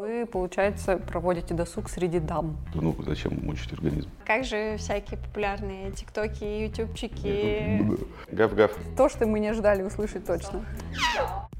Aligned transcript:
Вы, 0.00 0.24
получается, 0.24 0.96
проводите 0.96 1.52
досуг 1.52 1.90
среди 1.90 2.20
дам. 2.20 2.56
Ну, 2.74 2.96
зачем 3.04 3.38
мучить 3.44 3.70
организм? 3.74 4.08
Как 4.24 4.46
же 4.46 4.78
всякие 4.78 5.18
популярные 5.18 5.92
тиктоки, 5.92 6.42
ютубчики? 6.42 7.86
Гав-гав. 8.32 8.70
То, 8.96 9.10
что 9.10 9.26
мы 9.26 9.40
не 9.40 9.48
ожидали 9.48 9.82
услышать 9.82 10.24
точно. 10.24 10.64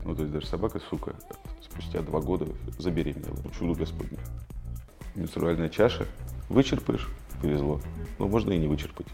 Ну, 0.06 0.14
то 0.16 0.22
есть 0.22 0.32
даже 0.32 0.46
собака, 0.46 0.80
сука, 0.80 1.12
спустя 1.60 2.00
два 2.00 2.22
года 2.22 2.46
забеременела. 2.78 3.36
Чудо 3.58 3.78
Господне. 3.78 4.16
Менструальная 5.14 5.68
чаша. 5.68 6.06
Вычерпаешь, 6.48 7.10
повезло. 7.42 7.82
Но 8.18 8.26
можно 8.26 8.52
и 8.52 8.58
не 8.58 8.68
вычерпать. 8.68 9.08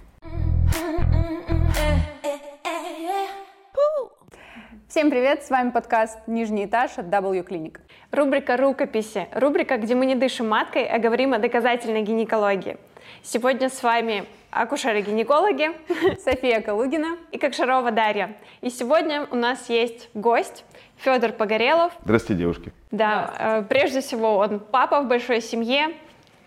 Всем 4.86 5.10
привет, 5.10 5.42
с 5.42 5.50
вами 5.50 5.70
подкаст 5.70 6.16
«Нижний 6.28 6.66
этаж» 6.66 6.92
от 6.96 7.06
W 7.06 7.44
Clinic. 7.44 7.80
Рубрика 8.16 8.56
«Рукописи». 8.56 9.28
Рубрика, 9.32 9.76
где 9.76 9.94
мы 9.94 10.06
не 10.06 10.14
дышим 10.14 10.48
маткой, 10.48 10.86
а 10.86 10.98
говорим 10.98 11.34
о 11.34 11.38
доказательной 11.38 12.00
гинекологии. 12.00 12.78
Сегодня 13.22 13.68
с 13.68 13.82
вами 13.82 14.24
акушеры-гинекологи 14.50 15.72
София 16.24 16.62
Калугина 16.62 17.18
и 17.30 17.36
Кокшарова 17.36 17.90
Дарья. 17.90 18.34
И 18.62 18.70
сегодня 18.70 19.26
у 19.30 19.36
нас 19.36 19.68
есть 19.68 20.08
гость 20.14 20.64
Федор 20.96 21.32
Погорелов. 21.32 21.92
Здравствуйте, 22.04 22.40
девушки. 22.40 22.72
Да, 22.90 23.34
э, 23.38 23.62
прежде 23.68 24.00
всего 24.00 24.36
он 24.38 24.60
папа 24.60 25.02
в 25.02 25.08
большой 25.08 25.42
семье, 25.42 25.88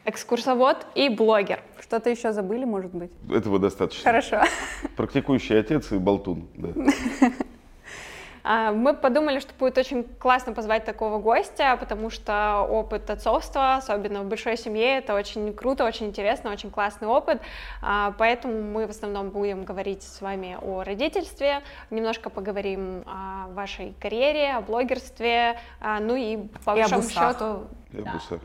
экскурсовод 0.05 0.87
и 0.95 1.07
блогер. 1.07 1.59
Что-то 1.79 2.09
еще 2.09 2.33
забыли, 2.33 2.65
может 2.65 2.95
быть? 2.95 3.11
Этого 3.31 3.59
достаточно. 3.59 4.03
Хорошо. 4.05 4.41
Практикующий 4.97 5.59
отец 5.59 5.91
и 5.91 5.99
болтун. 5.99 6.47
Да. 6.55 6.69
А, 8.43 8.71
Мы 8.71 8.93
подумали, 8.93 9.39
что 9.39 9.53
будет 9.57 9.77
очень 9.77 10.03
классно 10.03 10.53
позвать 10.53 10.85
такого 10.85 11.19
гостя, 11.19 11.77
потому 11.79 12.09
что 12.09 12.67
опыт 12.69 13.09
отцовства, 13.09 13.75
особенно 13.75 14.23
в 14.23 14.25
большой 14.27 14.57
семье, 14.57 14.97
это 14.97 15.13
очень 15.13 15.53
круто, 15.53 15.85
очень 15.85 16.07
интересно, 16.07 16.51
очень 16.51 16.71
классный 16.71 17.07
опыт. 17.07 17.41
А, 17.81 18.13
Поэтому 18.17 18.61
мы 18.61 18.87
в 18.87 18.89
основном 18.89 19.29
будем 19.29 19.63
говорить 19.63 20.03
с 20.03 20.21
вами 20.21 20.57
о 20.61 20.83
родительстве, 20.83 21.61
немножко 21.89 22.29
поговорим 22.29 23.03
о 23.05 23.47
вашей 23.49 23.93
карьере, 23.99 24.53
о 24.53 24.61
блогерстве, 24.61 25.59
а, 25.79 25.99
ну 25.99 26.15
и 26.15 26.37
по 26.65 26.71
И 26.71 26.81
большому 26.81 27.03
счету 27.03 27.67
Я 27.91 28.11
в 28.11 28.15
усах. 28.15 28.39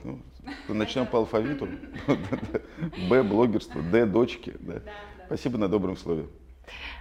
Ну, 0.69 0.75
начнем 0.75 1.07
по 1.07 1.19
алфавиту. 1.19 1.69
Б, 3.09 3.23
блогерство, 3.23 3.81
Д, 3.81 4.07
дочки. 4.07 4.55
Да. 4.61 4.83
Спасибо 5.27 5.59
на 5.59 5.69
добром 5.69 5.97
слове. 5.97 6.27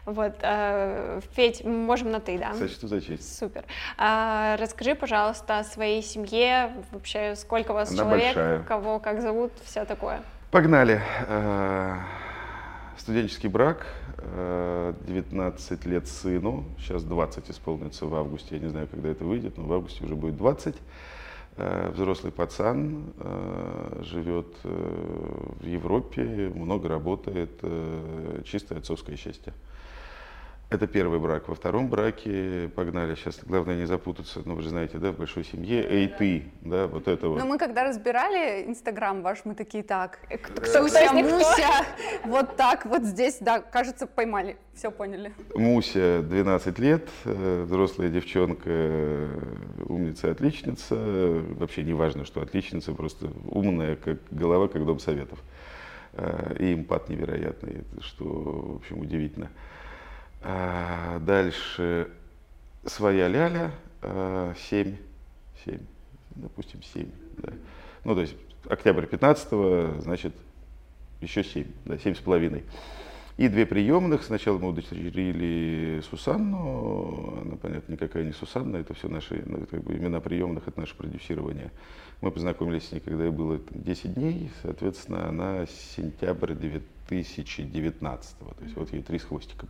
Вот, 0.06 0.34
э, 0.42 1.22
Федь, 1.34 1.64
мы 1.64 1.72
можем 1.72 2.12
на 2.12 2.20
ты, 2.20 2.38
да? 2.38 2.54
Сочту 2.54 2.88
за 2.88 3.02
честь. 3.02 3.38
Супер. 3.38 3.64
А, 3.98 4.58
расскажи, 4.58 4.96
пожалуйста, 4.96 5.60
о 5.60 5.64
своей 5.64 6.02
семье, 6.02 6.74
вообще 6.92 7.36
сколько 7.36 7.72
у 7.72 7.74
вас 7.74 7.92
Она 7.92 8.04
человек, 8.04 8.26
большая. 8.36 8.64
кого 8.64 9.00
как 9.00 9.22
зовут, 9.22 9.52
все 9.64 9.86
такое. 9.86 10.22
Погнали. 10.52 11.02
Э, 11.28 11.98
Студенческий 12.98 13.50
брак, 13.50 13.88
э, 14.20 14.94
19 15.08 15.86
лет 15.86 16.08
сыну, 16.08 16.64
сейчас 16.78 17.04
20 17.04 17.50
исполнится 17.50 18.06
в 18.06 18.14
августе, 18.16 18.56
я 18.56 18.62
не 18.62 18.70
знаю, 18.70 18.88
когда 18.88 19.10
это 19.10 19.24
выйдет, 19.24 19.58
но 19.58 19.64
в 19.64 19.74
августе 19.74 20.04
уже 20.06 20.16
будет 20.16 20.38
20. 20.38 20.76
Э, 21.56 21.92
Взрослый 21.92 22.32
пацан, 22.32 23.14
э, 23.18 24.02
живет 24.02 24.48
э, 24.64 24.70
в 25.60 25.66
Европе, 25.66 26.52
много 26.56 26.90
работает, 26.90 27.62
чистое 28.44 28.80
отцовское 28.80 29.16
счастье. 29.16 29.54
Это 30.74 30.88
первый 30.88 31.20
брак. 31.20 31.48
Во 31.50 31.54
втором 31.54 31.88
браке 31.88 32.68
погнали. 32.76 33.14
Сейчас 33.14 33.40
главное 33.46 33.76
не 33.76 33.86
запутаться. 33.86 34.42
Ну, 34.44 34.56
вы 34.56 34.64
же 34.64 34.70
знаете, 34.70 34.98
да, 34.98 35.12
в 35.12 35.18
большой 35.18 35.44
семье. 35.44 35.88
Эй, 35.88 36.08
ты, 36.08 36.46
да, 36.62 36.88
вот 36.88 37.08
это 37.08 37.30
вот. 37.30 37.38
Но 37.38 37.46
мы 37.46 37.60
когда 37.60 37.84
разбирали 37.84 38.66
Инстаграм 38.66 39.22
ваш, 39.22 39.46
мы 39.46 39.54
такие, 39.54 39.84
так, 39.84 40.18
Кто, 40.42 40.62
кто 40.62 40.86
из 40.88 40.92
Суся, 40.94 41.14
них 41.14 41.28
кто? 41.28 41.36
Муся, 41.38 41.86
вот 42.26 42.56
так, 42.56 42.88
вот 42.88 43.04
здесь, 43.04 43.38
да, 43.40 43.60
кажется, 43.60 44.08
поймали, 44.08 44.58
все 44.74 44.90
поняли. 44.90 45.32
Муся 45.54 46.24
12 46.24 46.80
лет, 46.80 47.08
э, 47.26 47.66
взрослая 47.68 48.10
девчонка, 48.10 48.64
э, 48.66 49.40
умница, 49.86 50.32
отличница. 50.32 50.96
Вообще 50.96 51.84
не 51.84 51.94
важно, 51.94 52.26
что 52.26 52.42
отличница, 52.42 52.94
просто 52.94 53.28
умная, 53.46 53.96
как 53.96 54.18
голова, 54.32 54.68
как 54.68 54.84
дом 54.88 54.98
советов. 54.98 55.38
Э, 56.14 56.56
И 56.60 56.74
импат 56.74 57.10
невероятный, 57.10 57.84
что, 58.02 58.26
в 58.26 58.76
общем, 58.78 59.02
удивительно. 59.02 59.52
А 60.44 61.20
Дальше 61.20 62.10
своя 62.86 63.28
ляля, 63.28 63.72
7, 64.02 64.98
7, 65.66 65.80
допустим, 66.36 66.82
7. 66.84 67.10
Да. 67.38 67.54
Ну, 68.04 68.16
то 68.16 68.22
есть 68.22 68.36
октябрь 68.68 69.06
15 69.06 70.02
значит, 70.02 70.34
еще 71.22 71.44
7, 71.44 71.66
да, 71.86 71.98
7 71.98 72.16
с 72.16 72.20
половиной. 72.20 72.64
И 73.38 73.48
две 73.48 73.66
приемных. 73.66 74.24
Сначала 74.24 74.60
мы 74.60 74.70
удочерили 74.70 76.02
Сусанну. 76.08 77.40
Она, 77.42 77.56
понятно, 77.56 77.94
никакая 77.94 78.24
не 78.26 78.32
Сусанна. 78.32 78.78
Это 78.78 78.94
все 78.94 79.08
наши 79.08 79.42
ну, 79.46 79.66
как 79.66 79.82
бы 79.84 79.94
имена 79.96 80.20
приемных, 80.20 80.68
это 80.68 80.80
наше 80.80 80.96
продюсирование. 80.96 81.72
Мы 82.22 82.30
познакомились 82.30 82.90
с 82.90 82.92
ней, 82.92 83.00
когда 83.00 83.24
ей 83.24 83.32
было 83.32 83.58
там, 83.58 83.82
10 83.82 84.14
дней. 84.14 84.52
Соответственно, 84.62 85.30
она 85.30 85.66
сентябрь 85.66 86.54
2019. 86.54 88.38
То 88.38 88.56
есть 88.62 88.76
вот 88.76 88.94
ей 88.94 89.02
три 89.02 89.18
с 89.18 89.24
хвостиком. 89.24 89.70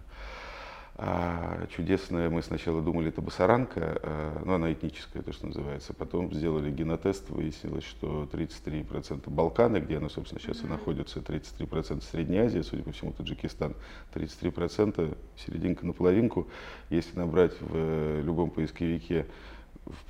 А, 0.95 1.65
чудесная, 1.75 2.29
мы 2.29 2.43
сначала 2.43 2.79
думали, 2.79 3.09
это 3.09 3.19
басаранка, 3.19 3.99
а, 4.03 4.41
ну 4.45 4.53
она 4.53 4.71
этническая, 4.71 5.23
то, 5.23 5.33
что 5.33 5.47
называется. 5.47 5.91
Потом 5.93 6.31
сделали 6.31 6.69
генотест, 6.69 7.31
выяснилось, 7.31 7.83
что 7.83 8.29
33% 8.31 9.27
Балканы, 9.31 9.77
где 9.77 9.97
она, 9.97 10.09
собственно, 10.09 10.39
сейчас 10.39 10.63
и 10.63 10.67
находится, 10.67 11.19
33% 11.19 12.03
Средняя 12.03 12.45
Азия, 12.45 12.61
судя 12.61 12.83
по 12.83 12.91
всему, 12.91 13.11
Таджикистан, 13.11 13.73
33% 14.13 15.17
серединка 15.35 15.85
на 15.85 15.93
половинку. 15.93 16.47
Если 16.91 17.17
набрать 17.17 17.59
в 17.59 17.71
э, 17.73 18.21
любом 18.23 18.51
поисковике 18.51 19.25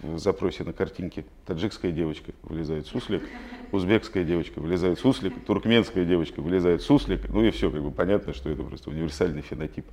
в 0.02 0.20
запросе 0.20 0.64
на 0.64 0.74
картинке 0.74 1.26
таджикская 1.46 1.92
девочка 1.92 2.34
вылезает 2.44 2.88
суслик, 2.88 3.24
узбекская 3.72 4.24
девочка 4.24 4.60
вылезает 4.60 5.00
суслик, 5.00 5.34
туркменская 5.46 6.06
девочка 6.06 6.42
вылезает 6.42 6.82
суслик, 6.82 7.30
ну 7.30 7.44
и 7.44 7.52
все, 7.52 7.72
как 7.72 7.82
бы 7.82 7.92
понятно, 7.92 8.34
что 8.34 8.50
это 8.50 8.64
просто 8.64 8.90
универсальный 8.90 9.42
фенотип. 9.42 9.86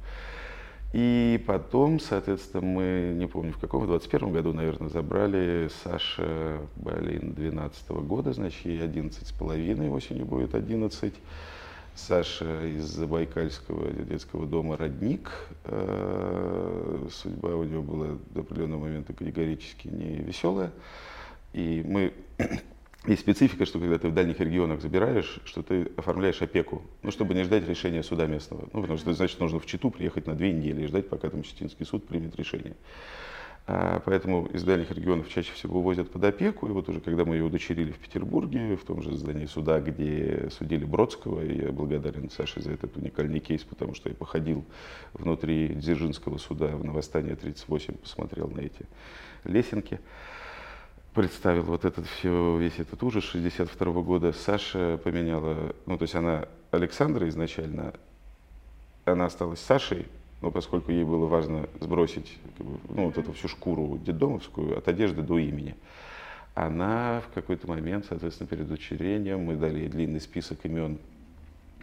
И 0.93 1.43
потом, 1.47 2.01
соответственно, 2.01 2.67
мы, 2.67 3.13
не 3.15 3.27
помню 3.27 3.53
в 3.53 3.59
каком, 3.59 3.85
в 3.85 3.87
21 3.87 4.33
году, 4.33 4.53
наверное, 4.53 4.89
забрали 4.89 5.71
Саша 5.85 6.59
Балин 6.77 7.33
12 7.33 7.91
года, 7.91 8.33
значит, 8.33 8.65
ей 8.65 8.83
11 8.83 9.27
с 9.27 9.33
половиной, 9.33 9.89
осенью 9.89 10.27
будет 10.27 10.55
11. 10.55 11.15
Саша 11.95 12.67
из 12.67 12.85
Забайкальского 12.85 13.91
детского 13.93 14.47
дома 14.47 14.77
«Родник». 14.77 15.31
Э, 15.65 17.07
Судьба 17.11 17.55
у 17.57 17.65
него 17.65 17.83
была 17.83 18.19
до 18.31 18.41
определенного 18.41 18.81
момента 18.81 19.13
категорически 19.13 19.89
не 19.89 20.17
веселая. 20.17 20.73
И 21.53 21.85
мы 21.87 22.15
есть 23.07 23.23
специфика, 23.23 23.65
что 23.65 23.79
когда 23.79 23.99
ты 23.99 24.09
в 24.09 24.15
дальних 24.15 24.41
регионах 24.41 24.83
забираешь, 24.83 25.41
что 25.45 25.63
ты 25.63 25.91
оформляешь 25.97 26.43
опеку, 26.43 26.83
ну, 27.03 27.11
чтобы 27.11 27.35
не 27.35 27.45
ждать 27.45 27.67
решения 27.67 28.03
суда 28.03 28.27
местного. 28.27 28.69
Ну, 28.73 28.83
потому 28.83 28.99
что, 28.99 29.15
значит, 29.15 29.41
нужно 29.41 29.59
в 29.59 29.67
Читу 29.67 29.91
приехать 29.91 30.27
на 30.27 30.35
две 30.35 30.53
недели 30.53 30.83
и 30.83 30.87
ждать, 30.87 31.09
пока 31.09 31.31
там 31.31 31.43
Читинский 31.43 31.87
суд 31.87 32.07
примет 32.07 32.37
решение. 32.37 32.77
А, 33.67 34.03
Поэтому 34.05 34.47
из 34.47 34.65
дальних 34.65 34.91
регионов 34.91 35.29
чаще 35.31 35.53
всего 35.53 35.79
увозят 35.79 36.11
под 36.11 36.25
опеку. 36.25 36.67
И 36.67 36.73
вот 36.73 36.91
уже 36.91 37.01
когда 37.01 37.25
мы 37.25 37.37
ее 37.37 37.45
удочерили 37.45 37.93
в 37.93 37.99
Петербурге, 37.99 38.77
в 38.77 38.85
том 38.85 39.01
же 39.01 39.17
здании 39.17 39.47
суда, 39.47 39.81
где 39.81 40.49
судили 40.51 40.85
Бродского, 40.85 41.43
и 41.43 41.63
я 41.63 41.73
благодарен 41.73 42.29
Саше 42.29 42.61
за 42.61 42.73
этот 42.73 42.97
уникальный 42.99 43.41
кейс, 43.41 43.63
потому 43.63 43.95
что 43.95 44.11
я 44.11 44.15
походил 44.15 44.65
внутри 45.15 45.69
Дзержинского 45.69 46.37
суда 46.37 46.67
в 46.77 46.85
Новостание 46.85 47.37
38, 47.37 47.95
посмотрел 47.95 48.49
на 48.49 48.61
эти 48.61 48.87
лесенки 49.45 50.01
представил 51.15 51.65
вот 51.65 51.85
этот 51.85 52.07
все, 52.07 52.57
весь 52.57 52.79
этот 52.79 53.03
ужас 53.03 53.25
62 53.25 53.93
года. 54.03 54.33
Саша 54.33 54.99
поменяла, 55.03 55.75
ну 55.87 55.99
то 55.99 56.03
есть 56.03 56.15
она 56.15 56.47
Александра 56.71 57.29
изначально, 57.29 57.95
она 59.05 59.27
осталась 59.27 59.61
Сашей, 59.61 60.07
но 60.41 60.51
поскольку 60.51 60.93
ей 60.93 61.05
было 61.05 61.27
важно 61.27 61.69
сбросить 61.81 62.39
как 62.57 62.67
бы, 62.67 62.79
ну, 62.89 63.07
вот 63.07 63.19
эту 63.19 63.33
всю 63.33 63.49
шкуру 63.49 63.99
детдомовскую 63.99 64.79
от 64.79 64.89
одежды 64.89 65.23
до 65.23 65.39
имени, 65.39 65.75
она 66.55 67.23
в 67.29 67.35
какой-то 67.35 67.69
момент, 67.69 68.07
соответственно, 68.09 68.49
перед 68.49 68.71
учреждением 68.71 69.41
мы 69.41 69.57
дали 69.57 69.81
ей 69.81 69.89
длинный 69.89 70.21
список 70.21 70.65
имен, 70.65 70.99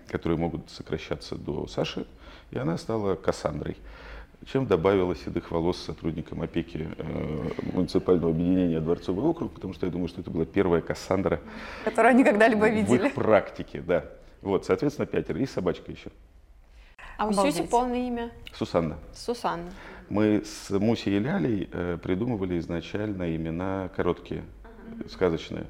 которые 0.08 0.40
могут 0.40 0.70
сокращаться 0.70 1.36
до 1.36 1.68
Саши, 1.68 2.06
и 2.52 2.58
она 2.58 2.78
стала 2.78 3.16
Кассандрой 3.16 3.78
чем 4.46 4.66
добавила 4.66 5.16
седых 5.16 5.52
волос 5.52 5.78
сотрудникам 5.78 6.42
опеки 6.42 6.88
э, 6.98 7.50
муниципального 7.74 8.32
объединения 8.32 8.80
Дворцовый 8.80 9.26
округ, 9.26 9.54
потому 9.54 9.74
что 9.74 9.86
я 9.86 9.92
думаю, 9.92 10.08
что 10.08 10.22
это 10.22 10.30
была 10.30 10.46
первая 10.46 10.82
Кассандра 10.82 11.42
Которую 11.84 12.12
они 12.12 12.24
когда-либо 12.24 12.66
в 12.66 12.72
видели. 12.72 13.08
их 13.08 13.14
практике, 13.14 13.82
да. 13.82 14.06
Вот, 14.42 14.66
соответственно, 14.66 15.06
пятеро. 15.06 15.40
И 15.40 15.46
собачка 15.46 15.92
еще. 15.92 16.12
А 17.18 17.28
у. 17.28 17.34
Сюси 17.34 17.64
полное 17.64 18.08
имя? 18.08 18.32
Сусанна. 18.54 18.98
Сусанна. 19.14 19.72
Мы 20.10 20.44
с 20.46 20.70
Мусей 20.70 21.18
и 21.18 21.20
Лялей 21.20 21.70
э, 21.72 21.98
придумывали 22.02 22.58
изначально 22.60 23.36
имена 23.36 23.90
короткие. 23.96 24.44
сказочная. 25.10 25.66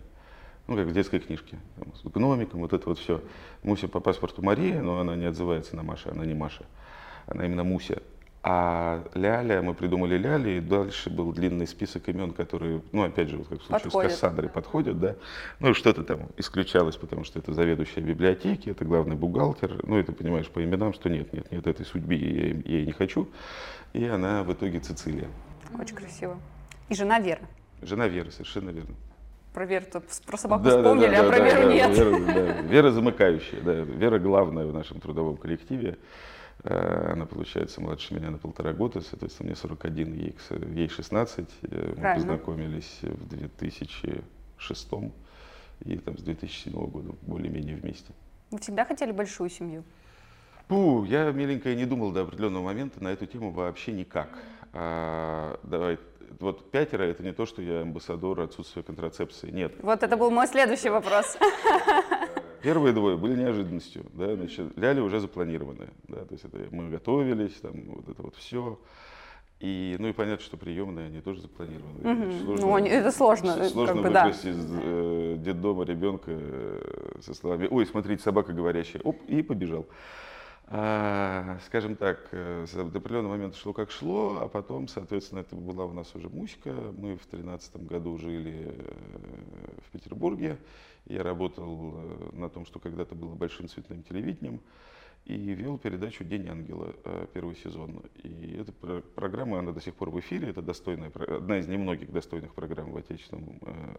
Ну, 0.67 0.75
как 0.75 0.87
в 0.87 0.91
детской 0.91 1.19
книжке. 1.19 1.57
Там, 1.77 1.95
с 1.95 2.03
гномиком, 2.03 2.59
вот 2.59 2.73
это 2.73 2.89
вот 2.89 2.99
все. 2.99 3.21
Муся 3.63 3.87
по 3.87 4.01
паспорту 4.01 4.43
Мария, 4.43 4.81
но 4.81 4.99
она 4.99 5.15
не 5.15 5.25
отзывается 5.25 5.75
на 5.77 5.83
Маша, 5.83 6.11
она 6.11 6.25
не 6.25 6.33
Маша. 6.33 6.65
Она 7.25 7.45
именно 7.45 7.63
Муся. 7.63 8.01
А 8.43 9.03
Ляля, 9.13 9.61
мы 9.61 9.73
придумали 9.73 10.17
Ляля, 10.17 10.57
и 10.57 10.59
дальше 10.61 11.09
был 11.09 11.33
длинный 11.33 11.67
список 11.67 12.07
имен, 12.07 12.31
которые, 12.31 12.81
ну, 12.91 13.03
опять 13.03 13.29
же, 13.29 13.37
вот 13.37 13.47
как 13.47 13.59
в 13.59 13.63
случае 13.63 13.83
Подходят. 13.85 14.11
с 14.11 14.15
Кассандрой, 14.15 14.49
подходят, 14.49 14.99
да. 14.99 15.15
Ну, 15.59 15.73
что-то 15.73 16.03
там 16.03 16.29
исключалось, 16.37 16.95
потому 16.95 17.23
что 17.23 17.39
это 17.39 17.53
заведующая 17.53 18.01
библиотеки, 18.01 18.69
это 18.69 18.85
главный 18.85 19.15
бухгалтер. 19.15 19.85
Ну, 19.85 19.99
и 19.99 20.03
ты 20.03 20.13
понимаешь 20.13 20.47
по 20.47 20.63
именам, 20.63 20.93
что 20.93 21.09
нет, 21.09 21.33
нет, 21.33 21.51
нет, 21.51 21.67
этой 21.67 21.85
судьбы 21.85 22.13
я, 22.13 22.47
я 22.47 22.77
ей 22.77 22.85
не 22.85 22.93
хочу. 22.93 23.27
И 23.93 24.05
она 24.05 24.43
в 24.43 24.53
итоге 24.53 24.79
Цицилия. 24.79 25.27
Очень 25.77 25.95
красиво. 25.95 26.39
И 26.89 26.95
жена 26.95 27.19
Вера. 27.19 27.41
Жена 27.81 28.07
Веры, 28.07 28.31
совершенно 28.31 28.69
верно. 28.69 28.95
Про 29.53 29.65
Веру 29.65 29.85
тут 29.91 30.03
про 30.25 30.37
собаку 30.37 30.63
Да, 30.63 30.71
да, 30.71 30.77
вспомнили, 30.77 31.09
да, 31.09 31.19
а 31.19 31.29
про 31.29 31.37
да, 31.37 31.45
Веру 31.45 31.61
да, 31.61 31.73
нет. 31.73 31.97
Вера, 31.97 32.19
да. 32.19 32.61
Вера 32.61 32.91
замыкающая, 32.91 33.61
да. 33.61 33.73
Вера 33.73 34.19
главная 34.19 34.65
в 34.65 34.73
нашем 34.73 34.99
трудовом 34.99 35.37
коллективе. 35.37 35.97
Э, 36.63 37.11
Она, 37.13 37.25
получается, 37.25 37.81
младше 37.81 38.13
меня 38.15 38.31
на 38.31 38.37
полтора 38.37 38.73
года, 38.73 39.01
соответственно, 39.01 39.47
мне 39.47 39.55
41, 39.55 40.13
ей, 40.13 40.35
ей 40.73 40.89
16. 40.89 41.49
Э, 41.63 41.67
Мы 41.89 41.95
Правильно. 41.95 42.13
познакомились 42.15 42.99
в 43.01 43.27
2006 43.29 44.87
и 45.85 45.97
там 45.97 46.17
с 46.17 46.21
2007 46.23 46.73
года 46.87 47.13
более-менее 47.21 47.75
вместе. 47.75 48.11
Вы 48.51 48.59
всегда 48.59 48.85
хотели 48.85 49.11
большую 49.11 49.49
семью? 49.49 49.83
Фу, 50.69 51.03
я, 51.05 51.31
миленькая, 51.31 51.75
не 51.75 51.85
думал 51.85 52.11
до 52.11 52.21
определенного 52.21 52.63
момента 52.63 53.01
на 53.03 53.09
эту 53.09 53.25
тему 53.25 53.51
вообще 53.51 53.91
никак. 53.93 54.29
А, 54.73 55.59
давай, 55.63 55.97
вот 56.39 56.71
пятеро 56.71 57.03
это 57.03 57.23
не 57.23 57.31
то, 57.31 57.45
что 57.45 57.61
я 57.61 57.81
амбассадор 57.81 58.41
отсутствия 58.41 58.83
контрацепции. 58.83 59.49
Нет, 59.51 59.75
Вот 59.81 60.03
это 60.03 60.17
был 60.17 60.31
мой 60.31 60.47
следующий 60.47 60.89
вопрос. 60.89 61.37
Первые 62.67 62.91
двое 62.91 63.15
были 63.15 63.33
неожиданностью, 63.39 64.03
да, 64.11 64.35
значит, 64.35 64.77
ляли 64.77 64.99
уже 64.99 65.21
запланированные, 65.21 65.87
да, 66.09 66.25
то 66.25 66.33
есть 66.33 66.43
это 66.43 66.57
мы 66.71 66.89
готовились, 66.89 67.53
там, 67.61 67.71
вот 67.85 68.09
это 68.09 68.21
вот 68.21 68.35
все. 68.35 68.77
И, 69.61 69.95
ну 69.99 70.09
и 70.09 70.11
понятно, 70.11 70.43
что 70.43 70.57
приемные, 70.57 71.07
они 71.07 71.21
тоже 71.21 71.39
запланированы. 71.39 71.99
Мгм. 72.13 72.31
Сложно- 72.43 72.65
Ну, 72.67 72.75
они- 72.75 72.89
это 72.89 73.11
сложно, 73.13 73.69
Сложно 73.69 73.93
как 73.95 74.03
бы, 74.03 74.09
да. 74.09 74.25
выкрасть 74.25 74.45
из 74.45 74.67
э, 74.69 75.35
детдома 75.39 75.85
ребенка 75.85 76.31
э, 76.31 77.19
со 77.21 77.33
словами 77.33 77.69
«Ой, 77.71 77.85
смотрите, 77.85 78.21
собака 78.21 78.51
говорящая», 78.51 79.01
оп, 79.03 79.15
и 79.29 79.41
побежал. 79.41 79.85
А, 80.69 81.59
скажем 81.67 81.95
так, 81.95 82.27
э, 82.33 82.65
с- 82.67 82.75
определенного 82.75 83.31
момента 83.37 83.57
шло 83.57 83.71
как 83.71 83.91
шло, 83.91 84.39
а 84.41 84.49
потом, 84.49 84.89
соответственно, 84.89 85.39
это 85.39 85.55
была 85.55 85.85
у 85.85 85.93
нас 85.93 86.13
уже 86.15 86.27
Муська. 86.27 86.73
Мы 86.97 87.15
в 87.15 87.25
тринадцатом 87.27 87.85
году 87.87 88.17
жили 88.17 88.73
э, 88.75 88.93
в 89.87 89.91
Петербурге. 89.93 90.57
Я 91.09 91.23
работал 91.23 91.93
э, 91.95 92.29
на 92.33 92.49
том, 92.49 92.65
что 92.65 92.79
когда-то 92.79 93.15
было 93.15 93.33
большим 93.33 93.67
цветным 93.67 94.03
телевидением, 94.03 94.61
и 95.27 95.35
вел 95.35 95.77
передачу 95.77 96.23
«День 96.23 96.47
ангела», 96.47 96.95
э, 97.03 97.27
первый 97.33 97.55
сезон. 97.57 98.01
И 98.23 98.57
эта 98.61 98.71
про- 98.71 99.01
программа, 99.01 99.59
она 99.59 99.73
до 99.73 99.81
сих 99.81 99.93
пор 99.93 100.09
в 100.09 100.17
эфире, 100.21 100.49
это 100.49 100.61
достойная, 100.61 101.09
одна 101.09 101.59
из 101.59 101.67
немногих 101.67 102.13
достойных 102.13 102.53
программ 102.53 102.93
в 102.93 102.97
отечественном 102.97 103.59
э, 103.61 103.95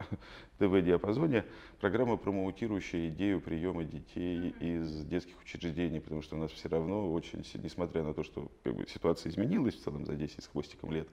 ТВ-диапазоне. 0.58 1.44
Программа, 1.80 2.16
промоутирующая 2.16 3.10
идею 3.10 3.42
приема 3.42 3.84
детей 3.84 4.54
из 4.58 5.04
детских 5.04 5.38
учреждений, 5.42 6.00
потому 6.00 6.22
что 6.22 6.36
у 6.36 6.38
нас 6.38 6.50
все 6.50 6.70
равно 6.70 7.12
очень, 7.12 7.44
несмотря 7.62 8.02
на 8.04 8.14
то, 8.14 8.24
что 8.24 8.50
как 8.64 8.74
бы, 8.74 8.86
ситуация 8.88 9.28
изменилась 9.28 9.74
в 9.74 9.82
целом 9.82 10.06
за 10.06 10.14
10 10.14 10.42
с 10.42 10.46
хвостиком 10.46 10.92
лет, 10.92 11.08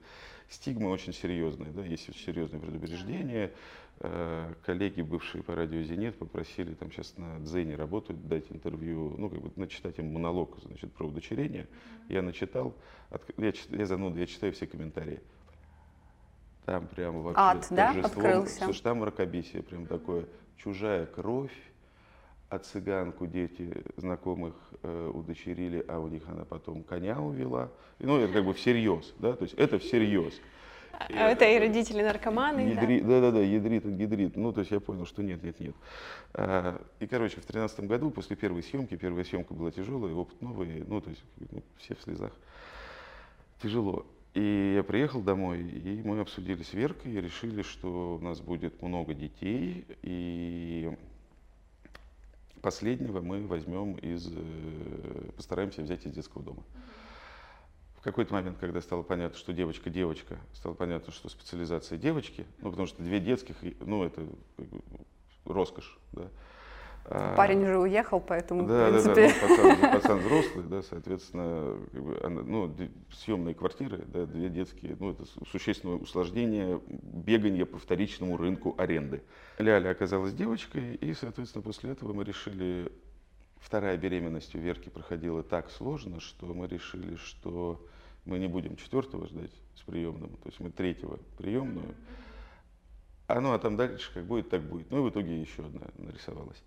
стигма 0.48 0.88
очень 0.88 1.12
серьезная, 1.12 1.72
да, 1.72 1.84
есть 1.84 2.14
серьезные 2.24 2.60
предубеждения. 2.60 3.52
Э, 4.00 4.52
Коллеги, 4.64 5.00
бывшие 5.00 5.42
по 5.42 5.54
радио 5.54 5.80
«Зенит», 5.82 6.18
попросили 6.18 6.74
там 6.74 6.90
сейчас 6.92 7.16
на 7.16 7.38
Дзене 7.40 7.76
работают, 7.76 8.28
дать 8.28 8.44
интервью, 8.50 9.14
ну, 9.16 9.30
как 9.30 9.40
бы 9.40 9.50
начитать 9.56 9.98
им 9.98 10.12
монолог, 10.12 10.58
значит, 10.62 10.92
про 10.92 11.06
удочерение. 11.06 11.66
Я 12.08 12.20
начитал, 12.20 12.76
отк- 13.10 13.34
я, 13.38 13.52
я 13.78 13.86
зануда, 13.86 14.20
я 14.20 14.26
читаю 14.26 14.52
все 14.52 14.66
комментарии. 14.66 15.20
Там 16.66 16.88
прямо 16.88 17.20
вообще 17.22 17.40
Ад, 17.42 17.66
да, 17.70 17.90
открылся? 17.92 18.64
Слушай, 18.64 18.82
там 18.82 18.98
мракобесие 18.98 19.62
прям 19.62 19.86
такое. 19.86 20.26
Чужая 20.56 21.06
кровь, 21.06 21.56
а 22.48 22.58
цыганку 22.58 23.26
дети 23.26 23.82
знакомых 23.96 24.54
э, 24.82 25.10
удочерили, 25.14 25.84
а 25.88 26.00
у 26.00 26.08
них 26.08 26.28
она 26.28 26.44
потом 26.44 26.82
коня 26.82 27.20
увела. 27.20 27.72
Ну, 27.98 28.18
это 28.18 28.32
как 28.32 28.44
бы 28.44 28.52
всерьез, 28.52 29.14
да, 29.18 29.32
то 29.34 29.44
есть 29.44 29.54
это 29.54 29.78
всерьез. 29.78 30.40
А 31.10 31.30
Это 31.30 31.44
и 31.44 31.58
родители 31.58 32.02
наркоманы. 32.02 32.74
да. 32.74 32.82
Ядри- 32.82 33.02
Да-да-да, 33.02 33.40
ядрит, 33.40 33.84
он 33.84 33.96
ядрит. 33.96 34.36
Ну, 34.36 34.52
то 34.52 34.60
есть 34.60 34.70
я 34.72 34.80
понял, 34.80 35.06
что 35.06 35.22
нет, 35.22 35.42
нет, 35.42 35.60
нет. 35.60 35.74
А, 36.34 36.80
И, 37.00 37.06
короче, 37.06 37.40
в 37.40 37.46
тринадцатом 37.46 37.86
году, 37.86 38.10
после 38.10 38.36
первой 38.36 38.62
съемки, 38.62 38.96
первая 38.96 39.24
съемка 39.24 39.54
была 39.54 39.70
тяжелая, 39.70 40.14
опыт 40.14 40.40
новый, 40.42 40.84
ну, 40.86 41.00
то 41.00 41.10
есть 41.10 41.22
ну, 41.50 41.62
все 41.78 41.94
в 41.94 42.02
слезах. 42.02 42.32
Тяжело. 43.62 44.06
И 44.34 44.74
я 44.76 44.82
приехал 44.82 45.22
домой, 45.22 45.62
и 45.62 46.02
мы 46.04 46.20
обсудили 46.20 46.62
с 46.62 46.74
Веркой, 46.74 47.12
и 47.12 47.20
решили, 47.20 47.62
что 47.62 48.16
у 48.20 48.24
нас 48.24 48.40
будет 48.40 48.82
много 48.82 49.14
детей, 49.14 49.86
и 50.02 50.92
последнего 52.60 53.20
мы 53.20 53.46
возьмем 53.46 53.94
из, 53.94 54.28
э, 54.30 55.30
постараемся 55.36 55.82
взять 55.82 56.04
из 56.04 56.12
детского 56.12 56.42
дома. 56.44 56.62
В 58.00 58.02
какой-то 58.02 58.32
момент, 58.34 58.58
когда 58.58 58.80
стало 58.80 59.02
понятно, 59.02 59.36
что 59.36 59.52
девочка 59.52 59.90
девочка, 59.90 60.38
стало 60.52 60.74
понятно, 60.74 61.12
что 61.12 61.28
специализация 61.28 61.98
девочки, 61.98 62.46
ну 62.60 62.70
потому 62.70 62.86
что 62.86 63.02
две 63.02 63.18
детских, 63.20 63.56
ну 63.80 64.04
это 64.04 64.22
как 64.56 64.66
бы, 64.68 64.80
роскошь, 65.44 65.98
да. 66.12 66.28
А, 67.08 67.36
Парень 67.36 67.62
уже 67.62 67.78
уехал, 67.78 68.18
поэтому, 68.20 68.66
да, 68.66 68.90
в 68.90 68.92
да, 68.92 69.02
да, 69.02 69.14
принципе... 69.14 69.46
ну, 69.46 69.48
пацан, 69.48 69.92
пацан 69.92 70.18
взрослый, 70.18 70.64
да, 70.64 70.82
соответственно, 70.82 71.78
как 71.92 72.02
бы, 72.02 72.20
она- 72.24 72.42
ну, 72.42 72.74
съемные 73.12 73.54
квартиры, 73.54 73.98
да, 74.08 74.26
две 74.26 74.48
детские, 74.48 74.96
ну, 74.98 75.12
это 75.12 75.24
су- 75.24 75.44
существенное 75.46 75.96
усложнение 75.96 76.80
бегания 76.88 77.64
по 77.64 77.78
вторичному 77.78 78.36
рынку 78.36 78.74
аренды. 78.76 79.22
Ляля 79.58 79.90
оказалась 79.90 80.32
девочкой, 80.34 80.96
и, 80.96 81.14
соответственно, 81.14 81.62
после 81.62 81.92
этого 81.92 82.12
мы 82.12 82.24
решили, 82.24 82.90
вторая 83.66 83.96
беременность 83.96 84.54
у 84.54 84.58
Верки 84.58 84.88
проходила 84.88 85.42
так 85.42 85.72
сложно, 85.72 86.20
что 86.20 86.46
мы 86.46 86.68
решили, 86.68 87.16
что 87.16 87.84
мы 88.24 88.38
не 88.38 88.46
будем 88.46 88.76
четвертого 88.76 89.26
ждать 89.26 89.50
с 89.74 89.80
приемным, 89.82 90.30
то 90.36 90.48
есть 90.48 90.60
мы 90.60 90.70
третьего 90.70 91.18
приемную, 91.36 91.96
а 93.26 93.40
ну 93.40 93.52
а 93.52 93.58
там 93.58 93.76
дальше 93.76 94.14
как 94.14 94.24
будет, 94.24 94.50
так 94.50 94.62
будет. 94.62 94.88
Ну 94.92 94.98
и 94.98 95.10
в 95.10 95.12
итоге 95.12 95.40
еще 95.40 95.66
одна 95.66 95.88
нарисовалась. 95.98 96.62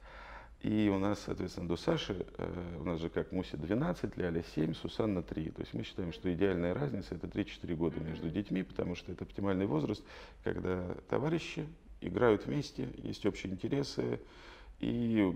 И 0.60 0.92
у 0.94 1.00
нас, 1.00 1.22
соответственно, 1.26 1.70
до 1.70 1.78
Саши, 1.78 2.26
э, 2.38 2.78
у 2.82 2.84
нас 2.84 3.00
же 3.00 3.08
как 3.08 3.32
Мусе 3.32 3.56
12, 3.56 4.18
Ляля 4.18 4.44
7, 4.56 4.74
Сусанна 4.74 5.24
3. 5.24 5.52
То 5.52 5.62
есть 5.62 5.74
мы 5.74 5.84
считаем, 5.84 6.12
что 6.12 6.34
идеальная 6.34 6.74
разница 6.74 7.16
это 7.16 7.28
3-4 7.28 7.76
года 7.78 8.02
между 8.02 8.30
детьми, 8.30 8.64
потому 8.64 8.96
что 8.96 9.14
это 9.14 9.24
оптимальный 9.24 9.68
возраст, 9.68 10.04
когда 10.44 10.84
товарищи 11.08 11.66
играют 12.02 12.46
вместе, 12.46 12.90
есть 12.98 13.26
общие 13.26 13.54
интересы, 13.54 14.20
и 14.80 15.36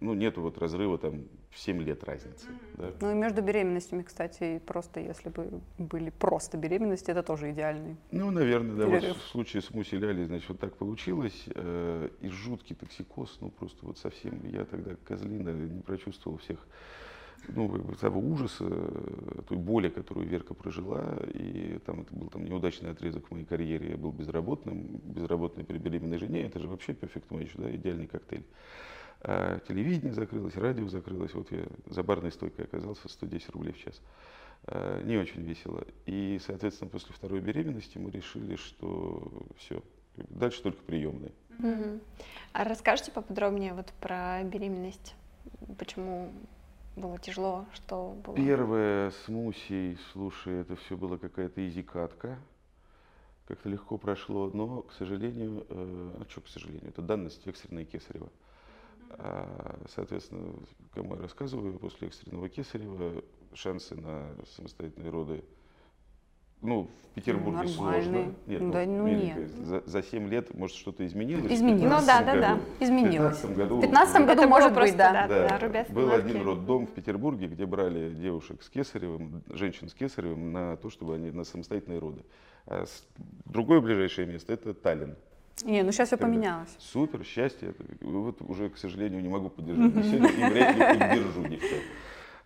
ну, 0.00 0.14
нету 0.14 0.42
вот 0.42 0.58
разрыва 0.58 0.98
там 0.98 1.24
в 1.50 1.58
7 1.58 1.82
лет 1.82 2.04
разницы. 2.04 2.46
да. 2.76 2.92
Ну 3.00 3.10
и 3.10 3.14
между 3.14 3.42
беременностями, 3.42 4.02
кстати, 4.02 4.60
просто 4.66 5.00
если 5.00 5.30
бы 5.30 5.60
были 5.78 6.10
просто 6.10 6.56
беременности, 6.56 7.10
это 7.10 7.22
тоже 7.22 7.50
идеальный. 7.50 7.96
Ну, 8.10 8.30
наверное, 8.30 8.76
да. 8.76 8.86
Вот 8.86 9.02
в 9.02 9.22
случае 9.28 9.62
с 9.62 9.70
Мусей 9.70 9.98
Лялей, 9.98 10.24
значит, 10.24 10.48
вот 10.50 10.60
так 10.60 10.76
получилось. 10.76 11.44
э, 11.54 12.10
И 12.20 12.28
жуткий 12.28 12.76
токсикоз, 12.76 13.38
ну, 13.40 13.50
просто 13.50 13.86
вот 13.86 13.98
совсем, 13.98 14.46
я 14.46 14.64
тогда 14.64 14.94
козлина 15.04 15.50
не 15.50 15.80
прочувствовал 15.80 16.36
всех, 16.38 16.58
ну, 17.48 17.68
того 18.00 18.20
ужаса, 18.20 18.64
э, 18.68 19.42
той 19.48 19.58
боли, 19.58 19.88
которую 19.88 20.28
Верка 20.28 20.54
прожила. 20.54 21.18
И 21.32 21.78
там 21.86 22.02
это 22.02 22.14
был 22.14 22.28
там 22.28 22.44
неудачный 22.44 22.90
отрезок 22.90 23.28
в 23.28 23.30
моей 23.30 23.44
карьере. 23.44 23.90
Я 23.90 23.96
был 23.96 24.12
безработным, 24.12 25.00
безработный 25.04 25.64
при 25.64 25.78
беременной 25.78 26.18
жене. 26.18 26.42
Это 26.42 26.58
же 26.58 26.68
вообще 26.68 26.94
перфект 26.94 27.30
матч, 27.30 27.50
да, 27.54 27.74
идеальный 27.74 28.06
коктейль. 28.06 28.44
А 29.20 29.58
телевидение 29.66 30.12
закрылось, 30.12 30.56
радио 30.56 30.88
закрылось. 30.88 31.34
Вот 31.34 31.50
я 31.50 31.64
за 31.86 32.02
барной 32.02 32.32
стойкой 32.32 32.66
оказался, 32.66 33.08
110 33.08 33.50
рублей 33.50 33.72
в 33.72 33.78
час. 33.78 34.00
А, 34.64 35.02
Не 35.02 35.16
очень 35.16 35.42
весело. 35.42 35.84
И, 36.06 36.38
соответственно, 36.44 36.90
после 36.90 37.12
второй 37.14 37.40
беременности 37.40 37.98
мы 37.98 38.10
решили, 38.10 38.56
что 38.56 39.46
все, 39.56 39.82
дальше 40.16 40.62
только 40.62 40.82
приемные. 40.82 41.32
Мгм. 41.58 42.00
А 42.52 42.64
расскажите 42.64 43.10
поподробнее 43.10 43.74
вот 43.74 43.92
про 44.00 44.42
беременность. 44.44 45.14
Почему 45.78 46.30
было 46.98 47.18
тяжело, 47.18 47.66
что 47.72 48.12
было? 48.24 48.36
Первое 48.36 49.10
с 49.10 49.28
Мусей, 49.28 49.98
слушай, 50.12 50.60
это 50.60 50.76
все 50.76 50.96
было 50.96 51.16
какая-то 51.16 51.66
изи-катка. 51.66 52.38
Как-то 53.46 53.68
легко 53.68 53.96
прошло, 53.96 54.50
но, 54.52 54.82
к 54.82 54.92
сожалению, 54.92 55.66
э, 55.70 56.12
а 56.20 56.26
что, 56.28 56.42
к 56.42 56.48
сожалению, 56.48 56.88
это 56.88 57.00
данность 57.00 57.46
экстренной 57.46 57.86
кесарева. 57.86 58.30
А, 59.10 59.80
соответственно, 59.88 60.54
кому 60.92 61.14
я 61.14 61.22
рассказываю, 61.22 61.78
после 61.78 62.08
экстренного 62.08 62.48
кесарева 62.48 63.24
шансы 63.54 63.94
на 63.94 64.36
самостоятельные 64.56 65.10
роды 65.10 65.44
Ну, 66.60 66.88
в 67.10 67.14
Петербурге 67.14 67.62
Ну, 67.62 67.68
сложно. 67.68 68.34
Нет, 68.46 68.70
Да, 68.70 68.84
ну, 68.84 69.04
миленькая, 69.04 69.42
нет. 69.46 69.50
За, 69.66 69.82
за 69.86 70.02
7 70.02 70.28
лет, 70.28 70.54
может, 70.54 70.76
что-то 70.76 71.06
изменилось? 71.06 71.50
Изменилось. 71.52 71.82
Ну 72.00 72.06
да, 72.06 72.18
15 72.18 72.26
да, 72.26 72.34
да. 72.40 72.84
Изменилось. 72.84 73.38
В 73.38 73.42
15 73.42 73.56
году... 73.56 73.76
В 73.78 73.80
15 73.82 74.26
году, 74.26 74.32
Это 74.42 74.48
может 74.48 74.74
просто, 74.74 74.90
быть, 74.90 74.96
да. 74.96 75.26
да. 75.28 75.48
да, 75.48 75.58
рубец 75.58 75.88
был 75.90 76.08
становки. 76.08 76.30
один 76.30 76.42
роддом 76.42 76.86
в 76.86 76.90
Петербурге, 76.90 77.46
где 77.46 77.66
брали 77.66 78.10
девушек 78.10 78.62
с 78.62 78.68
кесаревым, 78.68 79.42
женщин 79.50 79.88
с 79.88 79.94
кесаревым 79.94 80.52
на 80.52 80.76
то, 80.76 80.90
чтобы 80.90 81.14
они 81.14 81.30
на 81.30 81.44
самостоятельные 81.44 82.00
роды. 82.00 82.22
А 82.66 82.84
с- 82.86 83.04
другое 83.44 83.80
ближайшее 83.80 84.26
место 84.26 84.52
это 84.52 84.74
Таллин. 84.74 85.14
Не, 85.64 85.82
ну 85.82 85.90
сейчас 85.90 86.08
все 86.08 86.16
поменялось. 86.16 86.68
Супер, 86.78 87.24
счастье. 87.24 87.74
Вот 88.00 88.42
уже, 88.42 88.68
к 88.70 88.78
сожалению, 88.78 89.20
не 89.22 89.28
могу 89.28 89.48
поддержать 89.48 89.92
беседу 89.92 90.26
и 90.28 90.44
вряд 90.50 90.76
ли 90.76 90.98
поддержу 90.98 91.44
девчат. 91.48 91.80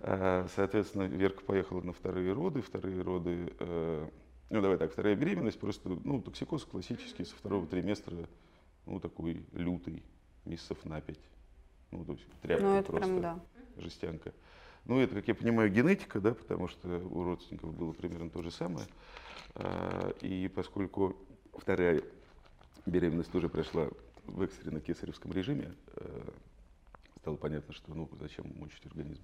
А, 0.05 0.47
Соответственно, 0.57 1.05
Верка 1.05 1.45
поехала 1.45 1.81
на 1.81 1.93
вторые 1.93 2.33
роды. 2.33 2.61
Вторые 2.61 3.01
роды, 3.03 3.53
э, 3.61 4.09
ну 4.51 4.61
давай 4.61 4.77
так, 4.77 4.93
вторая 4.93 5.15
беременность, 5.15 5.61
просто, 5.61 5.89
ну, 6.05 6.21
токсикоз 6.21 6.65
классический 6.65 7.25
со 7.25 7.37
второго 7.37 7.67
триместра, 7.69 8.17
ну, 8.85 8.99
такой 8.99 9.47
лютый, 9.53 10.03
месяцев 10.45 10.85
на 10.85 11.01
пять. 11.01 11.21
Ну, 11.93 12.05
то 12.05 12.13
есть 12.13 12.27
тряпка 12.41 12.65
Ну 12.65 12.75
это 12.77 12.91
просто, 12.91 13.09
прям, 13.09 13.21
да. 13.21 13.41
жестянка. 13.77 14.33
Ну, 14.87 14.99
это, 14.99 15.15
как 15.15 15.29
я 15.29 15.37
понимаю, 15.37 15.71
генетика, 15.71 16.21
да, 16.21 16.35
потому 16.35 16.67
что 16.67 16.89
у 16.89 17.23
родственников 17.23 17.73
было 17.73 17.93
примерно 17.93 18.29
то 18.29 18.43
же 18.43 18.51
самое. 18.51 18.87
А, 19.55 20.11
И 20.21 20.49
поскольку 20.49 21.17
вторая 21.53 22.03
беременность 22.87 23.31
тоже 23.31 23.49
прошла 23.49 23.89
в 24.25 24.43
экстренно-кесаревском 24.43 25.33
режиме, 25.33 25.77
э, 25.95 26.31
стало 27.21 27.37
понятно, 27.37 27.73
что 27.73 27.95
ну 27.95 28.09
зачем 28.19 28.53
мучить 28.57 28.85
организм. 28.87 29.23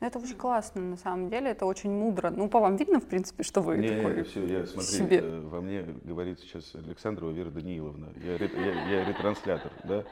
Ну, 0.00 0.06
Это 0.06 0.18
очень 0.18 0.36
классно, 0.36 0.82
на 0.82 0.96
самом 0.96 1.30
деле, 1.30 1.50
это 1.50 1.64
очень 1.64 1.90
мудро. 1.90 2.30
Ну, 2.30 2.48
по 2.50 2.60
вам 2.60 2.76
видно, 2.76 3.00
в 3.00 3.06
принципе, 3.06 3.42
что 3.42 3.62
вы 3.62 3.78
Не, 3.78 3.88
такой 3.88 4.22
все, 4.24 4.46
я 4.46 4.66
смотри, 4.66 4.90
себе. 4.90 5.18
э, 5.22 5.40
во 5.40 5.60
мне 5.62 5.82
говорит 6.04 6.38
сейчас 6.40 6.74
Александрова 6.74 7.30
Вера 7.30 7.50
Данииловна. 7.50 8.12
Я, 8.22 8.34
я- 8.36 8.88
я 8.90 9.04
ретранслятор, 9.08 9.72
да. 9.84 10.04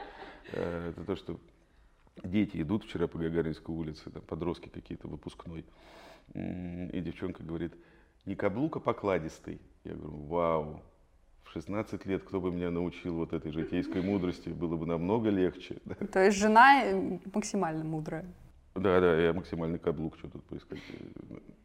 Э, 0.53 0.89
Это 0.89 1.03
то, 1.03 1.15
что 1.15 1.39
дети 2.23 2.61
идут 2.61 2.83
вчера 2.85 3.07
по 3.07 3.19
Гагаринской 3.19 3.75
улице, 3.75 4.09
там 4.09 4.23
подростки 4.23 4.69
какие-то 4.69 5.07
выпускной, 5.07 5.65
и 6.33 7.01
девчонка 7.01 7.43
говорит, 7.43 7.73
не 8.25 8.35
каблук, 8.35 8.77
а 8.77 8.79
покладистый. 8.79 9.61
Я 9.83 9.93
говорю, 9.93 10.17
вау, 10.25 10.81
в 11.43 11.51
16 11.51 12.07
лет 12.07 12.23
кто 12.23 12.41
бы 12.41 12.51
меня 12.51 12.71
научил 12.71 13.15
вот 13.17 13.33
этой 13.33 13.51
житейской 13.51 14.01
мудрости, 14.01 14.49
было 14.49 14.75
бы 14.77 14.87
намного 14.87 15.29
легче. 15.29 15.75
То 16.11 16.25
есть 16.25 16.37
жена 16.37 16.85
э, 16.85 17.19
максимально 17.31 17.83
мудрая. 17.83 18.25
Да, 18.75 18.99
да, 18.99 19.19
я 19.19 19.33
максимальный 19.33 19.79
каблук, 19.79 20.17
что 20.17 20.29
тут 20.29 20.43
поискать. 20.43 20.79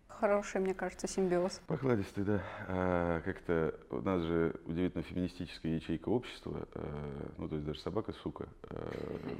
Хороший, 0.06 0.60
мне 0.60 0.74
кажется, 0.74 1.08
симбиоз. 1.08 1.60
Покладистый, 1.66 2.24
да. 2.24 2.42
А, 2.68 3.20
как-то 3.22 3.74
у 3.90 4.02
нас 4.02 4.22
же 4.22 4.54
удивительно 4.66 5.02
феминистическая 5.02 5.74
ячейка 5.74 6.10
общества, 6.10 6.68
э, 6.74 7.30
ну, 7.38 7.48
то 7.48 7.54
есть 7.54 7.66
даже 7.66 7.80
собака, 7.80 8.12
сука, 8.12 8.46
э, 8.68 8.92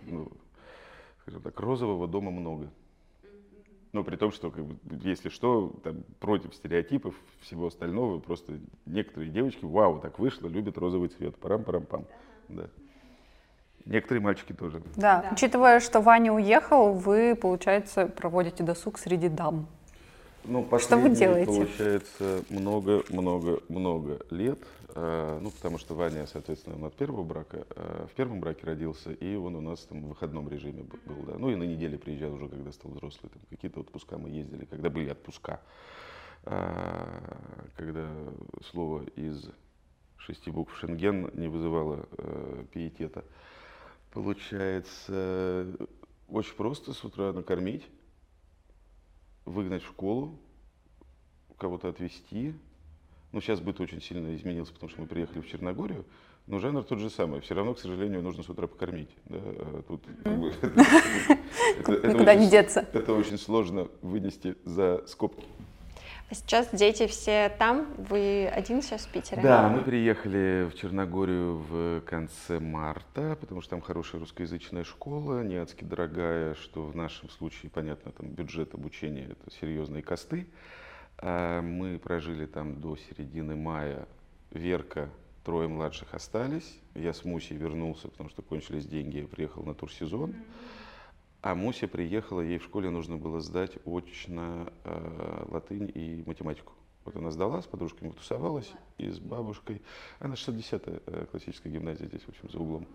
ну, 0.07 0.33
скажем 1.21 1.43
так, 1.43 1.61
розового 1.61 2.09
дома 2.09 2.31
много. 2.31 2.71
Ну, 3.93 4.05
при 4.05 4.17
том, 4.17 4.31
что, 4.31 4.51
как 4.51 4.65
бы, 4.65 4.79
если 5.07 5.29
что, 5.29 5.75
там, 5.85 6.03
против 6.19 6.55
стереотипов, 6.55 7.15
всего 7.41 7.67
остального, 7.67 8.19
просто 8.19 8.59
некоторые 8.87 9.31
девочки, 9.31 9.65
вау, 9.65 10.01
так 10.01 10.19
вышло, 10.19 10.49
любят 10.49 10.79
розовый 10.79 11.09
цвет, 11.09 11.37
парам-парам-пам. 11.37 12.07
Да. 12.49 12.71
Некоторые 13.87 14.23
мальчики 14.23 14.53
тоже. 14.53 14.83
Да. 14.97 15.23
Да. 15.23 15.31
учитывая, 15.33 15.81
что 15.81 16.01
Ваня 16.01 16.33
уехал, 16.33 16.93
вы, 16.93 17.35
получается, 17.35 18.07
проводите 18.07 18.63
досуг 18.63 18.99
среди 18.99 19.29
дам. 19.29 19.67
Ну, 20.45 20.67
Что 20.79 20.97
вы 20.97 21.11
делаете? 21.11 21.47
Получается, 21.47 22.43
много-много-много 22.49 24.21
лет. 24.31 24.59
э, 24.95 25.39
Ну, 25.43 25.51
потому 25.51 25.77
что 25.79 25.95
Ваня, 25.95 26.27
соответственно, 26.27 26.77
он 26.77 26.85
от 26.85 26.95
первого 26.95 27.23
брака, 27.25 27.67
э, 27.77 28.07
в 28.11 28.15
первом 28.15 28.41
браке 28.41 28.65
родился, 28.67 29.13
и 29.13 29.35
он 29.37 29.55
у 29.57 29.61
нас 29.61 29.81
там 29.81 30.03
в 30.03 30.09
выходном 30.09 30.49
режиме 30.49 30.85
был, 31.05 31.17
да. 31.27 31.35
Ну, 31.39 31.51
и 31.51 31.57
на 31.57 31.65
неделе 31.65 31.99
приезжал 31.99 32.33
уже, 32.35 32.49
когда 32.49 32.73
стал 32.73 32.91
взрослый. 32.93 33.31
Там 33.31 33.43
какие-то 33.51 33.81
отпуска 33.81 34.17
мы 34.19 34.31
ездили, 34.31 34.65
когда 34.65 34.89
были 34.89 35.11
отпуска. 35.11 35.61
А, 36.45 37.37
Когда 37.77 38.09
слово 38.71 39.03
из 39.17 39.45
шести 40.17 40.51
букв 40.51 40.75
Шенген 40.79 41.31
не 41.35 41.49
вызывало 41.49 42.07
э, 42.19 42.65
пиетета. 42.73 43.25
Получается, 44.13 45.67
очень 46.29 46.55
просто 46.55 46.93
с 46.93 47.05
утра 47.05 47.33
накормить, 47.33 47.87
выгнать 49.45 49.83
в 49.83 49.87
школу, 49.87 50.39
кого-то 51.59 51.89
отвезти. 51.89 52.55
Ну, 53.33 53.41
сейчас 53.41 53.61
быт 53.61 53.81
очень 53.81 54.03
сильно 54.03 54.35
изменился, 54.35 54.73
потому 54.73 54.91
что 54.91 55.03
мы 55.03 55.07
приехали 55.07 55.41
в 55.41 55.49
Черногорию, 55.49 56.05
но 56.47 56.59
жанр 56.59 56.83
тот 56.83 56.99
же 56.99 57.11
самый. 57.11 57.41
Все 57.41 57.55
равно, 57.55 57.75
к 57.75 57.79
сожалению, 57.79 58.23
нужно 58.23 58.43
с 58.43 58.49
утра 58.49 58.67
покормить. 58.67 59.11
да, 59.27 59.39
а 59.39 59.83
Тут 59.87 60.05
Никуда 62.05 62.35
не 62.37 62.49
деться. 62.49 62.89
Это 62.93 63.13
очень 63.13 63.39
сложно 63.39 63.89
вынести 64.03 64.57
за 64.65 65.05
скобки. 65.07 65.45
А 66.31 66.35
сейчас 66.35 66.69
дети 66.73 67.09
все 67.09 67.53
там, 67.59 67.93
вы 67.99 68.47
один 68.47 68.83
сейчас 68.83 69.05
в 69.05 69.11
Питере? 69.11 69.43
Да, 69.43 69.69
мы 69.69 69.83
приехали 69.83 70.71
в 70.71 70.77
Черногорию 70.77 71.57
в 71.57 72.03
конце 72.03 72.61
марта, 72.61 73.37
потому 73.41 73.63
что 73.63 73.71
там 73.71 73.81
хорошая 73.81 74.21
русскоязычная 74.21 74.85
школа, 74.85 75.43
не 75.43 75.57
адски 75.57 75.83
дорогая, 75.83 76.55
что 76.55 76.85
в 76.85 76.95
нашем 76.95 77.31
случае, 77.31 77.69
понятно, 77.71 78.13
там 78.13 78.29
бюджет 78.29 78.75
обучения– 78.75 79.25
это 79.31 79.51
серьезные 79.61 80.05
косты. 80.05 80.47
А 81.19 81.63
Мы 81.63 81.99
прожили 81.99 82.47
там 82.47 82.81
до 82.81 82.97
середины 82.97 83.57
мая. 83.57 84.07
Верка, 84.53 85.11
трое 85.45 85.67
младших 85.67 86.15
остались. 86.15 86.79
Я 86.95 87.13
с 87.13 87.25
Мусей 87.25 87.57
вернулся, 87.57 88.07
потому 88.07 88.31
что 88.31 88.43
кончились 88.43 88.87
деньги, 88.87 89.19
я 89.19 89.27
приехал 89.27 89.65
на 89.65 89.75
турсезон. 89.75 90.37
А 91.43 91.55
Муся 91.55 91.89
приехала, 91.89 92.43
ей 92.43 92.59
в 92.59 92.65
школе 92.65 92.91
нужно 92.91 93.17
было 93.17 93.41
сдать 93.41 93.79
очно 93.87 94.71
э, 94.85 95.45
латынь 95.49 95.91
и 95.95 96.23
математику. 96.27 96.75
Вот 97.05 97.17
она 97.17 97.31
сдала, 97.31 97.63
с 97.63 97.67
подружками 97.67 98.11
тусовалась 98.11 98.71
и 98.99 99.09
с 99.09 99.19
бабушкой. 99.19 99.81
Она 100.19 100.35
60-я 100.35 101.01
э, 101.07 101.27
классическая 101.31 101.71
гимназия 101.71 102.07
здесь, 102.07 102.23
в 102.23 102.29
общем, 102.29 102.51
за 102.51 102.59
углом. 102.59 102.87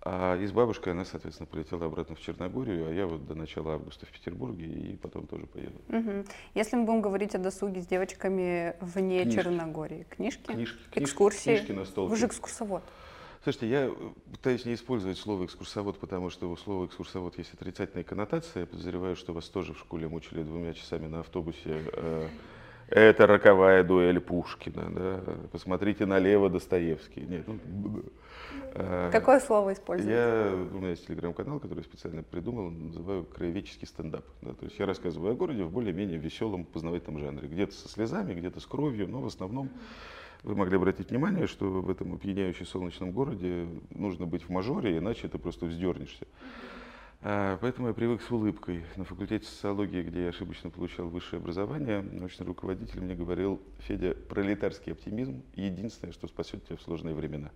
А 0.00 0.36
и 0.36 0.46
с 0.46 0.52
бабушкой 0.52 0.92
она, 0.94 1.04
соответственно, 1.04 1.46
полетела 1.46 1.84
обратно 1.86 2.14
в 2.14 2.20
Черногорию, 2.20 2.88
а 2.88 2.92
я 2.92 3.06
вот 3.06 3.26
до 3.26 3.34
начала 3.34 3.74
августа 3.74 4.06
в 4.06 4.10
Петербурге 4.10 4.66
и 4.66 4.96
потом 4.96 5.26
тоже 5.26 5.46
поеду. 5.46 5.78
Мгм. 5.88 6.24
Если 6.54 6.76
мы 6.76 6.84
будем 6.84 7.02
говорить 7.02 7.34
о 7.34 7.38
досуге 7.38 7.82
с 7.82 7.86
девочками 7.86 8.76
вне 8.80 9.24
Книжки. 9.24 9.42
Черногории, 9.42 10.06
книжки, 10.08 10.44
Книжки, 10.44 10.78
книжки, 10.90 10.98
экскурсии. 11.04 11.56
книжки 11.56 11.72
на 11.72 11.84
стол. 11.84 12.06
Вы 12.06 12.16
же 12.16 12.26
экскурсовод. 12.26 12.84
Слушайте, 13.48 13.70
я 13.70 13.86
э, 13.86 13.92
пытаюсь 14.30 14.66
не 14.66 14.74
использовать 14.74 15.16
слово 15.16 15.46
экскурсовод, 15.46 15.98
потому 15.98 16.28
что 16.28 16.50
у 16.50 16.56
слова 16.58 16.84
экскурсовод 16.84 17.38
есть 17.38 17.54
отрицательная 17.54 18.04
коннотация. 18.04 18.60
Я 18.60 18.66
подозреваю, 18.66 19.16
что 19.16 19.32
вас 19.32 19.48
тоже 19.48 19.72
в 19.72 19.78
школе 19.78 20.06
мучили 20.06 20.42
двумя 20.42 20.74
часами 20.74 21.06
на 21.06 21.20
автобусе. 21.20 21.80
э, 21.94 22.28
Это 22.90 23.26
роковая 23.26 23.84
дуэль 23.84 24.20
Пушкина. 24.20 24.90
Да? 24.90 25.22
Посмотрите 25.50 26.04
налево 26.04 26.50
Достоевский. 26.50 27.22
Нет, 27.22 27.46
ну, 27.48 28.02
Какое 29.10 29.40
слово 29.40 29.72
используете? 29.72 30.12
я, 30.12 30.52
у 30.54 30.76
меня 30.76 30.90
есть 30.90 31.06
телеграм-канал, 31.06 31.58
который 31.58 31.78
я 31.78 31.84
специально 31.84 32.22
придумал, 32.22 32.68
называю 32.68 33.24
краеведческий 33.24 33.86
стендап. 33.86 34.26
Да, 34.42 34.52
то 34.52 34.66
есть 34.66 34.78
я 34.78 34.84
рассказываю 34.84 35.32
о 35.32 35.34
городе 35.34 35.64
в 35.64 35.70
более-менее 35.70 36.18
веселом 36.18 36.66
познавательном 36.66 37.18
жанре. 37.18 37.48
Где-то 37.48 37.72
со 37.72 37.88
слезами, 37.88 38.34
где-то 38.34 38.60
с 38.60 38.66
кровью, 38.66 39.08
но 39.08 39.22
в 39.22 39.26
основном 39.26 39.70
вы 40.42 40.54
могли 40.54 40.76
обратить 40.76 41.10
внимание, 41.10 41.46
что 41.46 41.66
в 41.66 41.90
этом 41.90 42.14
опьяняющем 42.14 42.66
солнечном 42.66 43.12
городе 43.12 43.68
нужно 43.90 44.26
быть 44.26 44.42
в 44.42 44.50
мажоре, 44.50 44.98
иначе 44.98 45.28
ты 45.28 45.38
просто 45.38 45.66
вздернешься. 45.66 46.26
А, 47.20 47.58
Поэтому 47.60 47.88
я 47.88 47.94
привык 47.94 48.22
с 48.22 48.30
улыбкой. 48.30 48.84
На 48.96 49.04
факультете 49.04 49.46
социологии, 49.46 50.02
где 50.02 50.24
я 50.24 50.28
ошибочно 50.28 50.70
получал 50.70 51.08
высшее 51.08 51.40
образование, 51.40 52.00
научный 52.00 52.46
руководитель 52.46 53.00
мне 53.00 53.14
говорил, 53.14 53.60
Федя, 53.80 54.14
пролетарский 54.14 54.92
оптимизм– 54.92 55.42
единственное, 55.54 56.12
что 56.12 56.28
спасет 56.28 56.64
тебя 56.64 56.76
в 56.76 56.82
сложные 56.82 57.14
времена. 57.14 57.50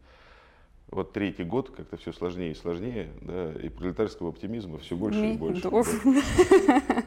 Вот 0.93 1.15
третий 1.15 1.45
год 1.45 1.71
как-то 1.71 1.97
все 1.97 2.13
сложнее 2.13 2.53
и 2.53 2.55
сложнее, 2.55 3.09
да, 3.23 3.51
и 3.55 3.71
пролетарского 3.71 4.29
оптимизма 4.29 4.79
все 4.79 4.95
больше 4.95 5.33
и 5.33 5.37
больше. 5.39 5.63
Да. 5.63 5.83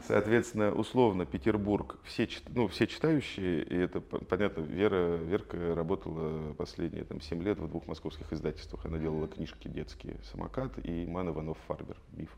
Соответственно, 0.08 0.72
условно, 0.72 1.24
Петербург, 1.24 1.96
все, 2.02 2.28
ну, 2.48 2.66
все 2.66 2.88
читающие, 2.88 3.62
и 3.62 3.76
это 3.76 4.00
понятно, 4.00 4.62
Вера, 4.62 5.16
Верка 5.16 5.72
работала 5.76 6.52
последние 6.54 7.04
там, 7.04 7.20
7 7.20 7.40
лет 7.44 7.60
в 7.60 7.68
двух 7.68 7.86
московских 7.86 8.32
издательствах. 8.32 8.84
Она 8.86 8.98
делала 8.98 9.28
книжки 9.28 9.68
детские 9.68 10.16
«Самокат» 10.32 10.84
и 10.84 11.06
«Ман 11.06 11.28
Иванов 11.28 11.58
Фарбер. 11.68 11.96
Миф». 12.10 12.36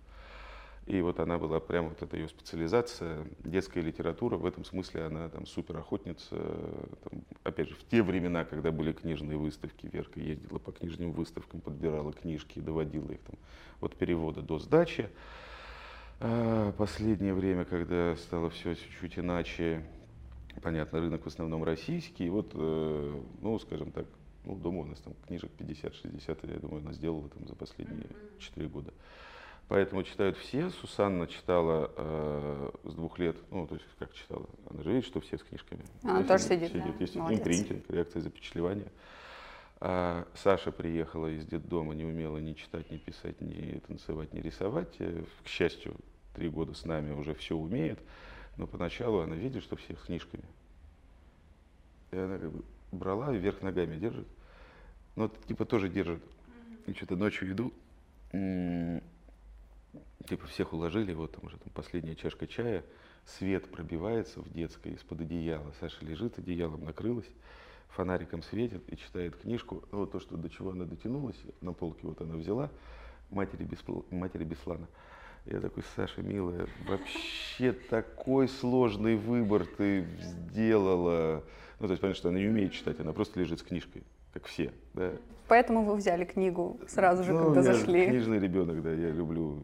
И 0.89 1.03
вот 1.03 1.21
она 1.21 1.37
была 1.37 1.61
прямо 1.61 1.91
вот 1.91 2.03
эта 2.03 2.17
ее 2.17 2.29
специализация, 2.29 3.27
детская 3.41 3.83
литература, 3.83 4.39
в 4.39 4.47
этом 4.47 4.65
смысле 4.65 5.05
она 5.05 5.29
там 5.29 5.45
супер 5.45 5.77
охотница. 5.77 6.35
Там, 7.05 7.23
опять 7.45 7.69
же, 7.69 7.75
в 7.75 7.85
те 7.91 8.03
времена, 8.03 8.47
когда 8.47 8.73
были 8.73 8.93
книжные 8.93 9.37
выставки, 9.37 9.87
Верка 9.93 10.19
ездила 10.19 10.59
по 10.59 10.73
книжным 10.73 11.13
выставкам, 11.13 11.61
подбирала 11.61 12.15
книжки, 12.15 12.59
доводила 12.59 13.11
их 13.11 13.21
там 13.21 13.37
от 13.83 13.97
перевода 13.97 14.41
до 14.41 14.59
сдачи. 14.59 15.11
А, 16.21 16.73
Последнее 16.73 17.35
время, 17.35 17.67
когда 17.67 18.17
стало 18.17 18.49
все 18.49 18.75
чуть-чуть 18.75 19.19
иначе, 19.19 19.85
понятно, 20.63 21.01
рынок 21.01 21.23
в 21.23 21.27
основном 21.27 21.65
российский. 21.65 22.31
Вот, 22.31 22.53
э, 22.55 23.21
ну, 23.43 23.59
скажем 23.59 23.93
так, 23.93 24.07
ну, 24.47 24.57
дома 24.57 24.81
у 24.81 24.85
нас 24.85 25.01
там 25.01 25.13
книжек 25.27 25.51
50-60, 25.59 26.51
я 26.51 26.59
думаю, 26.61 26.81
она 26.81 26.95
сделала 26.95 27.29
там 27.29 27.47
за 27.47 27.55
последние 27.55 28.07
4 28.39 28.69
года. 28.69 28.95
Поэтому 29.69 30.03
читают 30.03 30.39
все. 30.39 30.71
Сусанна 30.71 31.27
читала 31.27 31.93
э, 31.95 32.71
с 32.85 32.95
двух 32.95 33.19
лет, 33.19 33.37
ну, 33.51 33.67
то 33.67 33.75
есть 33.75 33.87
как 33.99 34.15
читала? 34.15 34.47
Она 34.71 34.83
же 34.83 34.93
видит, 34.93 35.05
что 35.05 35.21
все 35.21 35.37
с 35.37 35.43
книжками. 35.43 35.85
Она 36.03 36.25
тоже 36.25 36.45
сидит, 36.45 36.69
сидит. 36.69 36.85
Да. 36.85 36.95
Есть 36.99 37.15
Молодец. 37.17 37.41
импринтинг, 37.41 37.91
реакция 37.91 38.23
запечатлевания. 38.23 38.91
А 39.81 40.27
Саша 40.35 40.73
приехала 40.73 41.27
из 41.27 41.45
детдома, 41.45 41.95
не 41.95 42.05
умела 42.05 42.39
ни 42.39 42.55
читать, 42.55 42.91
ни 42.91 42.97
писать, 42.97 43.41
ни 43.43 43.79
танцевать, 43.87 44.33
ни 44.33 44.41
рисовать. 44.41 44.95
Э, 45.01 45.23
к 45.45 45.49
счастью, 45.49 45.95
три 46.35 46.49
года 46.49 46.73
с 46.73 46.87
нами 46.87 47.13
уже 47.13 47.35
все 47.35 47.55
умеет. 47.55 47.99
Но 48.57 48.67
поначалу 48.67 49.21
она 49.21 49.37
видит, 49.37 49.63
что 49.63 49.77
все 49.77 49.95
с 49.95 50.01
книжками. 50.01 50.45
И 52.11 52.17
она 52.17 52.39
как 52.39 52.51
бы 52.51 52.65
брала 52.91 53.35
и 53.35 53.39
вверх 53.39 53.61
ногами 53.61 53.99
держит. 53.99 54.27
Ну, 55.15 55.31
типа 55.47 55.67
тоже 55.67 55.91
держит. 55.91 56.23
И 56.87 56.95
что-то 56.95 57.17
ночью 57.17 57.53
иду, 57.53 57.73
типа 60.29 60.47
всех 60.47 60.73
уложили, 60.73 61.13
вот 61.13 61.33
там 61.33 61.45
уже 61.45 61.57
там 61.59 61.71
последняя 61.73 62.15
чашка 62.15 62.47
чая, 62.47 62.85
свет 63.25 63.71
пробивается 63.71 64.41
в 64.41 64.53
детской 64.53 64.93
из-под 64.93 65.23
одеяла. 65.23 65.73
Саша 65.81 66.05
лежит, 66.05 66.39
одеялом 66.39 66.85
накрылась, 66.85 67.29
фонариком 67.89 68.43
светит 68.43 68.83
и 68.93 68.97
читает 68.97 69.37
книжку. 69.37 69.85
Вот 69.91 70.13
то, 70.13 70.21
что 70.21 70.37
до 70.37 70.49
чего 70.49 70.71
она 70.71 70.85
дотянулась, 70.85 71.41
на 71.61 71.73
полке 71.73 72.07
вот 72.07 72.21
она 72.21 72.37
взяла, 72.37 72.71
матери, 73.31 73.65
Беспл... 73.65 74.01
матери 74.11 74.45
Беслана. 74.45 74.89
Я 75.47 75.61
такой, 75.61 75.83
Саша, 75.97 76.21
милая, 76.21 76.69
вообще 76.87 77.73
такой 77.73 78.49
сложный 78.49 79.17
выбор 79.17 79.65
ты 79.65 80.07
сделала. 80.21 81.43
Ну, 81.81 81.87
то 81.87 81.93
есть, 81.93 82.03
понятно, 82.03 82.19
что 82.19 82.29
она 82.29 82.39
не 82.39 82.49
умеет 82.49 82.73
читать, 82.73 83.01
она 83.01 83.13
просто 83.13 83.41
лежит 83.41 83.61
с 83.61 83.63
книжкой 83.63 84.03
как 84.39 84.47
все. 84.47 84.73
Да. 84.95 85.13
Поэтому 85.49 85.83
вы 85.83 85.97
взяли 85.97 86.25
книгу 86.25 86.79
сразу 86.87 87.25
же, 87.25 87.33
ну, 87.33 87.47
когда 87.47 87.61
я 87.61 87.75
зашли. 87.75 88.07
книжный 88.07 88.39
ребенок, 88.39 88.83
да, 88.83 88.93
я 88.93 89.11
люблю 89.11 89.63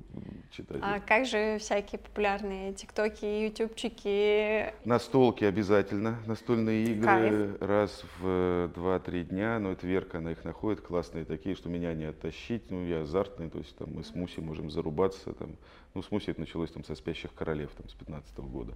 читать. 0.50 0.78
А 0.82 0.98
как 0.98 1.26
же 1.26 1.58
всякие 1.58 1.98
популярные 1.98 2.72
тиктоки, 2.72 3.24
ютубчики? 3.24 4.72
Настолки 4.86 5.44
обязательно, 5.44 6.18
настольные 6.26 6.84
игры 6.86 7.04
Кайф. 7.04 7.60
раз 7.62 8.04
в 8.18 8.70
два-три 8.74 9.24
дня, 9.24 9.58
но 9.58 9.72
это 9.72 9.86
Верка, 9.86 10.18
она 10.18 10.32
их 10.32 10.42
находит, 10.42 10.80
классные 10.80 11.26
такие, 11.26 11.54
что 11.54 11.68
меня 11.68 11.92
не 11.92 12.06
оттащить, 12.06 12.70
ну 12.70 12.86
я 12.86 13.02
азартный, 13.02 13.50
то 13.50 13.58
есть 13.58 13.76
там 13.76 13.92
мы 13.92 14.04
с 14.04 14.14
Муси 14.14 14.40
можем 14.40 14.70
зарубаться, 14.70 15.34
там, 15.34 15.56
ну 15.92 16.02
с 16.02 16.10
Муси 16.10 16.30
это 16.30 16.40
началось 16.40 16.70
там 16.70 16.82
со 16.82 16.94
«Спящих 16.94 17.34
королев» 17.34 17.70
там 17.76 17.90
с 17.90 17.92
15 17.92 18.38
-го 18.38 18.48
года, 18.48 18.72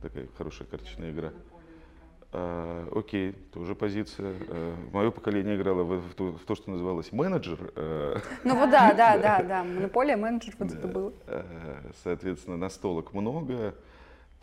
такая 0.00 0.28
хорошая 0.38 0.68
карточная 0.68 1.10
игра. 1.10 1.32
А, 2.36 2.88
окей, 2.92 3.32
тоже 3.52 3.76
позиция. 3.76 4.34
А, 4.48 4.74
мое 4.92 5.12
поколение 5.12 5.54
играло 5.54 5.84
в, 5.84 6.00
в, 6.00 6.14
то, 6.14 6.32
в 6.32 6.44
то, 6.44 6.56
что 6.56 6.68
называлось 6.72 7.12
менеджер. 7.12 7.72
А, 7.76 8.16
ну 8.42 8.58
вот 8.58 8.70
да, 8.70 8.92
да, 8.96 9.16
да, 9.16 9.42
да. 9.42 9.62
Монополия, 9.62 10.16
менеджер, 10.16 10.54
вот 10.58 10.72
это 10.72 10.88
было. 10.88 11.12
Соответственно, 12.02 12.56
настолок 12.56 13.12
много. 13.12 13.76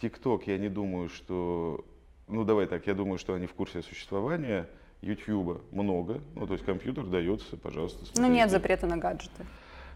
ТикТок, 0.01 0.47
я 0.47 0.57
не 0.57 0.69
думаю, 0.69 1.09
что... 1.09 1.83
Ну 2.27 2.45
давай 2.45 2.65
так, 2.65 2.87
я 2.87 2.93
думаю, 2.93 3.17
что 3.17 3.33
они 3.33 3.45
в 3.45 3.53
курсе 3.53 3.81
существования. 3.81 4.69
Ютьюба 5.01 5.61
много, 5.71 6.21
ну 6.35 6.45
то 6.45 6.53
есть 6.53 6.63
компьютер 6.63 7.05
дается, 7.07 7.57
пожалуйста. 7.57 8.05
Смотрите. 8.05 8.21
Ну 8.21 8.27
нет 8.33 8.51
запрета 8.51 8.85
на 8.85 8.97
гаджеты. 8.97 9.45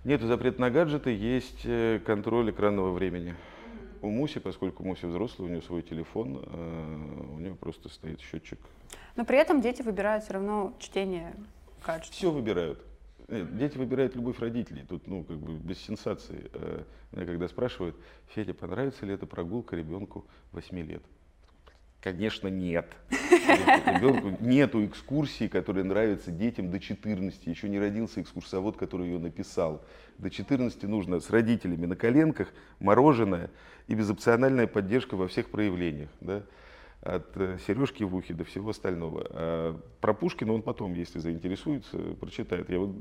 Нет 0.04 0.22
запрета 0.22 0.60
на 0.60 0.72
гаджеты, 0.72 1.12
есть 1.12 1.62
э, 1.64 2.00
контроль 2.04 2.50
экранного 2.50 2.92
времени. 2.92 3.36
У 4.06 4.12
Муси, 4.12 4.40
поскольку 4.40 4.84
Муси 4.84 5.08
взрослый, 5.08 5.48
у 5.48 5.52
нее 5.52 5.64
свой 5.64 5.82
телефон, 5.82 6.40
э, 6.46 7.26
у 7.34 7.40
нее 7.40 7.56
просто 7.56 7.90
стоит 7.90 8.22
счетчик. 8.22 8.60
Но 9.16 9.26
при 9.26 9.40
этом 9.40 9.62
дети 9.62 9.82
выбирают 9.82 10.24
все 10.24 10.34
равно 10.34 10.76
чтение 10.78 11.34
качества. 11.82 12.16
Все 12.16 12.32
выбирают. 12.32 12.86
Нет, 13.28 13.58
дети 13.58 13.80
выбирают 13.80 14.16
любовь 14.16 14.38
родителей. 14.40 14.86
Тут, 14.88 15.08
ну, 15.08 15.24
как 15.24 15.38
бы 15.38 15.56
без 15.56 15.80
сенсации. 15.80 16.52
Э, 16.54 16.84
меня 17.14 17.26
когда 17.26 17.48
спрашивают, 17.48 17.96
Федя, 18.28 18.54
понравится 18.54 19.08
ли 19.08 19.14
эта 19.16 19.26
прогулка 19.26 19.76
ребенку 19.76 20.26
8 20.52 20.78
лет? 20.82 21.02
Конечно, 22.06 22.50
нет. 22.50 22.86
Ребенку 23.10 24.38
нету 24.40 24.86
экскурсии, 24.86 25.48
которая 25.48 25.84
нравится 25.84 26.30
детям 26.30 26.70
до 26.70 26.80
14. 26.80 27.48
Еще 27.48 27.68
не 27.68 27.80
родился 27.80 28.22
экскурсовод, 28.22 28.78
который 28.78 29.08
ее 29.08 29.18
написал. 29.18 29.84
До 30.20 30.30
14 30.30 30.84
нужно 30.84 31.20
с 31.20 31.32
родителями 31.32 31.88
на 31.88 31.96
коленках, 31.96 32.50
мороженое 32.80 33.50
и 33.88 33.96
безопциональная 33.96 34.68
поддержка 34.68 35.16
во 35.16 35.28
всех 35.28 35.50
проявлениях. 35.50 36.12
Да? 36.22 36.44
От 37.02 37.36
э, 37.38 37.58
сережки 37.66 38.04
в 38.04 38.16
ухе 38.16 38.36
до 38.36 38.44
всего 38.44 38.70
остального. 38.70 39.26
А 39.32 39.82
про 40.00 40.14
Пушкина 40.14 40.54
он 40.54 40.62
потом, 40.62 40.94
если 40.94 41.18
заинтересуется, 41.18 41.98
прочитает. 42.20 42.70
Я 42.70 42.82
вот 42.82 42.96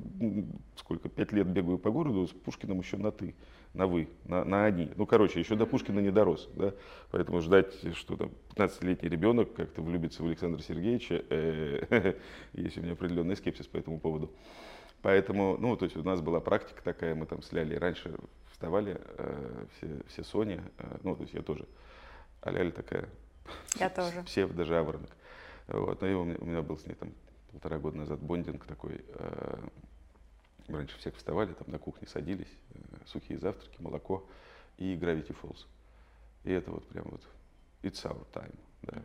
сколько, 0.76 1.10
пять 1.10 1.32
лет 1.32 1.46
бегаю 1.46 1.76
по 1.76 1.90
городу 1.90 2.26
с 2.26 2.30
Пушкиным 2.30 2.80
еще 2.80 2.96
на 2.96 3.12
«ты» 3.12 3.34
на 3.74 3.86
вы, 3.86 4.08
на, 4.24 4.44
на 4.44 4.64
они. 4.64 4.90
Ну, 4.96 5.04
короче, 5.04 5.40
еще 5.40 5.56
до 5.56 5.66
Пушкина 5.66 5.98
не 5.98 6.10
дорос, 6.10 6.48
да, 6.54 6.72
поэтому 7.10 7.40
ждать, 7.40 7.74
что 7.96 8.16
там 8.16 8.30
15-летний 8.54 9.08
ребенок 9.08 9.52
как-то 9.52 9.82
влюбится 9.82 10.22
в 10.22 10.26
Александра 10.26 10.62
Сергеевича, 10.62 11.24
э, 11.28 12.14
есть 12.52 12.78
у 12.78 12.80
меня 12.80 12.92
определенный 12.92 13.36
скепсис 13.36 13.66
по 13.66 13.76
этому 13.76 13.98
поводу. 13.98 14.32
Поэтому, 15.02 15.58
ну, 15.58 15.76
то 15.76 15.84
есть 15.84 15.96
у 15.96 16.02
нас 16.02 16.20
была 16.20 16.40
практика 16.40 16.82
такая, 16.82 17.14
мы 17.14 17.26
там 17.26 17.42
с 17.42 17.52
Лялей 17.52 17.76
раньше 17.76 18.14
вставали, 18.52 18.98
э, 19.18 19.66
все, 19.76 20.02
все 20.08 20.24
Соня, 20.24 20.62
э, 20.78 20.98
ну, 21.02 21.16
то 21.16 21.22
есть 21.22 21.34
я 21.34 21.42
тоже, 21.42 21.66
а 22.40 22.50
Ляля 22.52 22.70
такая, 22.70 23.08
я 23.78 23.90
тоже. 23.90 24.22
псевдожаворонок. 24.22 25.10
Вот, 25.66 26.00
ну, 26.00 26.06
и 26.06 26.14
у 26.14 26.24
меня, 26.24 26.36
у 26.38 26.44
меня 26.44 26.62
был 26.62 26.78
с 26.78 26.86
ней 26.86 26.94
там 26.94 27.12
полтора 27.50 27.78
года 27.78 27.98
назад 27.98 28.20
бондинг 28.20 28.64
такой, 28.66 29.04
э, 29.08 29.58
Раньше 30.68 30.98
всех 30.98 31.16
вставали, 31.16 31.52
там 31.52 31.70
на 31.70 31.78
кухне 31.78 32.08
садились, 32.08 32.52
э, 32.74 32.78
сухие 33.06 33.38
завтраки, 33.38 33.80
молоко 33.80 34.26
и 34.78 34.94
Gravity 34.96 35.36
Falls. 35.42 35.66
И 36.44 36.52
это 36.52 36.70
вот 36.70 36.86
прям 36.88 37.06
вот 37.10 37.22
it's 37.82 38.02
our 38.04 38.24
time. 38.32 38.54
Да. 38.82 39.02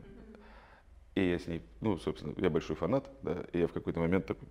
И 1.16 1.30
я 1.30 1.38
с 1.38 1.48
ней, 1.48 1.62
ну, 1.82 1.98
собственно, 1.98 2.34
я 2.38 2.50
большой 2.50 2.76
фанат, 2.76 3.10
да, 3.24 3.44
и 3.52 3.60
я 3.60 3.68
в 3.68 3.74
какой-то 3.74 4.00
момент 4.00 4.26
такой, 4.26 4.48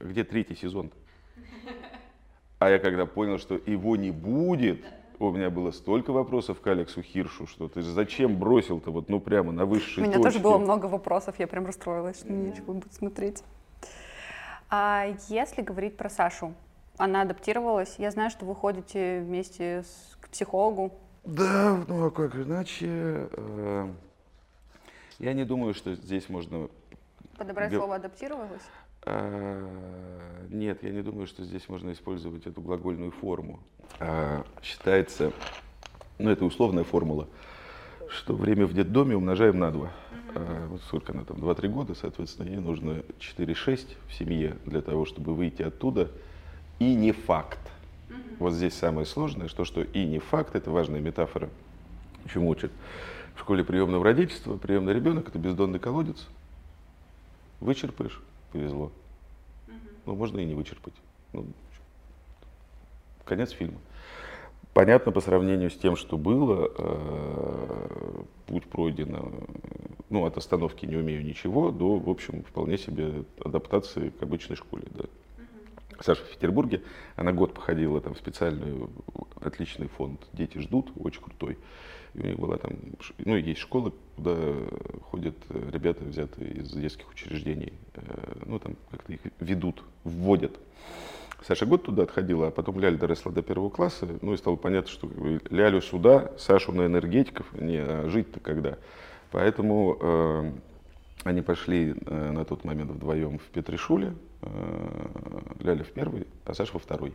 где 0.00 0.24
третий 0.24 0.54
сезон? 0.54 0.90
А 2.58 2.68
я 2.68 2.78
когда 2.78 3.06
понял, 3.06 3.38
что 3.38 3.54
его 3.54 3.96
не 3.96 4.10
будет, 4.10 4.84
у 5.18 5.30
меня 5.30 5.48
было 5.48 5.70
столько 5.70 6.12
вопросов 6.12 6.60
к 6.60 6.66
Алексу 6.66 7.00
Хиршу, 7.00 7.46
что 7.46 7.68
ты 7.68 7.80
зачем 7.80 8.38
бросил-то 8.38 8.90
вот, 8.90 9.08
ну, 9.08 9.18
прямо 9.18 9.52
на 9.52 9.64
высшей 9.64 10.02
У 10.02 10.06
меня 10.06 10.16
точке? 10.16 10.30
тоже 10.30 10.42
было 10.42 10.58
много 10.58 10.86
вопросов, 10.86 11.38
я 11.38 11.46
прям 11.46 11.64
расстроилась, 11.64 12.18
что 12.18 12.32
нечего 12.32 12.72
будет 12.72 12.92
смотреть. 12.92 13.42
А 14.70 15.06
если 15.28 15.62
говорить 15.62 15.96
про 15.96 16.08
Сашу, 16.08 16.54
она 16.96 17.22
адаптировалась. 17.22 17.96
Я 17.98 18.10
знаю, 18.12 18.30
что 18.30 18.44
вы 18.44 18.54
ходите 18.54 19.20
вместе 19.20 19.82
с, 19.82 20.16
к 20.20 20.28
психологу. 20.28 20.92
Да, 21.24 21.82
ну 21.88 22.06
а 22.06 22.10
как 22.10 22.36
иначе? 22.36 23.28
Э, 23.32 23.88
я 25.18 25.32
не 25.32 25.44
думаю, 25.44 25.74
что 25.74 25.94
здесь 25.94 26.28
можно... 26.28 26.68
Подобрать 27.36 27.72
слово 27.72 27.96
«адаптировалась»? 27.96 28.62
А, 29.02 29.66
нет, 30.50 30.82
я 30.82 30.90
не 30.90 31.02
думаю, 31.02 31.26
что 31.26 31.42
здесь 31.42 31.68
можно 31.68 31.90
использовать 31.92 32.46
эту 32.46 32.60
глагольную 32.60 33.10
форму. 33.10 33.60
А, 33.98 34.44
считается, 34.62 35.32
ну 36.18 36.30
это 36.30 36.44
условная 36.44 36.84
формула, 36.84 37.28
что 38.08 38.34
время 38.34 38.66
в 38.66 38.74
детдоме 38.74 39.16
умножаем 39.16 39.58
на 39.58 39.70
2. 39.70 39.90
А, 40.34 40.66
вот 40.68 40.82
сколько 40.82 41.12
она 41.12 41.24
там, 41.24 41.38
2-3 41.38 41.68
года, 41.68 41.94
соответственно, 41.94 42.48
ей 42.48 42.58
нужно 42.58 43.02
4-6 43.18 43.88
в 44.08 44.14
семье 44.14 44.56
для 44.66 44.80
того, 44.80 45.04
чтобы 45.04 45.34
выйти 45.34 45.62
оттуда. 45.62 46.10
И 46.78 46.94
не 46.94 47.12
факт. 47.12 47.58
Вот 48.38 48.52
здесь 48.52 48.74
самое 48.74 49.06
сложное, 49.06 49.48
что, 49.48 49.64
что 49.64 49.82
и 49.82 50.04
не 50.04 50.18
факт, 50.18 50.54
это 50.54 50.70
важная 50.70 51.00
метафора, 51.00 51.50
чему 52.32 52.48
учат. 52.48 52.72
В 53.34 53.40
школе 53.40 53.64
приемного 53.64 54.04
родительства 54.04 54.56
приемный 54.56 54.94
ребенок 54.94 55.28
это 55.28 55.38
бездонный 55.38 55.78
колодец. 55.78 56.26
Вычерпаешь, 57.60 58.20
повезло. 58.52 58.90
Ну, 60.06 60.14
можно 60.14 60.40
и 60.40 60.44
не 60.44 60.54
вычерпать. 60.54 60.94
Ну, 61.32 61.46
конец 63.24 63.50
фильма. 63.50 63.78
Понятно, 64.72 65.10
по 65.10 65.20
сравнению 65.20 65.70
с 65.70 65.76
тем, 65.76 65.96
что 65.96 66.16
было, 66.16 66.70
э, 66.78 68.22
путь 68.46 68.66
пройдено, 68.66 69.32
ну, 70.10 70.24
от 70.26 70.36
остановки 70.36 70.86
не 70.86 70.96
умею 70.96 71.24
ничего, 71.24 71.70
до, 71.72 71.96
в 71.96 72.08
общем, 72.08 72.44
вполне 72.44 72.78
себе 72.78 73.24
адаптации 73.44 74.10
к 74.10 74.22
обычной 74.22 74.56
школе, 74.56 74.84
да. 74.90 75.04
Саша 76.00 76.24
в 76.24 76.30
Петербурге, 76.30 76.82
она 77.16 77.32
год 77.32 77.52
походила 77.52 78.00
там 78.00 78.14
в 78.14 78.18
специальный 78.18 78.88
отличный 79.40 79.88
фонд 79.88 80.20
«Дети 80.32 80.58
ждут», 80.58 80.90
очень 80.98 81.20
крутой. 81.20 81.58
И 82.14 82.20
у 82.20 82.26
них 82.26 82.38
была 82.38 82.56
там, 82.56 82.72
ну, 83.18 83.36
есть 83.36 83.60
школа, 83.60 83.92
куда 84.16 84.36
ходят 85.10 85.36
ребята, 85.50 86.04
взятые 86.04 86.52
из 86.52 86.72
детских 86.72 87.10
учреждений. 87.10 87.72
Э, 87.94 88.32
ну, 88.46 88.58
там 88.58 88.76
как-то 88.90 89.12
их 89.12 89.20
ведут, 89.40 89.82
вводят. 90.04 90.58
Саша 91.46 91.66
год 91.66 91.84
туда 91.84 92.02
отходила, 92.02 92.48
а 92.48 92.50
потом 92.50 92.78
Ляля 92.78 92.96
доросла 92.96 93.32
до 93.32 93.42
первого 93.42 93.70
класса, 93.70 94.06
ну 94.20 94.34
и 94.34 94.36
стало 94.36 94.56
понятно, 94.56 94.90
что 94.90 95.08
Лялю 95.50 95.80
сюда, 95.80 96.32
Сашу 96.38 96.72
на 96.72 96.86
энергетиков, 96.86 97.46
не, 97.54 97.78
а 97.78 98.08
жить-то 98.08 98.40
когда? 98.40 98.76
Поэтому 99.30 99.96
э, 100.00 100.52
они 101.24 101.40
пошли 101.40 101.94
э, 101.94 102.30
на 102.32 102.44
тот 102.44 102.64
момент 102.64 102.90
вдвоем 102.90 103.38
в 103.38 103.44
Петришуле, 103.44 104.14
э, 104.42 105.06
Ляля 105.60 105.84
в 105.84 105.92
первый, 105.92 106.26
а 106.44 106.54
Саша 106.54 106.74
во 106.74 106.78
второй. 106.78 107.14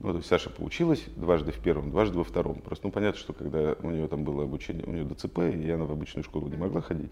Ну, 0.00 0.12
то 0.12 0.18
есть 0.18 0.28
Саша 0.28 0.48
поучилась 0.48 1.04
дважды 1.16 1.52
в 1.52 1.58
первом, 1.58 1.90
дважды 1.90 2.18
во 2.18 2.24
втором. 2.24 2.60
Просто, 2.60 2.86
ну, 2.86 2.92
понятно, 2.92 3.20
что 3.20 3.34
когда 3.34 3.76
у 3.82 3.90
нее 3.90 4.08
там 4.08 4.24
было 4.24 4.44
обучение, 4.44 4.84
у 4.86 4.90
нее 4.90 5.04
ДЦП, 5.04 5.40
и 5.40 5.70
она 5.70 5.84
в 5.84 5.92
обычную 5.92 6.24
школу 6.24 6.48
не 6.48 6.56
могла 6.56 6.80
ходить. 6.80 7.10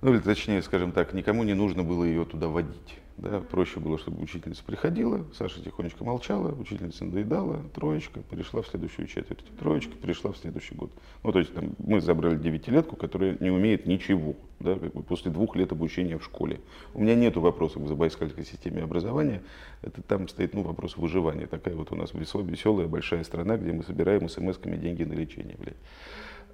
Ну, 0.00 0.14
или 0.14 0.20
точнее, 0.20 0.62
скажем 0.62 0.92
так, 0.92 1.12
никому 1.12 1.42
не 1.42 1.54
нужно 1.54 1.82
было 1.82 2.04
ее 2.04 2.24
туда 2.24 2.46
водить. 2.46 2.98
Да, 3.20 3.40
проще 3.40 3.80
было, 3.80 3.98
чтобы 3.98 4.22
учительница 4.22 4.64
приходила, 4.64 5.26
Саша 5.34 5.62
тихонечко 5.62 6.04
молчала, 6.04 6.52
учительница 6.52 7.04
надоедала, 7.04 7.62
троечка, 7.74 8.20
перешла 8.20 8.62
в 8.62 8.68
следующую 8.68 9.08
четверть, 9.08 9.44
троечка, 9.58 9.94
перешла 9.94 10.32
в 10.32 10.38
следующий 10.38 10.74
год. 10.74 10.90
Ну, 11.22 11.30
то 11.30 11.38
есть 11.40 11.52
там, 11.52 11.74
мы 11.76 12.00
забрали 12.00 12.38
девятилетку, 12.38 12.96
которая 12.96 13.36
не 13.38 13.50
умеет 13.50 13.84
ничего, 13.84 14.36
да, 14.58 14.74
как 14.74 14.94
бы 14.94 15.02
после 15.02 15.30
двух 15.30 15.54
лет 15.54 15.70
обучения 15.70 16.16
в 16.16 16.24
школе. 16.24 16.60
У 16.94 17.02
меня 17.02 17.14
нет 17.14 17.36
вопросов 17.36 17.84
к 17.84 17.88
забайкальской 17.88 18.46
системе 18.46 18.84
образования, 18.84 19.42
это 19.82 20.00
там 20.00 20.26
стоит 20.26 20.54
ну, 20.54 20.62
вопрос 20.62 20.96
выживания. 20.96 21.46
Такая 21.46 21.74
вот 21.74 21.92
у 21.92 21.96
нас 21.96 22.14
веселая 22.14 22.88
большая 22.88 23.22
страна, 23.24 23.58
где 23.58 23.72
мы 23.72 23.82
собираем 23.82 24.30
смс-ками 24.30 24.78
деньги 24.78 25.04
на 25.04 25.12
лечение. 25.12 25.56
Блядь. 25.58 25.76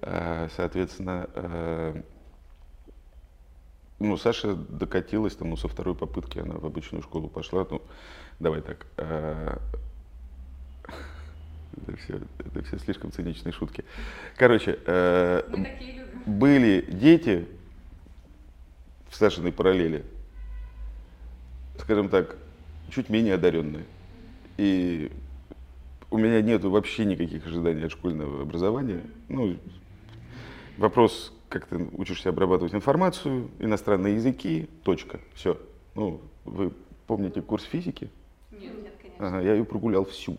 А, 0.01 0.49
соответственно, 0.53 1.29
а, 1.33 2.03
ну, 3.99 4.17
Саша 4.17 4.53
докатилась, 4.55 5.35
там, 5.35 5.49
ну, 5.49 5.57
со 5.57 5.67
второй 5.67 5.95
попытки 5.95 6.39
она 6.39 6.55
в 6.55 6.65
обычную 6.65 7.01
школу 7.01 7.29
пошла. 7.29 7.65
Ну, 7.69 7.81
давай 8.39 8.61
так. 8.61 8.85
Э, 8.97 9.57
это 11.77 11.97
все, 11.97 12.21
это 12.39 12.63
все 12.63 12.77
слишком 12.79 13.11
циничные 13.11 13.53
шутки. 13.53 13.83
Короче, 14.35 14.79
э, 14.85 15.43
были 16.25 16.85
дети 16.91 17.47
в 19.09 19.15
Сашиной 19.15 19.51
параллели, 19.51 20.05
скажем 21.79 22.09
так, 22.09 22.37
чуть 22.89 23.09
менее 23.09 23.35
одаренные. 23.35 23.85
И 24.57 25.11
у 26.11 26.17
меня 26.17 26.41
нет 26.41 26.63
вообще 26.63 27.05
никаких 27.05 27.45
ожиданий 27.47 27.85
от 27.85 27.91
школьного 27.91 28.41
образования. 28.41 29.01
Ну, 29.27 29.57
вопрос 30.77 31.33
как 31.49 31.67
ты 31.67 31.77
учишься 31.93 32.29
обрабатывать 32.29 32.73
информацию, 32.73 33.49
иностранные 33.59 34.15
языки, 34.15 34.69
точка, 34.83 35.19
все. 35.33 35.59
Ну, 35.95 36.21
вы 36.45 36.71
помните 37.07 37.41
курс 37.41 37.63
физики? 37.63 38.11
Нет, 38.51 38.83
нет, 38.83 38.93
конечно. 39.01 39.27
Ага, 39.27 39.41
я 39.41 39.53
ее 39.53 39.65
прогулял 39.65 40.05
всю. 40.05 40.37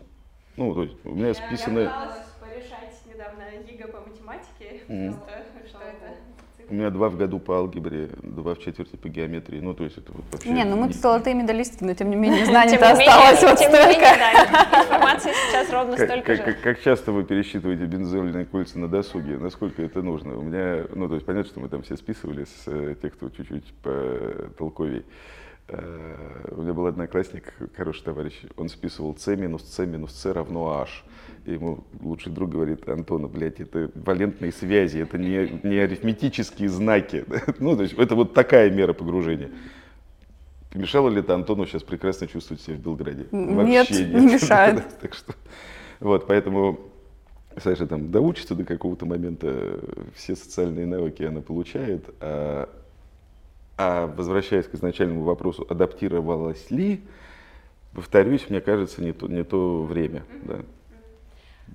Ну, 0.55 0.73
то 0.73 0.83
есть 0.83 0.95
у 1.03 1.15
меня 1.15 1.29
я, 1.29 1.33
списано... 1.33 1.79
Я 1.79 1.89
пыталась 1.89 2.27
порешать 2.39 3.01
недавно 3.05 3.43
ЕГЭ 3.67 3.87
по 3.87 4.01
математике, 4.01 4.81
mm. 4.87 5.13
просто. 5.13 5.48
У 6.69 6.75
меня 6.75 6.91
два 6.91 7.09
в 7.09 7.17
году 7.17 7.39
по 7.39 7.57
алгебре, 7.57 8.09
два 8.21 8.53
в 8.53 8.59
четверти 8.59 8.95
по 8.95 9.09
геометрии. 9.09 9.59
Ну, 9.59 9.73
то 9.73 9.83
есть 9.83 9.97
это 9.97 10.11
вот 10.13 10.23
вообще... 10.31 10.49
Не, 10.49 10.63
ну 10.65 10.75
мы 10.75 10.93
золотые 10.93 11.33
медалисты, 11.33 11.83
но 11.83 11.93
тем 11.95 12.11
не 12.11 12.15
менее 12.15 12.45
знания-то 12.47 12.91
осталось 12.91 13.41
вот 13.41 13.59
столько. 13.59 14.05
Информации 14.83 15.31
сейчас 15.47 15.71
ровно 15.71 15.97
столько 15.97 16.35
же. 16.35 16.57
Как 16.61 16.81
часто 16.81 17.11
вы 17.11 17.23
пересчитываете 17.23 17.85
бензольные 17.85 18.45
кольца 18.45 18.77
на 18.77 18.87
досуге? 18.87 19.37
Насколько 19.37 19.81
это 19.81 20.03
нужно? 20.03 20.37
У 20.37 20.43
меня, 20.43 20.85
ну, 20.93 21.07
то 21.07 21.15
есть 21.15 21.25
понятно, 21.25 21.49
что 21.49 21.59
мы 21.59 21.69
там 21.69 21.81
все 21.81 21.97
списывали 21.97 22.43
с 22.43 22.63
э, 22.67 22.95
тех, 23.01 23.13
кто 23.13 23.29
чуть-чуть 23.29 23.73
потолковей. 23.81 25.05
Э, 25.69 26.49
у 26.51 26.61
меня 26.61 26.73
был 26.73 26.85
одноклассник, 26.85 27.53
хороший 27.75 28.03
товарищ, 28.03 28.33
он 28.57 28.69
списывал 28.69 29.15
c 29.17 29.35
минус 29.35 29.63
c 29.63 29.85
минус 29.85 30.13
c 30.13 30.31
равно 30.31 30.83
h. 30.83 31.03
Ему 31.53 31.83
лучший 32.01 32.31
друг 32.31 32.51
говорит, 32.51 32.87
Антона, 32.87 33.27
блядь, 33.27 33.59
это 33.59 33.89
валентные 33.95 34.51
связи, 34.51 34.99
это 34.99 35.17
не, 35.17 35.59
не 35.63 35.77
арифметические 35.77 36.69
знаки. 36.69 37.25
ну, 37.59 37.75
то 37.75 37.83
есть 37.83 37.95
это 37.97 38.15
вот 38.15 38.33
такая 38.33 38.69
мера 38.69 38.93
погружения. 38.93 39.49
Мешало 40.73 41.09
ли 41.09 41.21
это 41.21 41.33
Антону 41.33 41.65
сейчас 41.65 41.81
прекрасно 41.81 42.27
чувствовать 42.27 42.61
себя 42.61 42.75
в 42.75 42.79
Белграде? 42.79 43.25
Нет, 43.31 43.89
нет. 43.89 44.13
не 44.13 44.33
мешает. 44.33 44.83
так 45.01 45.15
что, 45.15 45.33
вот, 45.99 46.27
поэтому 46.27 46.79
Саша 47.57 47.87
там 47.87 48.11
доучится 48.11 48.53
до 48.53 48.63
какого-то 48.63 49.07
момента, 49.07 49.79
все 50.13 50.35
социальные 50.35 50.85
навыки 50.85 51.23
она 51.23 51.41
получает, 51.41 52.05
а, 52.19 52.69
а 53.77 54.05
возвращаясь 54.05 54.67
к 54.67 54.75
изначальному 54.75 55.23
вопросу, 55.23 55.65
адаптировалась 55.67 56.69
ли, 56.69 57.01
повторюсь, 57.93 58.47
мне 58.49 58.61
кажется, 58.61 59.01
не 59.01 59.13
то, 59.13 59.27
не 59.27 59.43
то 59.43 59.81
время. 59.83 60.23
Да 60.43 60.59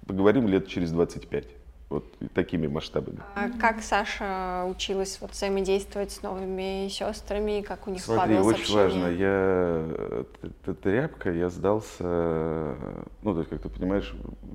поговорим 0.07 0.49
лет 0.49 0.69
через 0.69 0.91
25. 0.93 1.45
Вот 1.91 2.05
такими 2.33 2.67
масштабами. 2.67 3.19
А 3.37 3.51
как 3.51 3.83
Саша 3.83 4.65
училась 4.67 5.19
вот 5.21 5.33
взаимодействовать 5.33 6.13
с 6.13 6.23
новыми 6.23 6.89
сестрами, 6.89 7.61
как 7.61 7.87
у 7.87 7.91
них 7.91 8.03
Смотри, 8.03 8.35
складывалось 8.37 8.61
очень 8.61 8.81
общение? 8.81 8.85
важно. 8.85 9.07
Я 9.17 10.27
это 10.43 10.75
тряпка, 10.75 11.31
я 11.31 11.51
сдался. 11.51 12.77
Ну, 13.23 13.33
то 13.35 13.39
есть, 13.39 13.51
как 13.51 13.63
ты 13.63 13.69
понимаешь, 13.69 14.13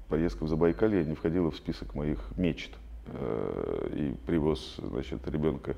поездка 0.09 0.43
в 0.43 0.47
Забайкалье 0.49 1.05
не 1.05 1.15
входила 1.15 1.51
в 1.51 1.55
список 1.55 1.93
моих 1.93 2.19
мечт. 2.35 2.71
Э, 3.13 3.89
и 3.95 4.15
привоз, 4.25 4.75
значит, 4.77 5.27
ребенка 5.27 5.75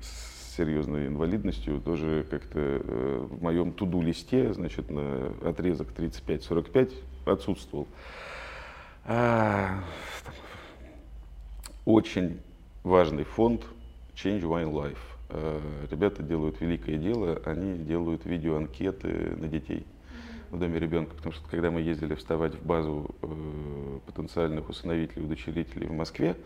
с 0.00 0.56
серьезной 0.56 1.08
инвалидностью 1.08 1.80
тоже 1.80 2.26
как-то 2.30 2.58
э, 2.58 3.26
в 3.28 3.42
моем 3.42 3.72
туду-листе, 3.72 4.52
значит, 4.52 4.90
на 4.90 5.32
отрезок 5.44 5.88
35-45 5.96 6.92
отсутствовал. 7.26 7.86
А, 9.06 9.80
очень 11.84 12.40
важный 12.84 13.24
фонд 13.24 13.66
Change 14.14 14.40
Wine 14.40 14.72
Life. 14.72 14.98
А, 15.28 15.60
ребята 15.90 16.22
делают 16.22 16.60
великое 16.62 16.96
дело, 16.96 17.40
они 17.44 17.76
делают 17.76 18.24
видеоанкеты 18.24 19.36
на 19.36 19.46
детей 19.46 19.86
в 20.50 20.58
доме 20.58 20.78
ребенка, 20.78 21.14
потому 21.14 21.34
что 21.34 21.46
когда 21.50 21.70
мы 21.70 21.82
ездили 21.82 22.14
вставать 22.14 22.54
в 22.54 22.64
базу 22.64 23.14
э, 23.20 23.98
потенциальных 24.06 24.68
усыновителей, 24.68 25.24
удочерителей 25.24 25.86
в 25.86 25.92
Москве 25.92 26.36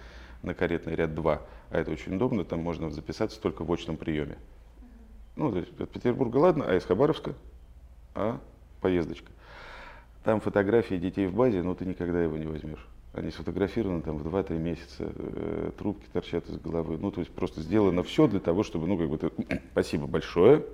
на 0.43 0.55
каретный 0.55 0.97
ряд 0.97 1.15
2, 1.15 1.43
а 1.71 1.79
это 1.79 1.91
очень 1.91 2.17
удобно, 2.17 2.45
там 2.45 2.61
можно 2.61 2.91
записаться 2.91 3.41
только 3.41 3.65
в 3.65 3.73
очном 3.73 3.97
приеме. 3.97 4.37
Ну, 5.37 5.53
то 5.53 5.59
есть 5.59 5.81
от 5.81 5.91
Петербурга 5.91 6.39
ладно, 6.39 6.65
а 6.67 6.75
из 6.75 6.85
Хабаровска, 6.85 7.35
а 8.15 8.41
поездочка. 8.81 9.31
Там 10.25 10.41
фотографии 10.41 10.97
детей 10.97 11.27
в 11.27 11.35
базе, 11.35 11.63
но 11.63 11.75
ты 11.75 11.85
никогда 11.85 12.23
его 12.23 12.37
не 12.37 12.47
возьмешь. 12.47 12.87
Они 13.13 13.31
сфотографированы 13.31 14.03
там 14.03 14.19
в 14.19 14.27
2-3 14.27 14.59
месяца, 14.59 15.11
э, 15.15 15.71
трубки 15.79 16.07
торчат 16.13 16.49
из 16.49 16.59
головы. 16.59 16.99
Ну, 16.99 17.11
то 17.11 17.21
есть 17.21 17.33
просто 17.33 17.63
сделано 17.63 18.03
все 18.03 18.29
для 18.29 18.41
того, 18.41 18.63
чтобы, 18.63 18.87
ну, 18.87 18.99
как 18.99 19.09
бы, 19.09 19.33
спасибо 19.73 20.07
большое, 20.07 20.65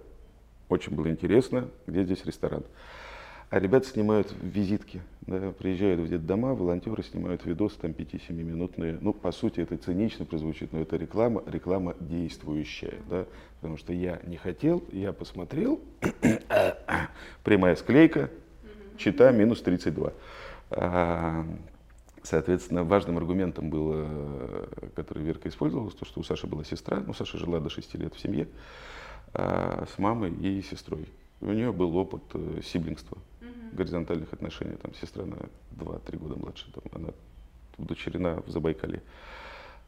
очень 0.68 0.94
было 0.94 1.08
интересно, 1.08 1.68
где 1.86 2.04
здесь 2.04 2.24
ресторан. 2.24 2.64
А 3.50 3.60
ребята 3.60 3.86
снимают 3.86 4.34
визитки, 4.42 5.00
да, 5.26 5.52
приезжают 5.52 6.00
в 6.00 6.08
детдома, 6.08 6.54
волонтеры 6.54 7.04
снимают 7.04 7.44
видосы 7.44 7.78
там 7.78 7.92
5-7 7.92 8.32
минутные. 8.32 8.98
Ну, 9.00 9.12
по 9.12 9.30
сути, 9.30 9.60
это 9.60 9.76
цинично 9.76 10.24
прозвучит, 10.24 10.72
но 10.72 10.80
это 10.80 10.96
реклама, 10.96 11.42
реклама 11.46 11.94
действующая, 12.00 12.94
да, 13.08 13.26
потому 13.60 13.76
что 13.76 13.92
я 13.92 14.20
не 14.26 14.36
хотел, 14.36 14.82
я 14.90 15.12
посмотрел, 15.12 15.80
прямая 17.44 17.76
склейка, 17.76 18.30
чита 18.96 19.30
минус 19.32 19.62
32. 19.62 20.12
А, 20.70 21.46
соответственно, 22.22 22.84
важным 22.84 23.18
аргументом 23.18 23.70
было, 23.70 24.68
который 24.94 25.22
Верка 25.22 25.48
использовала, 25.48 25.90
то, 25.90 26.04
что 26.04 26.20
у 26.20 26.24
Саши 26.24 26.46
была 26.46 26.64
сестра, 26.64 27.02
ну, 27.06 27.14
Саша 27.14 27.38
жила 27.38 27.60
до 27.60 27.70
6 27.70 27.94
лет 27.94 28.14
в 28.14 28.20
семье, 28.20 28.48
а, 29.32 29.84
с 29.92 29.98
мамой 29.98 30.32
и 30.32 30.62
сестрой. 30.62 31.08
у 31.40 31.52
нее 31.52 31.72
был 31.72 31.96
опыт 31.96 32.22
э, 32.34 32.60
сиблингства, 32.64 33.18
горизонтальных 33.72 34.32
отношений. 34.32 34.76
Там 34.76 34.94
сестра 34.94 35.24
на 35.24 35.36
2-3 35.72 36.18
года 36.18 36.38
младше, 36.38 36.66
там, 36.72 36.84
она 36.94 37.12
удочерена 37.76 38.42
в 38.46 38.50
Забайкале. 38.50 39.02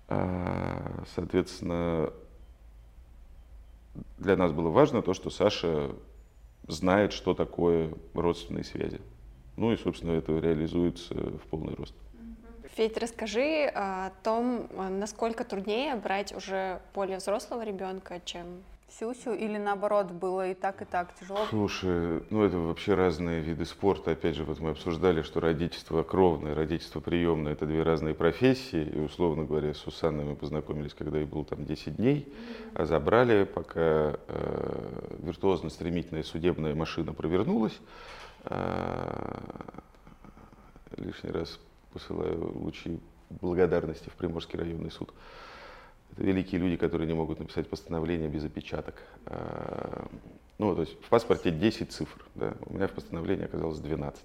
А, 0.09 1.05
соответственно, 1.15 2.13
для 4.19 4.37
нас 4.37 4.53
было 4.53 4.69
важно 4.69 5.03
то, 5.03 5.15
что 5.15 5.31
Саша 5.31 5.91
знает, 6.69 7.13
что 7.13 7.35
такое 7.35 7.93
родственные 8.15 8.65
связи. 8.65 9.01
Ну 9.57 9.73
и, 9.73 9.77
собственно, 9.77 10.13
это 10.13 10.39
реализуется 10.39 11.15
в 11.15 11.47
полный 11.51 11.75
рост. 11.75 11.95
Федь, 12.75 12.99
расскажи 12.99 13.71
о 13.75 14.11
том, 14.23 14.69
насколько 14.99 15.45
труднее 15.45 15.95
брать 15.97 16.35
уже 16.35 16.83
более 16.95 17.17
взрослого 17.19 17.63
ребенка, 17.63 18.21
чем 18.25 18.63
Сюсю 18.89 19.35
или 19.35 19.59
наоборот 19.59 20.13
было 20.13 20.49
и 20.51 20.55
так, 20.55 20.81
и 20.81 20.85
так 20.85 21.13
тяжело? 21.19 21.45
Слушай, 21.51 22.23
ну 22.31 22.45
это 22.45 22.57
вообще 22.59 22.95
разные 22.95 23.41
виды 23.41 23.65
спорта. 23.65 24.13
Опять 24.13 24.37
же, 24.37 24.45
вот 24.45 24.61
мы 24.61 24.71
обсуждали, 24.71 25.23
что 25.23 25.41
родительство 25.41 26.03
кровное, 26.05 26.55
родительство 26.55 27.01
приемное– 27.01 27.53
это 27.55 27.67
две 27.67 27.83
разные 27.83 28.15
профессии. 28.15 28.85
И, 28.85 29.01
условно 29.01 29.45
говоря, 29.45 29.75
с 29.75 29.79
Сусанной 29.79 30.25
мы 30.25 30.37
познакомились, 30.37 30.95
когда 30.95 31.19
ей 31.19 31.27
было 31.27 31.45
там 31.45 31.65
10 31.65 31.97
дней, 31.97 32.33
а 32.75 32.85
забрали, 32.85 33.45
пока 33.45 34.15
э, 34.29 35.17
виртуозно-стремительная 35.19 36.23
судебная 36.23 36.75
машина 36.75 37.13
провернулась. 37.13 37.79
Э, 38.45 39.37
лишний 40.97 41.33
раз 41.33 41.59
посылаю 41.93 42.53
лучи 42.57 43.01
благодарности 43.31 44.09
в 44.09 44.13
Приморский 44.15 44.59
районный 44.59 44.91
суд. 44.91 45.13
Это 46.13 46.23
великие 46.23 46.61
люди, 46.61 46.77
которые 46.77 47.07
не 47.07 47.15
могут 47.15 47.39
написать 47.41 47.69
постановление 47.69 48.29
без 48.29 48.45
опечаток. 48.45 48.95
А, 49.27 50.09
ну, 50.59 50.75
то 50.75 50.83
есть 50.83 50.95
в 51.05 51.09
паспорте 51.09 51.51
10 51.51 51.93
цифр, 51.93 52.25
да, 52.35 52.55
у 52.67 52.75
меня 52.75 52.89
в 52.89 52.93
постановлении 52.93 53.45
оказалось 53.45 53.79
12. 53.81 54.23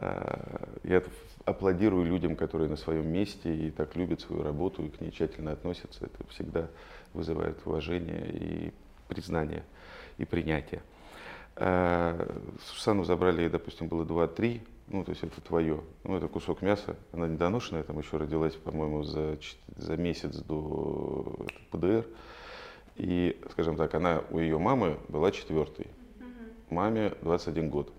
А, 0.00 0.68
я 0.84 1.02
аплодирую 1.44 2.06
людям, 2.06 2.36
которые 2.36 2.68
на 2.68 2.76
своем 2.76 3.08
месте 3.08 3.54
и 3.54 3.70
так 3.70 3.96
любят 3.96 4.20
свою 4.20 4.42
работу 4.42 4.84
и 4.84 4.88
к 4.88 5.00
ней 5.00 5.10
тщательно 5.10 5.52
относятся. 5.52 6.06
Это 6.06 6.26
всегда 6.30 6.68
вызывает 7.12 7.58
уважение 7.66 8.30
и 8.30 8.72
признание 9.08 9.64
и 10.18 10.24
принятие. 10.24 10.82
А, 11.56 12.26
Сусану 12.64 13.04
забрали, 13.04 13.48
допустим, 13.48 13.88
было 13.88 14.04
2-3, 14.04 14.60
ну, 14.92 15.04
то 15.04 15.10
есть 15.10 15.22
это 15.22 15.40
твое, 15.40 15.80
ну, 16.04 16.16
это 16.16 16.28
кусок 16.28 16.62
мяса, 16.62 16.96
она 17.12 17.26
недоношенная, 17.26 17.82
там 17.82 17.98
еще 17.98 18.18
родилась, 18.18 18.54
по-моему, 18.54 19.02
за, 19.02 19.38
за 19.76 19.96
месяц 19.96 20.36
до 20.36 21.34
ПДР. 21.70 22.06
И, 22.96 23.40
скажем 23.50 23.76
так, 23.76 23.94
она 23.94 24.22
у 24.30 24.38
ее 24.38 24.58
мамы 24.58 24.98
была 25.08 25.30
четвертой. 25.30 25.86
Маме 26.68 27.14
21 27.22 27.70
год. 27.70 27.92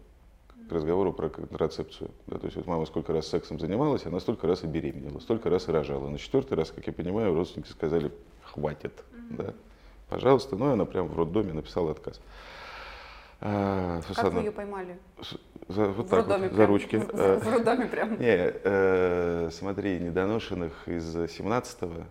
К 0.69 0.71
разговору 0.71 1.11
про 1.11 1.29
контрацепцию. 1.29 2.11
Да, 2.27 2.37
то 2.37 2.45
есть 2.45 2.55
вот 2.55 2.67
мама 2.67 2.85
сколько 2.85 3.11
раз 3.11 3.27
сексом 3.27 3.59
занималась, 3.59 4.05
она 4.05 4.19
столько 4.19 4.47
раз 4.47 4.63
и 4.63 4.67
беременела, 4.67 5.19
столько 5.19 5.49
раз 5.49 5.67
и 5.67 5.71
рожала. 5.71 6.07
На 6.09 6.17
четвертый 6.17 6.53
раз, 6.53 6.71
как 6.71 6.87
я 6.87 6.93
понимаю, 6.93 7.33
родственники 7.33 7.69
сказали, 7.69 8.11
хватит. 8.43 9.03
Да, 9.31 9.53
пожалуйста. 10.09 10.55
Ну, 10.55 10.69
и 10.69 10.73
она 10.73 10.85
прямо 10.85 11.09
в 11.09 11.17
роддоме 11.17 11.53
написала 11.53 11.91
отказ. 11.91 12.21
А, 13.45 14.01
Сусанна, 14.07 14.29
как 14.29 14.33
вы 14.33 14.39
ее 14.45 14.51
поймали? 14.51 14.97
За, 15.67 15.87
вот 15.87 16.05
в 16.05 16.09
так 16.09 16.27
вот, 16.27 16.37
прям. 16.39 16.53
за 16.55 16.65
ручки. 16.65 16.95
В, 16.95 17.39
в, 17.39 17.53
роддоме 17.53 17.87
прям. 17.87 18.11
Не, 18.17 18.53
э, 18.63 19.49
смотри, 19.51 19.99
недоношенных 19.99 20.87
из 20.87 21.13
17-го 21.13 22.05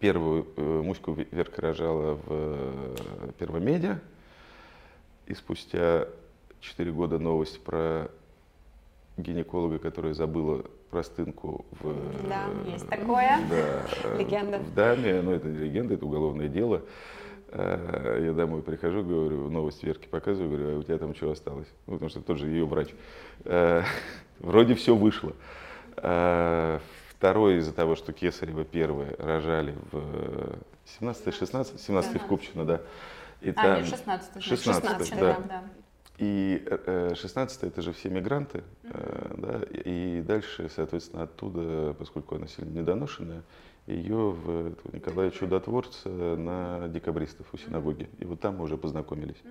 первую 0.00 0.46
э, 0.56 0.62
муську 0.82 1.12
Верка 1.30 1.60
рожала 1.60 2.14
в 2.14 2.24
э, 2.26 3.30
Первомеде. 3.38 3.98
И 5.26 5.34
спустя 5.34 6.08
4 6.60 6.90
года 6.90 7.18
новость 7.18 7.62
про 7.62 8.10
гинеколога, 9.18 9.78
которая 9.78 10.14
забыла 10.14 10.64
простынку 10.90 11.66
в... 11.82 11.94
Да, 12.28 12.46
есть 12.66 12.88
такое. 12.88 13.40
Да, 13.50 14.16
легенда. 14.16 14.58
В 14.58 14.74
Даме, 14.74 15.20
ну 15.20 15.32
это 15.32 15.48
не 15.48 15.58
легенда, 15.58 15.94
это 15.94 16.06
уголовное 16.06 16.48
дело. 16.48 16.76
Э, 16.76 17.21
я 17.54 18.32
домой 18.32 18.62
прихожу, 18.62 19.02
говорю, 19.02 19.50
новость 19.50 19.82
Верки 19.82 20.06
показываю, 20.06 20.50
говорю, 20.50 20.76
а 20.76 20.78
у 20.78 20.82
тебя 20.82 20.98
там 20.98 21.14
что 21.14 21.30
осталось? 21.30 21.68
Ну, 21.86 21.94
потому 21.94 22.08
что 22.08 22.20
тоже 22.20 22.48
ее 22.48 22.64
врач. 22.64 22.88
Э, 23.44 23.82
вроде 24.38 24.74
все 24.74 24.94
вышло. 24.94 25.32
Второй 25.94 27.58
из-за 27.58 27.72
того, 27.72 27.94
что 27.94 28.12
Кесарева 28.12 28.64
первые 28.64 29.14
рожали 29.18 29.74
в 29.92 30.56
17 30.98 31.34
16 31.34 31.80
17 31.80 32.20
в 32.20 32.26
Купчино, 32.26 32.64
да. 32.64 32.80
И 33.40 33.50
а, 33.50 33.52
там... 33.52 33.76
нет, 33.76 33.86
16 33.86 34.42
16, 34.42 34.84
16 34.84 35.20
да. 35.20 35.40
да. 35.48 35.64
И 36.22 36.62
э, 36.66 37.14
16 37.16 37.64
это 37.64 37.82
же 37.82 37.92
все 37.92 38.08
мигранты, 38.08 38.62
э, 38.84 39.34
да, 39.38 39.60
и 39.72 40.22
дальше, 40.24 40.70
соответственно, 40.72 41.24
оттуда, 41.24 41.96
поскольку 41.98 42.36
она 42.36 42.46
сильно 42.46 42.70
недоношенная, 42.78 43.42
ее 43.88 44.30
в 44.30 44.72
Николая 44.92 45.32
Чудотворца 45.32 46.08
на 46.08 46.86
декабристов 46.86 47.52
у 47.52 47.56
синагоги. 47.56 48.08
И 48.20 48.24
вот 48.24 48.38
там 48.38 48.58
мы 48.58 48.64
уже 48.66 48.76
познакомились. 48.76 49.42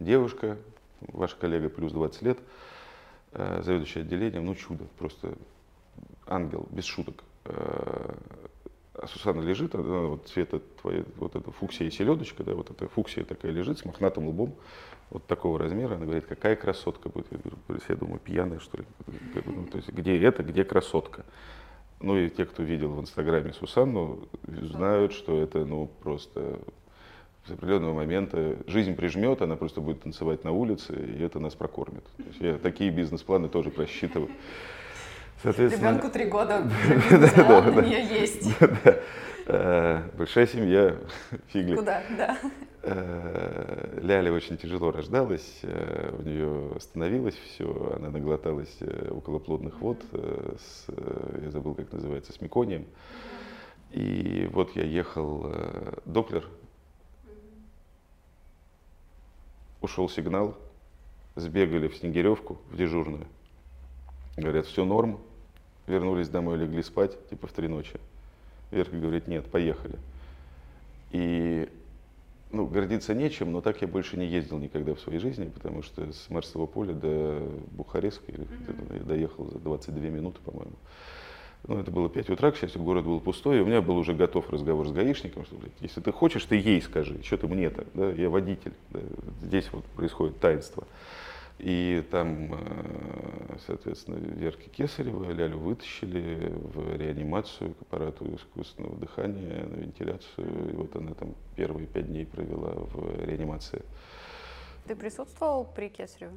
Девушка, 0.00 0.56
ваша 1.02 1.36
коллега 1.36 1.68
плюс 1.68 1.92
20 1.92 2.22
лет, 2.22 2.38
э, 3.32 3.60
заведующая 3.62 4.00
отделением, 4.00 4.46
ну 4.46 4.54
чудо, 4.54 4.86
просто 4.98 5.34
ангел, 6.26 6.66
без 6.70 6.84
шуток. 6.84 7.22
Сусана 9.06 9.40
лежит, 9.40 9.74
она 9.74 10.00
вот 10.02 10.28
цвета 10.28 10.60
твоей, 10.80 11.04
вот 11.16 11.34
эта 11.34 11.50
фуксия 11.50 11.86
и 11.86 11.90
селедочка, 11.90 12.44
да, 12.44 12.54
вот 12.54 12.70
эта 12.70 12.88
фуксия 12.88 13.24
такая 13.24 13.52
лежит 13.52 13.78
с 13.78 13.84
мохнатым 13.84 14.28
лбом, 14.28 14.54
вот 15.10 15.26
такого 15.26 15.58
размера, 15.58 15.94
она 15.94 16.04
говорит, 16.04 16.26
какая 16.26 16.56
красотка 16.56 17.08
будет. 17.08 17.26
Я, 17.30 17.38
говорю, 17.38 17.82
я 17.88 17.96
думаю, 17.96 18.20
пьяная, 18.20 18.60
что 18.60 18.78
ли? 18.78 18.84
Ну, 19.46 19.66
то 19.66 19.76
есть, 19.78 19.90
где 19.90 20.18
это, 20.20 20.42
где 20.42 20.64
красотка? 20.64 21.24
Ну 22.00 22.16
и 22.18 22.28
те, 22.28 22.44
кто 22.44 22.62
видел 22.62 22.92
в 22.92 23.00
Инстаграме 23.00 23.52
Сусанну, 23.52 24.28
знают, 24.46 25.12
что 25.12 25.40
это 25.40 25.64
ну 25.64 25.88
просто 26.02 26.60
с 27.46 27.50
определенного 27.50 27.94
момента 27.94 28.56
жизнь 28.66 28.94
прижмет, 28.94 29.42
она 29.42 29.56
просто 29.56 29.80
будет 29.80 30.02
танцевать 30.02 30.44
на 30.44 30.52
улице, 30.52 30.94
и 30.94 31.22
это 31.22 31.38
нас 31.38 31.54
прокормит. 31.54 32.04
Я 32.40 32.58
такие 32.58 32.90
бизнес-планы 32.90 33.48
тоже 33.48 33.70
просчитываю. 33.70 34.30
Соответственно... 35.44 35.90
Ребенку 35.90 36.08
три 36.10 36.24
года, 36.24 36.62
бизнес-план 37.10 37.78
у 37.78 37.80
нее 37.82 38.04
есть. 38.04 38.48
Э, 39.46 40.00
большая 40.16 40.46
семья, 40.46 40.96
фигли. 41.48 41.76
Куда, 41.76 42.02
да. 42.16 42.38
Э, 42.82 43.98
Ляля 44.00 44.32
очень 44.32 44.56
тяжело 44.56 44.90
рождалась, 44.90 45.58
э, 45.60 46.16
у 46.18 46.22
нее 46.22 46.72
остановилось 46.74 47.34
все, 47.34 47.94
она 47.94 48.08
наглоталась 48.08 48.74
околоплодных 49.10 49.78
вод, 49.82 50.02
с, 50.12 50.86
я 51.42 51.50
забыл, 51.50 51.74
как 51.74 51.92
называется, 51.92 52.32
с 52.32 52.40
меконием. 52.40 52.86
И 53.90 54.48
вот 54.50 54.74
я 54.76 54.84
ехал, 54.84 55.54
Доплер, 56.06 56.48
ушел 59.82 60.08
сигнал, 60.08 60.56
сбегали 61.36 61.88
в 61.88 61.96
Снегиревку, 61.96 62.56
в 62.70 62.78
дежурную. 62.78 63.26
Говорят, 64.38 64.64
все 64.64 64.86
норм, 64.86 65.20
вернулись 65.86 66.28
домой, 66.28 66.58
легли 66.58 66.82
спать, 66.82 67.16
типа 67.28 67.46
в 67.46 67.52
три 67.52 67.68
ночи. 67.68 67.98
Верка 68.70 68.96
говорит, 68.96 69.28
нет, 69.28 69.46
поехали. 69.46 69.98
И 71.12 71.68
ну, 72.50 72.66
гордиться 72.66 73.14
нечем, 73.14 73.52
но 73.52 73.60
так 73.60 73.82
я 73.82 73.88
больше 73.88 74.16
не 74.16 74.26
ездил 74.26 74.58
никогда 74.58 74.94
в 74.94 75.00
своей 75.00 75.18
жизни, 75.18 75.46
потому 75.46 75.82
что 75.82 76.12
с 76.12 76.30
Марсового 76.30 76.66
поля 76.66 76.92
до 76.92 77.48
Бухареска 77.72 78.30
mm-hmm. 78.30 78.98
я 78.98 79.02
доехал 79.02 79.50
за 79.50 79.58
22 79.58 80.00
минуты, 80.08 80.38
по-моему. 80.44 80.74
Ну, 81.66 81.78
это 81.78 81.90
было 81.90 82.08
5 82.08 82.30
утра, 82.30 82.50
к 82.50 82.56
счастью, 82.56 82.82
город 82.82 83.06
был 83.06 83.20
пустой, 83.20 83.58
и 83.58 83.60
у 83.60 83.66
меня 83.66 83.80
был 83.80 83.96
уже 83.96 84.12
готов 84.12 84.50
разговор 84.50 84.86
с 84.86 84.92
гаишником, 84.92 85.44
что, 85.46 85.56
блядь, 85.56 85.72
если 85.80 86.00
ты 86.00 86.12
хочешь, 86.12 86.44
ты 86.44 86.56
ей 86.56 86.80
скажи, 86.82 87.22
что 87.22 87.38
ты 87.38 87.48
мне-то, 87.48 87.86
да, 87.94 88.10
я 88.10 88.28
водитель, 88.28 88.74
да, 88.90 89.00
здесь 89.42 89.68
вот 89.72 89.84
происходит 89.96 90.38
таинство. 90.38 90.86
И 91.58 92.04
там, 92.10 92.52
э, 92.52 93.56
соответственно, 93.66 94.16
Верки 94.16 94.68
Кесарева, 94.68 95.30
Лялю 95.30 95.58
вытащили 95.58 96.52
в 96.52 96.96
реанимацию 96.96 97.74
к 97.74 97.82
аппарату 97.82 98.34
искусственного 98.34 98.96
дыхания, 98.96 99.64
на 99.64 99.76
вентиляцию. 99.76 100.72
И 100.72 100.76
вот 100.76 100.96
она 100.96 101.14
там 101.14 101.34
первые 101.54 101.86
пять 101.86 102.08
дней 102.08 102.26
провела 102.26 102.72
в 102.74 103.24
реанимации. 103.24 103.82
Ты 104.86 104.96
присутствовал 104.96 105.64
при 105.64 105.88
Кесареве? 105.88 106.32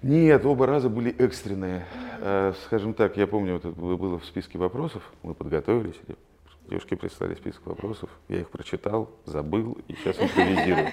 Нет, 0.00 0.46
оба 0.46 0.66
раза 0.66 0.88
были 0.88 1.10
экстренные. 1.10 1.84
Mm-hmm. 2.20 2.56
Скажем 2.66 2.94
так, 2.94 3.16
я 3.16 3.26
помню, 3.26 3.54
вот 3.54 3.64
это 3.64 3.80
было 3.80 4.18
в 4.18 4.24
списке 4.24 4.56
вопросов, 4.56 5.02
мы 5.22 5.34
подготовились, 5.34 5.96
девушки 6.68 6.94
прислали 6.94 7.34
список 7.34 7.66
вопросов, 7.66 8.08
я 8.28 8.40
их 8.40 8.50
прочитал, 8.50 9.10
забыл 9.24 9.76
и 9.88 9.94
сейчас 9.94 10.16
импровизирую. 10.20 10.88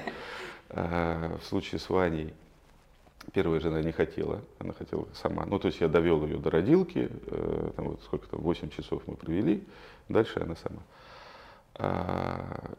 А, 0.70 1.38
в 1.38 1.46
случае 1.46 1.80
с 1.80 1.90
Ваней 1.90 2.34
Первая 3.34 3.60
жена 3.60 3.82
не 3.82 3.92
хотела, 3.92 4.42
она 4.60 4.74
хотела 4.74 5.08
сама. 5.14 5.46
Ну, 5.46 5.60
то 5.60 5.68
есть 5.68 5.82
я 5.82 5.88
довел 5.88 6.26
ее 6.26 6.38
до 6.38 6.50
родилки, 6.50 7.10
э, 7.28 7.72
там 7.76 7.90
вот 7.90 8.02
сколько 8.04 8.28
там, 8.28 8.42
8 8.42 8.70
часов 8.70 9.04
мы 9.08 9.16
провели, 9.16 9.64
дальше 10.10 10.40
она 10.40 10.56
сама. 10.56 10.82
А, 11.76 12.76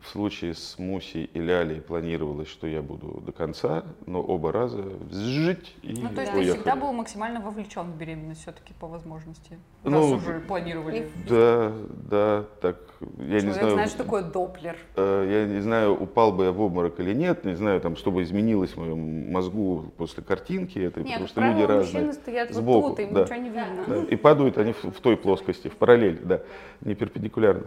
в 0.00 0.08
случае 0.08 0.54
с 0.54 0.78
Мусей 0.78 1.24
и 1.24 1.40
Лялей 1.40 1.80
планировалось, 1.80 2.48
что 2.48 2.66
я 2.66 2.82
буду 2.82 3.22
до 3.24 3.32
конца, 3.32 3.82
но 4.06 4.20
оба 4.22 4.52
раза 4.52 4.84
жить 5.10 5.74
и 5.82 5.94
Ну, 5.94 6.10
то 6.10 6.20
есть 6.20 6.32
уехали. 6.32 6.44
ты 6.44 6.52
всегда 6.58 6.76
был 6.76 6.92
максимально 6.92 7.40
вовлечен 7.40 7.90
в 7.92 7.96
беременность 7.96 8.42
все-таки 8.42 8.72
по 8.78 8.86
возможности? 8.86 9.58
Ну, 9.84 10.12
раз 10.12 10.22
уже 10.22 10.40
планировали. 10.40 11.08
Да, 11.28 11.72
да, 12.10 12.44
так, 12.60 12.76
я 13.18 13.40
Человек 13.40 13.44
не 13.44 13.50
знаю. 13.52 13.70
знает, 13.72 13.88
что 13.88 14.04
такое 14.04 14.22
доплер. 14.22 14.76
Э, 14.96 15.28
я 15.28 15.52
не 15.52 15.60
знаю, 15.60 15.94
упал 16.00 16.30
бы 16.32 16.44
я 16.44 16.52
в 16.52 16.60
обморок 16.60 17.00
или 17.00 17.14
нет, 17.14 17.44
не 17.44 17.54
знаю, 17.56 17.80
там, 17.80 17.96
что 17.96 18.10
бы 18.10 18.22
изменилось 18.22 18.72
в 18.72 18.76
моем 18.76 19.32
мозгу 19.32 19.86
после 19.96 20.22
картинки 20.22 20.78
этой, 20.78 21.02
нет, 21.04 21.12
потому 21.14 21.28
что 21.28 21.40
люди 21.40 21.62
разные. 21.62 21.78
мужчины 22.04 22.12
стоят 22.12 22.52
сбоку, 22.52 22.88
вот 22.88 22.96
тут, 22.96 23.06
им 23.06 23.14
да, 23.14 23.22
ничего 23.22 23.36
не 23.36 23.48
видно. 23.48 23.84
Да, 23.88 24.02
и 24.04 24.16
падают 24.16 24.58
они 24.58 24.72
в, 24.72 24.84
в 24.84 25.00
той 25.00 25.16
плоскости, 25.16 25.68
в 25.68 25.76
параллель, 25.76 26.20
да, 26.22 26.42
не 26.82 26.94
перпендикулярно. 26.94 27.62
Э, 27.62 27.66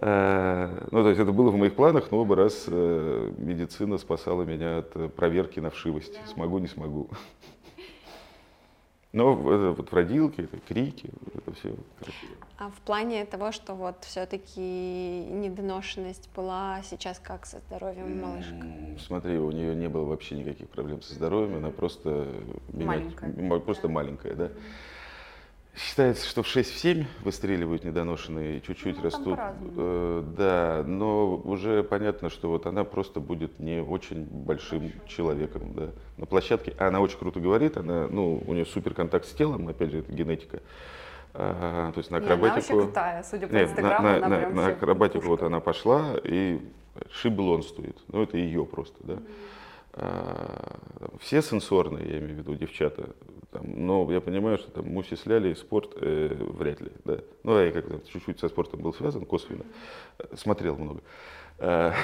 ну, 0.00 1.02
то 1.02 1.08
есть 1.08 1.20
это 1.20 1.32
было 1.32 1.50
в 1.50 1.56
моих 1.56 1.74
планах, 1.74 2.10
но 2.10 2.18
оба 2.18 2.36
раз 2.36 2.64
э, 2.68 3.32
медицина 3.38 3.96
спасала 3.96 4.42
меня 4.42 4.78
от 4.78 4.94
э, 4.94 5.08
проверки 5.08 5.58
на 5.58 5.70
вшивость. 5.70 6.18
Смогу, 6.26 6.58
не 6.58 6.66
смогу. 6.66 7.08
Но 9.12 9.34
вот 9.34 9.90
в 9.90 9.94
родилке, 9.94 10.42
это 10.42 10.58
крики, 10.58 11.08
это 11.34 11.52
все. 11.54 11.74
А 12.58 12.68
в 12.68 12.78
плане 12.80 13.24
того, 13.24 13.50
что 13.50 13.72
вот 13.72 14.04
все-таки 14.04 14.60
недоношенность 14.60 16.28
была 16.36 16.82
сейчас 16.82 17.18
как 17.18 17.46
со 17.46 17.60
здоровьем 17.60 18.20
малышка? 18.20 18.66
Смотри, 18.98 19.38
у 19.38 19.50
нее 19.50 19.74
не 19.74 19.88
было 19.88 20.04
вообще 20.04 20.36
никаких 20.36 20.68
проблем 20.68 21.00
со 21.00 21.14
здоровьем, 21.14 21.56
она 21.56 21.70
просто, 21.70 22.28
маленькая, 22.74 23.30
меня, 23.30 23.58
просто 23.60 23.88
да. 23.88 23.94
маленькая, 23.94 24.34
да. 24.34 24.50
Считается, 25.76 26.26
что 26.26 26.42
в 26.42 26.46
6-7 26.46 27.04
выстреливают 27.22 27.84
недоношенные, 27.84 28.62
чуть-чуть 28.62 28.96
Ну, 28.96 29.02
растут. 29.02 29.38
Э, 29.76 30.22
да, 30.34 30.82
но 30.86 31.36
уже 31.36 31.82
понятно, 31.82 32.30
что 32.30 32.48
вот 32.48 32.64
она 32.64 32.82
просто 32.84 33.20
будет 33.20 33.58
не 33.60 33.82
очень 33.82 34.24
большим 34.24 34.90
человеком. 35.06 35.74
Да. 35.74 35.90
На 36.16 36.24
площадке, 36.24 36.74
а 36.78 36.88
она 36.88 37.00
очень 37.00 37.18
круто 37.18 37.40
говорит, 37.40 37.76
она, 37.76 38.08
ну, 38.08 38.42
у 38.46 38.54
нее 38.54 38.64
супер 38.64 38.94
контакт 38.94 39.26
с 39.26 39.32
телом, 39.32 39.68
опять 39.68 39.90
же, 39.90 39.98
это 39.98 40.10
генетика. 40.12 40.60
А, 41.34 41.92
то 41.92 41.98
есть 41.98 42.10
на 42.10 42.16
Не, 42.20 42.24
она 42.26 42.34
акробатику... 42.36 42.80
крутая, 42.80 43.22
судя 43.22 43.46
по 43.46 43.52
Нет, 43.52 43.66
на, 43.68 43.70
инстаграму, 43.72 44.08
на- 44.08 44.16
она 44.16 44.28
на- 44.28 44.36
прям 44.38 44.54
на 44.54 44.62
вообще 44.62 44.76
акробатику 44.76 45.26
вот 45.26 45.40
пушка. 45.40 45.46
она 45.46 45.60
пошла 45.60 46.14
и 46.24 46.58
шиблонствует. 47.10 47.98
Ну, 48.08 48.22
это 48.22 48.38
ее 48.38 48.64
просто, 48.64 48.96
да. 49.00 49.18
А, 49.92 50.78
там 51.00 51.10
все 51.20 51.42
сенсорные, 51.42 52.08
я 52.08 52.18
имею 52.18 52.36
в 52.36 52.38
виду, 52.38 52.54
девчата. 52.54 53.10
Там, 53.56 53.86
но 53.86 54.06
я 54.12 54.20
понимаю, 54.20 54.58
что 54.58 54.70
там 54.70 54.86
Лялей 55.24 55.56
спорт 55.56 55.92
э, 56.00 56.36
вряд 56.38 56.80
ли, 56.82 56.90
да. 57.04 57.18
Ну, 57.42 57.58
я 57.58 57.72
как-то 57.72 58.00
чуть-чуть 58.12 58.38
со 58.38 58.48
спортом 58.48 58.80
был 58.82 58.92
связан, 58.92 59.24
косвенно. 59.24 59.64
Э, 60.18 60.24
Смотрел 60.36 60.76
много. 60.76 61.00
А, 61.58 61.94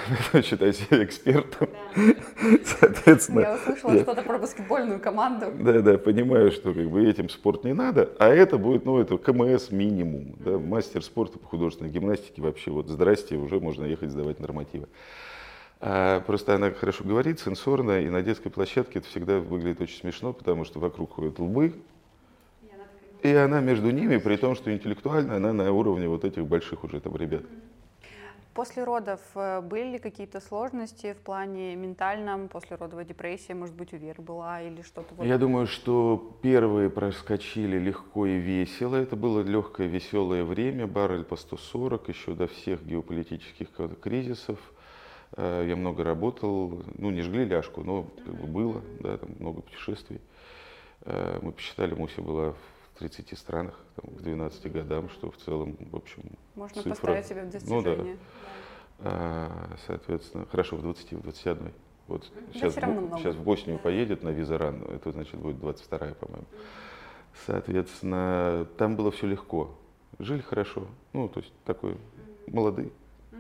считаю 0.43 0.73
себя 0.73 1.05
экспертом. 1.05 1.69
Соответственно, 2.65 3.41
Я 3.41 3.55
услышала 3.57 3.93
я- 3.93 4.01
что-то 4.01 4.23
про 4.23 4.39
баскетбольную 4.39 4.99
команду. 4.99 5.53
да, 5.61 5.81
да, 5.81 5.99
понимаю, 5.99 6.53
что 6.53 6.73
как 6.73 6.89
бы 6.89 7.07
этим 7.07 7.29
спорт 7.29 7.63
не 7.65 7.75
надо, 7.75 8.09
а 8.19 8.29
это 8.29 8.57
будет, 8.57 8.87
ну, 8.87 8.99
это 8.99 9.19
КМС 9.19 9.71
минимум, 9.71 10.37
да, 10.39 10.59
мастер 10.59 11.03
спорта 11.03 11.39
по 11.39 11.47
художественной 11.49 11.91
гимнастике 11.91 12.41
вообще, 12.41 12.71
вот, 12.71 12.89
здрасте, 12.89 13.37
уже 13.37 13.61
можно 13.61 13.85
ехать 13.85 14.11
сдавать 14.11 14.41
нормативы. 14.41 14.87
А 15.85 16.21
просто 16.21 16.55
она 16.55 16.71
хорошо 16.71 17.03
говорит, 17.03 17.41
сенсорно, 17.41 18.01
и 18.01 18.09
на 18.09 18.23
детской 18.23 18.51
площадке 18.51 19.01
это 19.01 19.09
всегда 19.09 19.41
выглядит 19.41 19.81
очень 19.81 19.99
смешно, 19.99 20.33
потому 20.33 20.65
что 20.65 20.79
вокруг 20.79 21.15
ходят 21.15 21.41
лбы, 21.41 21.75
и 23.25 23.35
она 23.35 23.61
между 23.61 23.91
ними, 23.91 24.19
при 24.19 24.37
том, 24.37 24.55
что 24.55 24.73
интеллектуально 24.73 25.37
она 25.37 25.53
на 25.53 25.73
уровне 25.73 26.09
вот 26.09 26.25
этих 26.25 26.47
больших 26.47 26.85
уже 26.85 27.01
там 27.01 27.17
ребят. 27.17 27.43
После 28.55 28.85
родов 28.85 29.21
э, 29.35 29.61
были 29.61 29.93
ли 29.93 29.99
какие-то 29.99 30.39
сложности 30.41 31.15
в 31.15 31.17
плане 31.17 31.75
ментальном, 31.75 32.49
послеродовая 32.49 33.05
депрессия, 33.05 33.55
может 33.55 33.75
быть, 33.75 33.93
у 33.93 33.97
Веры 33.97 34.23
была 34.23 34.61
или 34.61 34.83
что-то 34.83 35.15
вот? 35.15 35.27
Я 35.27 35.39
думаю, 35.39 35.67
что 35.67 36.37
первые 36.43 36.91
проскочили 36.91 37.79
легко 37.79 38.27
и 38.27 38.37
весело. 38.37 38.95
Это 38.95 39.17
было 39.17 39.41
легкое, 39.41 39.89
веселое 39.89 40.45
время, 40.45 40.87
баррель 40.87 41.25
по 41.25 41.37
140, 41.37 42.09
еще 42.09 42.35
до 42.35 42.47
всех 42.47 42.85
геополитических 42.85 43.69
кризисов. 44.01 44.61
Э, 45.37 45.65
Я 45.67 45.77
много 45.77 46.05
работал, 46.05 46.83
ну 46.99 47.11
не 47.11 47.23
жгли 47.23 47.45
ляжку, 47.45 47.83
но 47.83 48.05
как 48.25 48.35
бы 48.35 48.47
было, 48.47 48.83
да, 49.01 49.17
там 49.19 49.31
много 49.39 49.63
путешествий. 49.63 50.21
Э, 51.03 51.39
Мы 51.43 51.53
посчитали, 51.53 51.95
Муся 51.95 52.21
была 52.23 52.53
в 52.53 52.99
30 52.99 53.37
странах 53.39 53.79
там, 53.97 54.15
к 54.15 54.21
12 54.23 54.71
годам, 54.73 55.09
что 55.09 55.31
в 55.31 55.37
целом, 55.37 55.77
в 55.91 55.97
общем, 55.97 56.23
Можно 56.55 56.83
цифра. 56.83 56.91
поставить 56.91 57.27
себя 57.27 57.43
в 57.43 57.45
Ну 57.69 57.83
да. 57.83 57.91
достижение. 57.91 58.17
а, 59.01 59.75
соответственно, 59.87 60.47
хорошо, 60.47 60.77
в 60.77 60.83
20, 60.83 61.13
в 61.15 61.23
21. 61.23 61.73
Вот 62.09 62.31
Да 62.35 62.41
сейчас, 62.53 62.73
всё 62.73 62.81
равно 62.83 63.17
в, 63.17 63.19
сейчас 63.21 63.35
в 63.37 63.43
Боснию 63.43 63.79
поедет 63.79 64.23
на 64.23 64.29
визаран, 64.31 64.83
это 64.83 65.13
значит 65.13 65.37
будет 65.41 65.59
22 65.61 65.99
по-моему. 66.15 66.47
Соответственно, 67.47 68.67
там 68.77 68.97
было 68.97 69.11
все 69.11 69.27
легко. 69.27 69.71
Жили 70.19 70.41
хорошо. 70.43 70.87
Ну, 71.15 71.29
то 71.29 71.41
есть 71.41 71.53
такой 71.65 71.97
молодые. 72.47 72.91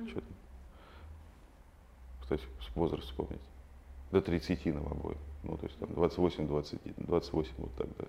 Чё 0.06 0.14
там. 0.14 0.24
Кстати, 2.36 2.50
возраст 2.74 3.04
вспомнить. 3.04 3.40
До 4.10 4.20
30 4.20 4.66
нам 4.66 4.86
обоим. 4.86 5.18
Ну, 5.42 5.56
то 5.56 5.66
есть 5.66 5.78
там 5.78 5.88
28, 5.94 6.46
20, 6.46 6.80
28, 6.96 7.50
вот 7.58 7.74
так, 7.74 7.88
да. 7.98 8.04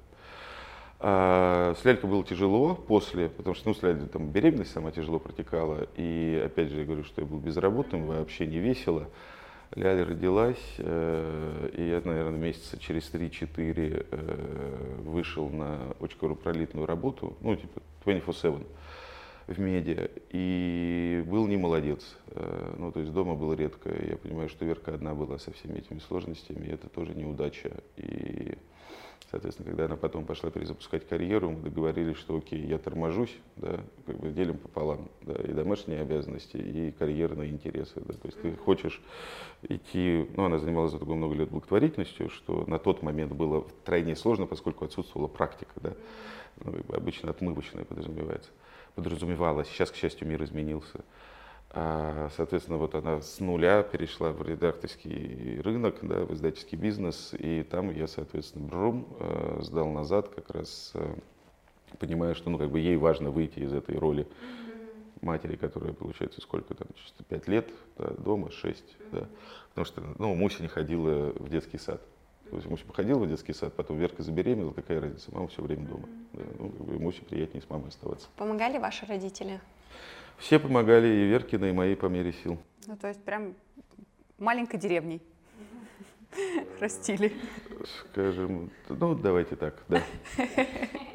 А 0.99 1.75
с 1.75 1.83
Лялькой 1.83 2.09
было 2.09 2.23
тяжело 2.23 2.75
после, 2.75 3.29
потому 3.29 3.55
что, 3.55 3.69
ну, 3.69 3.73
с 3.73 3.83
Лялькой 3.83 4.07
там 4.07 4.29
беременность 4.29 4.71
сама 4.71 4.91
тяжело 4.91 5.19
протекала. 5.19 5.87
И 5.97 6.41
опять 6.45 6.69
же, 6.69 6.79
я 6.79 6.85
говорю, 6.85 7.03
что 7.03 7.21
я 7.21 7.27
был 7.27 7.39
безработным, 7.39 8.07
вообще 8.07 8.47
не 8.47 8.59
весело. 8.59 9.09
Ляля 9.75 10.05
родилась, 10.05 10.75
э, 10.77 11.69
и 11.73 11.89
я, 11.89 12.01
наверное, 12.05 12.37
месяца 12.37 12.77
через 12.77 13.11
3-4 13.11 14.05
э, 14.11 14.99
вышел 15.03 15.49
на 15.49 15.95
очень 15.99 16.19
кровопролитную 16.19 16.85
работу, 16.85 17.35
ну, 17.41 17.55
типа 17.55 17.81
24-7 18.05 18.63
в 19.47 19.59
медиа, 19.59 20.09
и 20.29 21.23
был 21.27 21.47
не 21.47 21.57
молодец. 21.57 22.17
Э, 22.27 22.75
Ну, 22.77 22.91
то 22.91 22.99
есть 22.99 23.13
дома 23.13 23.35
было 23.35 23.53
редко. 23.53 23.89
Я 23.89 24.17
понимаю, 24.17 24.49
что 24.49 24.65
Верка 24.65 24.93
одна 24.93 25.13
была 25.13 25.37
со 25.37 25.51
всеми 25.51 25.79
этими 25.79 25.99
сложностями, 25.99 26.65
и 26.65 26.71
это 26.71 26.87
тоже 26.89 27.13
неудача. 27.13 27.71
И, 27.97 28.57
соответственно, 29.31 29.69
когда 29.69 29.85
она 29.85 29.95
потом 29.95 30.25
пошла 30.25 30.49
перезапускать 30.49 31.07
карьеру, 31.07 31.51
мы 31.51 31.61
договорились, 31.61 32.17
что 32.17 32.37
окей, 32.37 32.61
я 32.65 32.77
торможусь, 32.77 33.35
да, 33.57 33.79
как 34.05 34.17
бы 34.17 34.29
делим 34.31 34.57
пополам, 34.57 35.09
да, 35.21 35.33
и 35.33 35.53
домашние 35.53 36.01
обязанности, 36.01 36.57
и 36.57 36.91
карьерные 36.91 37.51
интересы. 37.51 37.95
Да. 37.95 38.13
То 38.13 38.27
есть 38.27 38.41
ты 38.41 38.55
хочешь 38.55 39.01
идти, 39.63 40.27
ну, 40.35 40.45
она 40.45 40.57
занималась 40.57 40.91
за 40.91 40.99
такое 40.99 41.15
много 41.15 41.35
лет 41.35 41.49
благотворительностью, 41.49 42.29
что 42.29 42.65
на 42.67 42.79
тот 42.79 43.01
момент 43.03 43.33
было 43.33 43.61
втройне 43.61 44.15
сложно, 44.15 44.45
поскольку 44.45 44.85
отсутствовала 44.85 45.27
практика, 45.27 45.73
да. 45.81 45.93
Ну, 46.63 46.73
обычно 46.95 47.29
отмывочная 47.29 47.83
подразумевается 47.83 48.49
подразумевалось. 48.95 49.67
Сейчас, 49.67 49.91
к 49.91 49.95
счастью, 49.95 50.27
мир 50.27 50.43
изменился. 50.43 51.03
А, 51.75 52.29
соответственно, 52.35 52.77
вот 52.77 52.93
она 52.93 53.19
с 53.21 53.39
нуля 53.39 53.81
перешла 53.81 54.31
в 54.31 54.43
редакторский 54.47 55.59
рынок, 55.61 55.95
да, 56.03 56.23
в 56.23 56.33
издательский 56.33 56.77
бизнес, 56.77 57.33
и 57.37 57.63
там 57.63 57.89
я, 57.89 58.07
соответственно, 58.07 58.67
брум, 58.67 59.07
э, 59.19 59.59
сдал 59.61 59.89
назад, 59.89 60.29
как 60.29 60.51
раз 60.51 60.91
э, 60.93 61.15
понимая, 61.97 62.35
что 62.35 62.51
ну, 62.51 62.59
как 62.59 62.69
бы 62.69 62.79
ей 62.79 62.95
важно 62.95 63.31
выйти 63.31 63.59
из 63.59 63.73
этой 63.73 63.97
роли 63.97 64.27
матери, 65.21 65.55
которая, 65.55 65.93
получается, 65.93 66.41
сколько 66.41 66.75
там, 66.75 66.87
пять 67.27 67.47
лет, 67.47 67.67
да, 67.97 68.09
дома, 68.19 68.51
шесть, 68.51 68.95
да, 69.11 69.27
потому 69.69 69.85
что, 69.85 70.03
ну, 70.19 70.35
Муся 70.35 70.61
не 70.61 70.67
ходила 70.67 71.33
в 71.33 71.49
детский 71.49 71.79
сад. 71.79 72.01
Муся 72.65 72.85
походила 72.85 73.19
в 73.19 73.27
детский 73.27 73.53
сад, 73.53 73.73
потом 73.73 73.97
Верка 73.97 74.23
забеременела, 74.23 74.71
какая 74.71 75.01
разница, 75.01 75.33
мама 75.33 75.47
все 75.47 75.61
время 75.61 75.87
дома. 75.87 76.07
Да, 76.33 76.43
ну, 76.59 76.99
Мусе 76.99 77.21
приятнее 77.21 77.61
с 77.61 77.69
мамой 77.69 77.89
оставаться. 77.89 78.27
Помогали 78.37 78.77
ваши 78.77 79.05
родители? 79.05 79.59
Все 80.37 80.59
помогали, 80.59 81.07
и 81.07 81.25
Веркина, 81.27 81.65
и 81.65 81.71
моей 81.71 81.95
по 81.95 82.07
мере 82.07 82.33
сил. 82.33 82.57
Ну, 82.87 82.97
то 82.97 83.07
есть 83.07 83.23
прям 83.23 83.55
маленькой 84.37 84.79
деревней 84.79 85.21
растили. 86.79 87.33
Скажем, 88.11 88.71
ну, 88.89 89.15
давайте 89.15 89.55
так, 89.55 89.83
да. 89.87 90.01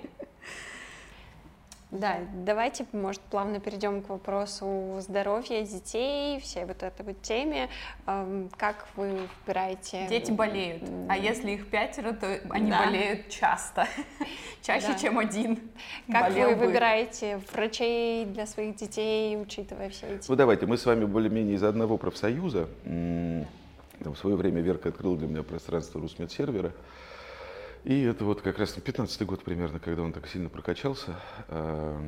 Да, 1.90 2.18
давайте, 2.44 2.85
может, 2.92 3.22
плавно 3.22 3.61
перейдем 3.61 4.03
к 4.03 4.11
вопросу 4.11 4.98
здоровья 5.01 5.62
детей, 5.62 6.38
всей 6.38 6.66
вот 6.66 6.83
этой 6.83 7.03
вот 7.07 7.22
теме. 7.22 7.70
Эм, 8.07 8.51
Как 8.59 8.87
вы 8.96 9.20
выбираете? 9.46 10.07
Дети 10.07 10.31
болеют, 10.31 10.83
а 11.09 11.16
если 11.16 11.53
их 11.53 11.70
пятеро, 11.70 12.12
то 12.12 12.27
они 12.51 12.70
Да. 12.70 12.85
болеют 12.85 13.31
часто, 13.31 13.87
чаще, 14.62 14.88
Да. 14.88 14.98
чем 14.98 15.18
один. 15.18 15.61
Как 16.12 16.24
болел 16.24 16.51
вы 16.51 16.57
бы. 16.57 16.66
выбираете 16.66 17.40
врачей 17.55 18.27
для 18.27 18.44
своих 18.46 18.77
детей, 18.77 19.40
учитывая 19.40 19.88
все 19.88 20.07
эти... 20.16 20.29
Ну, 20.29 20.37
давайте, 20.37 20.66
мы 20.66 20.77
с 20.77 20.85
вами 20.85 21.07
более-менее 21.07 21.55
из 21.55 21.62
одного 21.62 21.96
профсоюза. 21.96 22.68
Там, 22.85 24.12
в 24.14 24.18
свое 24.18 24.37
время 24.37 24.61
Верка 24.61 24.90
открыла 24.90 25.16
для 25.16 25.27
меня 25.27 25.42
пространство 25.42 26.01
Русмедсервера. 26.03 26.70
И 27.88 28.03
это 28.03 28.22
вот 28.27 28.42
как 28.42 28.59
раз 28.59 28.72
15 28.72 29.24
год 29.24 29.42
примерно, 29.42 29.79
когда 29.79 30.03
он 30.03 30.12
так 30.12 30.29
сильно 30.29 30.51
прокачался. 30.51 31.14
А, 31.48 31.98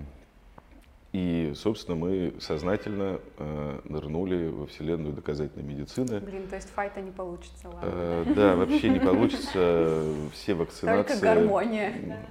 И, 1.12 1.54
собственно, 1.56 1.96
мы 1.96 2.34
сознательно 2.38 3.18
э, 3.38 3.80
нырнули 3.84 4.48
во 4.48 4.66
вселенную 4.66 5.14
доказательной 5.14 5.64
медицины. 5.64 6.20
Блин, 6.20 6.46
то 6.48 6.56
есть 6.56 6.68
файта 6.68 7.00
не 7.00 7.10
получится, 7.10 7.68
ладно. 7.68 7.80
Э, 7.82 8.24
Да, 8.36 8.56
вообще 8.56 8.90
не 8.90 9.00
получится. 9.00 10.04
Все 10.34 10.52
вакцинации. 10.52 11.14
Только 11.14 11.24
гармония. 11.24 12.26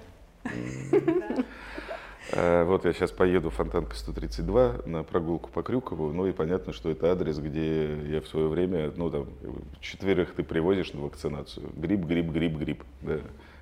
Э, 2.32 2.64
Вот 2.64 2.86
я 2.86 2.94
сейчас 2.94 3.12
поеду 3.12 3.50
в 3.50 3.56
Фонтанка 3.56 3.96
132 3.96 4.82
на 4.86 5.04
прогулку 5.04 5.50
по 5.50 5.64
Крюкову, 5.64 6.12
ну 6.14 6.28
и 6.28 6.32
понятно, 6.32 6.74
что 6.74 6.90
это 6.90 7.12
адрес, 7.12 7.40
где 7.40 7.96
я 8.08 8.22
в 8.22 8.28
свое 8.28 8.48
время, 8.48 8.92
ну 8.96 9.10
там, 9.10 9.28
четверых 9.82 10.34
ты 10.36 10.44
привозишь 10.44 10.94
на 10.94 11.02
вакцинацию. 11.02 11.70
Гриб, 11.76 12.06
гриб, 12.06 12.30
гриб, 12.32 12.58
гриб. 12.58 12.84
Да. 13.02 13.20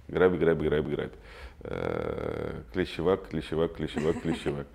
Грабь, 0.08 0.34
грабь, 0.38 0.60
грабь, 0.60 0.86
грабь. 0.86 1.14
Э, 1.62 2.62
Клещевак, 2.74 3.28
клещевак, 3.30 3.74
клещевак, 3.74 4.22
клещевак. 4.22 4.68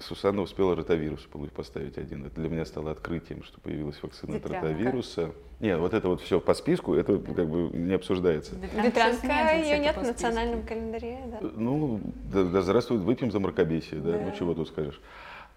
Э, 0.00 0.02
Сусанна 0.02 0.42
успела 0.42 0.74
ротавирус 0.74 1.28
поставить 1.54 1.98
один. 1.98 2.26
Это 2.26 2.40
для 2.40 2.48
меня 2.48 2.64
стало 2.64 2.90
открытием, 2.90 3.42
что 3.44 3.60
появилась 3.60 4.02
вакцина 4.02 4.36
от 4.36 4.44
Ветрянка. 4.44 4.68
ротавируса. 4.68 5.30
Нет, 5.60 5.78
вот 5.78 5.94
это 5.94 6.08
вот 6.08 6.20
все 6.22 6.40
по 6.40 6.54
списку, 6.54 6.94
это 6.94 7.18
как 7.18 7.48
бы 7.48 7.70
не 7.76 7.94
обсуждается. 7.94 8.54
Ветрянка, 8.54 9.56
ее 9.56 9.78
нет 9.78 9.96
в 9.96 10.02
национальном 10.02 10.62
календаре, 10.62 11.18
да? 11.30 11.48
Ну, 11.54 12.00
да, 12.32 12.44
да 12.44 12.62
здравствует, 12.62 13.02
выпьем 13.02 13.30
за 13.30 13.40
мракобесие, 13.40 14.00
да, 14.00 14.18
ну 14.18 14.32
чего 14.38 14.54
тут 14.54 14.68
скажешь. 14.68 15.00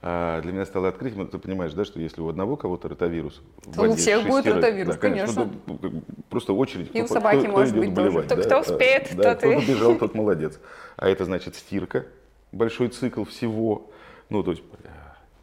А 0.05 0.41
для 0.41 0.51
меня 0.51 0.65
стало 0.65 0.89
открытием, 0.89 1.25
ты 1.27 1.37
понимаешь, 1.37 1.71
да, 1.71 1.85
что 1.85 1.97
если 2.01 2.19
у 2.19 2.27
одного 2.27 2.57
кого-то 2.57 2.89
ротавирус, 2.89 3.41
то 3.73 3.83
у 3.83 3.95
всех 3.95 4.27
будет 4.27 4.47
ротавирус, 4.47 4.95
да, 4.95 4.99
конечно. 4.99 5.33
конечно. 5.67 5.79
Ну, 5.81 6.01
просто 6.29 6.51
очередь. 6.51 6.93
И 6.93 7.01
у 7.01 7.07
собаки 7.07 7.43
кто, 7.43 7.51
может 7.51 7.71
кто 7.71 7.79
быть 7.79 7.93
болевать, 7.93 8.27
тоже. 8.27 8.41
да? 8.43 8.47
Кто 8.49 8.73
успеет, 8.73 9.13
а, 9.13 9.15
да, 9.15 9.35
тот 9.35 9.43
и- 9.45 9.55
Кто 9.55 9.61
добежал, 9.61 9.95
тот 9.95 10.13
молодец. 10.13 10.59
А 10.97 11.07
это 11.07 11.23
значит 11.23 11.55
стирка, 11.55 12.05
большой 12.51 12.89
цикл 12.89 13.23
всего. 13.23 13.89
Ну, 14.29 14.43
то 14.43 14.51
есть 14.51 14.63
э, 14.83 14.87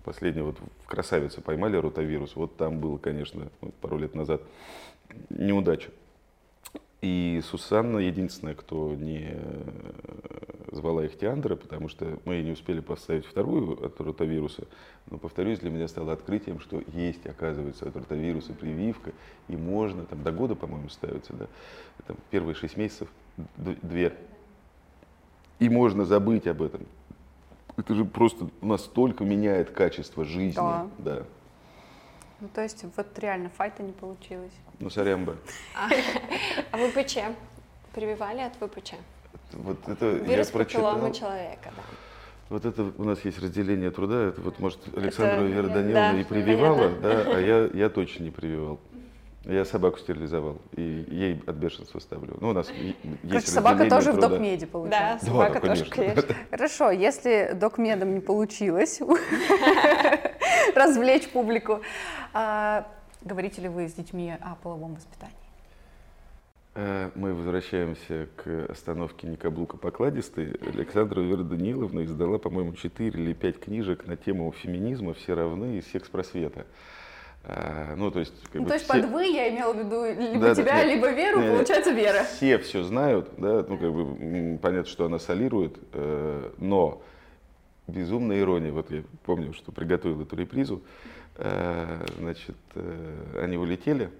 последний 0.05 0.43
вот 0.43 0.59
в 0.83 0.87
красавице 0.87 1.41
поймали 1.41 1.77
ротавирус. 1.77 2.37
Вот 2.37 2.57
там 2.57 2.81
было, 2.81 2.99
конечно, 2.99 3.49
пару 3.81 3.99
лет 3.99 4.15
назад 4.15 4.43
неудача. 5.29 5.91
И 7.01 7.41
Сусанна 7.45 7.99
единственная, 7.99 8.55
кто 8.55 8.95
не 8.95 9.31
э, 9.33 10.71
звала 10.71 11.05
их 11.05 11.19
Тиандра, 11.19 11.57
потому 11.57 11.89
что 11.89 12.19
мы 12.27 12.43
не 12.43 12.53
успели 12.53 12.81
поставить 12.81 13.25
вторую 13.25 13.83
от 13.85 13.99
ротавируса. 14.01 14.67
Но, 15.11 15.17
повторюсь, 15.17 15.61
для 15.61 15.71
меня 15.71 15.89
стало 15.89 16.13
открытием, 16.13 16.61
что 16.61 16.83
есть, 16.93 17.27
оказывается, 17.27 17.89
от 17.89 17.97
ротавируса 17.97 18.53
прививка, 18.53 19.13
и 19.49 19.57
можно, 19.57 20.05
там 20.05 20.23
до 20.23 20.31
года, 20.31 20.55
по-моему, 20.55 20.91
ставится, 20.91 21.33
да, 21.33 21.47
там, 22.07 22.17
первые 22.31 22.55
шесть 22.55 22.77
месяцев, 22.77 23.09
две. 23.57 24.13
И 25.59 25.71
можно 25.71 26.05
забыть 26.05 26.47
об 26.47 26.61
этом. 26.61 26.83
Это 27.77 27.95
же 27.95 28.05
просто 28.05 28.49
настолько 28.61 29.25
меняет 29.25 29.71
качество 29.71 30.25
жизни. 30.25 30.55
Да. 30.55 30.89
да. 30.99 31.23
Ну, 32.41 32.49
то 32.49 32.63
есть 32.63 32.85
вот 32.97 33.19
реально 33.19 33.51
файта 33.51 33.83
не 33.83 33.93
получилось. 33.93 34.53
Ну, 34.79 34.89
сорямба. 34.91 35.37
А 35.75 36.77
ВПЧ? 36.77 37.19
Прививали 37.93 38.41
от 38.41 38.55
ВПЧ? 38.57 38.95
Вот 39.53 39.89
это 39.89 40.11
Вирус 40.11 40.47
я 40.47 40.53
прочитал. 40.53 41.13
человека, 41.13 41.73
да. 41.77 41.83
Вот 42.49 42.65
это 42.65 42.93
у 42.99 43.05
нас 43.05 43.25
есть 43.25 43.39
разделение 43.39 43.91
труда. 43.93 44.29
Это 44.29 44.41
вот, 44.41 44.59
может, 44.59 44.81
Александра 44.97 45.45
Это, 45.45 45.45
Вера 45.45 45.69
да, 45.69 46.13
и 46.19 46.25
прививала, 46.25 46.91
да, 47.01 47.23
а 47.37 47.41
я, 47.41 47.71
я 47.73 47.89
точно 47.89 48.25
не 48.25 48.31
прививал. 48.31 48.81
Я 49.45 49.65
собаку 49.65 49.99
стерилизовал 49.99 50.59
и 50.77 50.83
ей 51.09 51.43
от 51.47 51.57
бешенства 51.57 51.99
ставлю. 51.99 52.37
Ну, 52.41 52.51
у 52.51 52.53
нас 52.53 52.71
есть 52.71 52.97
Короче, 53.27 53.47
собака 53.47 53.89
тоже 53.89 54.13
в 54.13 54.19
труда. 54.19 54.29
докмеде 54.29 54.67
Да, 54.67 54.73
получается. 54.73 55.27
собака 55.27 55.61
да, 55.61 55.69
тоже, 55.69 55.85
конечно. 55.87 56.35
Хорошо, 56.51 56.91
если 56.91 57.53
докмедом 57.55 58.15
не 58.15 58.21
получилось 58.21 59.01
развлечь 60.75 61.29
публику, 61.31 61.81
а, 62.35 62.87
говорите 63.23 63.63
ли 63.63 63.69
вы 63.69 63.89
с 63.89 63.95
детьми 63.95 64.35
о 64.41 64.57
половом 64.57 64.95
воспитании? 64.95 65.35
Э, 66.75 67.11
Мы 67.15 67.33
возвращаемся 67.35 68.29
к 68.37 68.67
остановке 68.71 69.27
«Не 69.27 69.37
каблука 69.37 69.79
покладистый». 69.79 70.53
Александра 70.67 71.21
Вера 71.21 71.43
Даниловна 71.45 72.05
издала, 72.05 72.39
по-моему, 72.39 72.75
4 72.75 73.11
или 73.19 73.33
5 73.33 73.59
книжек 73.59 74.07
на 74.07 74.17
тему 74.17 74.53
феминизма 74.53 75.15
«Все 75.15 75.35
равны» 75.35 75.79
и 75.79 75.83
секс-просвета. 75.83 76.61
А, 76.61 76.65
Ну, 77.97 78.11
то 78.11 78.21
есть, 78.21 78.35
как 78.45 78.55
Ну, 78.55 78.63
бы 78.63 78.69
то 78.69 78.75
есть 78.75 78.85
все- 78.85 79.01
под 79.01 79.11
«вы» 79.11 79.25
я 79.25 79.49
имела 79.49 79.73
в 79.73 79.79
виду 79.79 80.05
либо 80.05 80.41
Да, 80.41 80.55
да, 80.55 80.63
тебя, 80.63 80.85
нет. 80.85 80.95
либо 80.95 81.11
Веру, 81.11 81.41
Не, 81.41 81.47
не. 81.49 81.53
получается 81.55 81.91
Вера. 81.91 82.25
Все 82.25 82.59
все 82.59 82.83
знают, 82.85 83.31
да, 83.39 83.65
ну 83.67 83.79
как 83.79 83.93
бы 83.93 84.59
понятно, 84.59 84.89
что 84.91 85.07
она 85.07 85.19
солирует, 85.19 85.79
э, 85.95 86.53
но 86.59 87.03
безумная 87.89 88.41
ирония. 88.41 88.73
Вот 88.73 88.91
я 88.91 89.03
помню, 89.25 89.55
что 89.55 89.73
приготовил 89.73 90.21
эту 90.21 90.37
репризу. 90.37 90.83
Э, 91.37 92.05
значит, 92.19 92.57
э, 92.75 93.41
они 93.43 93.57
улетели 93.57 94.11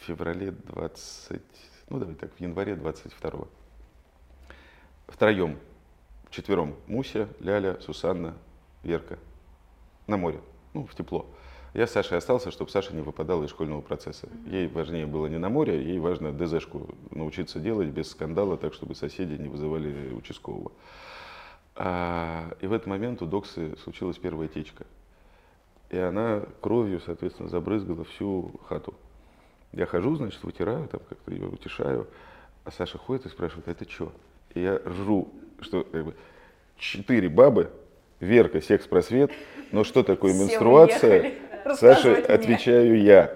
в 0.00 0.04
феврале 0.04 0.52
20, 0.52 1.42
ну 1.88 1.98
давай 1.98 2.14
так, 2.14 2.30
в 2.32 2.40
январе 2.40 2.74
22 2.76 3.48
Втроем, 5.08 5.58
четвером. 6.30 6.76
Муся, 6.86 7.28
Ляля, 7.40 7.78
Сусанна, 7.80 8.34
Верка. 8.84 9.18
На 10.06 10.16
море, 10.16 10.40
ну, 10.74 10.86
в 10.86 10.94
тепло. 10.94 11.26
Я 11.72 11.86
с 11.86 11.92
Сашей 11.92 12.18
остался, 12.18 12.50
чтобы 12.50 12.70
Саша 12.70 12.94
не 12.94 13.00
выпадала 13.00 13.44
из 13.44 13.50
школьного 13.50 13.80
процесса. 13.80 14.28
Ей 14.46 14.66
важнее 14.66 15.06
было 15.06 15.26
не 15.26 15.38
на 15.38 15.48
море, 15.48 15.84
ей 15.84 16.00
важно 16.00 16.32
ДЗшку 16.32 16.88
научиться 17.10 17.60
делать 17.60 17.88
без 17.88 18.10
скандала, 18.10 18.56
так, 18.56 18.74
чтобы 18.74 18.96
соседи 18.96 19.40
не 19.40 19.48
вызывали 19.48 20.12
участкового. 20.12 20.72
А, 21.76 22.52
и 22.60 22.66
в 22.66 22.72
этот 22.72 22.88
момент 22.88 23.22
у 23.22 23.26
Доксы 23.26 23.76
случилась 23.84 24.18
первая 24.18 24.48
течка. 24.48 24.84
И 25.90 25.96
она 25.96 26.42
кровью, 26.60 27.00
соответственно, 27.00 27.48
забрызгала 27.48 28.04
всю 28.04 28.52
хату. 28.68 28.94
Я 29.72 29.86
хожу, 29.86 30.16
значит, 30.16 30.42
вытираю, 30.42 30.88
там 30.88 31.00
как-то 31.08 31.30
ее 31.30 31.46
утешаю, 31.46 32.08
а 32.64 32.72
Саша 32.72 32.98
ходит 32.98 33.26
и 33.26 33.28
спрашивает, 33.28 33.68
а 33.68 33.70
это 33.70 33.88
что? 33.88 34.12
И 34.54 34.60
я 34.60 34.80
ржу, 34.84 35.32
что 35.60 35.84
как 35.84 36.04
бы, 36.04 36.16
четыре 36.76 37.28
бабы, 37.28 37.70
Верка, 38.20 38.60
секс-просвет, 38.60 39.32
но 39.72 39.82
что 39.82 40.02
такое 40.02 40.32
Все 40.32 40.42
менструация? 40.42 41.32
Саша, 41.74 42.08
мне. 42.10 42.18
отвечаю 42.18 43.00
я. 43.02 43.34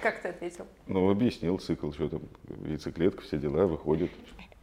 Как 0.00 0.20
ты 0.20 0.28
ответил? 0.28 0.66
Ну, 0.86 1.10
объяснил 1.10 1.58
цикл, 1.58 1.90
что 1.92 2.08
там, 2.08 2.22
яйцеклетка, 2.64 3.22
все 3.22 3.38
дела, 3.38 3.66
выходит. 3.66 4.10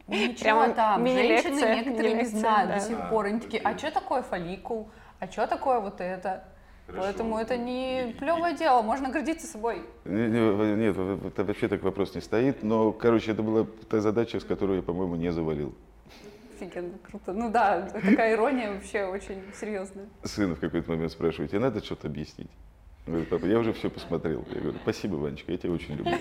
Ну, 0.06 0.14
ничего 0.14 0.40
Прямо 0.42 0.74
там, 0.74 1.06
женщины 1.06 1.76
некоторые 1.76 2.14
не 2.14 2.24
знают 2.24 2.68
да. 2.70 2.74
до 2.76 2.80
сих 2.80 3.08
пор. 3.10 3.26
Они 3.26 3.40
такие, 3.40 3.62
а 3.62 3.76
что 3.78 3.90
такое 3.90 4.22
фолликул? 4.22 4.90
А 5.18 5.26
что 5.30 5.46
такое 5.46 5.78
вот 5.80 6.00
это? 6.00 6.44
Поэтому 6.88 7.38
это 7.38 7.56
не 7.56 8.16
плевое 8.18 8.56
дело, 8.56 8.82
можно 8.82 9.10
гордиться 9.10 9.46
собой. 9.46 9.82
Не- 10.04 10.26
не- 10.26 10.74
Нет, 10.76 10.96
это 11.24 11.44
вообще 11.44 11.68
так 11.68 11.82
вопрос 11.82 12.14
не 12.14 12.20
стоит, 12.20 12.62
но, 12.64 12.90
короче, 12.92 13.30
это 13.30 13.42
была 13.42 13.66
та 13.88 14.00
задача, 14.00 14.40
с 14.40 14.44
которой 14.44 14.78
я, 14.78 14.82
по-моему, 14.82 15.14
не 15.14 15.30
завалил. 15.30 15.74
Офигенно, 16.60 16.98
круто. 16.98 17.32
Ну 17.32 17.50
да, 17.50 17.82
такая 17.82 18.34
ирония 18.34 18.72
вообще 18.72 19.04
очень 19.04 19.42
серьезная. 19.58 20.06
Сын 20.24 20.54
в 20.54 20.60
какой-то 20.60 20.90
момент 20.90 21.12
спрашивает, 21.12 21.50
тебе 21.50 21.60
надо 21.60 21.82
что-то 21.82 22.08
объяснить? 22.08 22.50
Он 23.06 23.14
говорит, 23.14 23.30
папа, 23.30 23.46
я 23.46 23.58
уже 23.58 23.72
все 23.72 23.88
посмотрел. 23.88 24.44
Я 24.52 24.60
говорю, 24.60 24.78
спасибо, 24.82 25.14
Ванечка, 25.16 25.52
я 25.52 25.58
тебя 25.58 25.72
очень 25.72 25.94
люблю. 25.94 26.12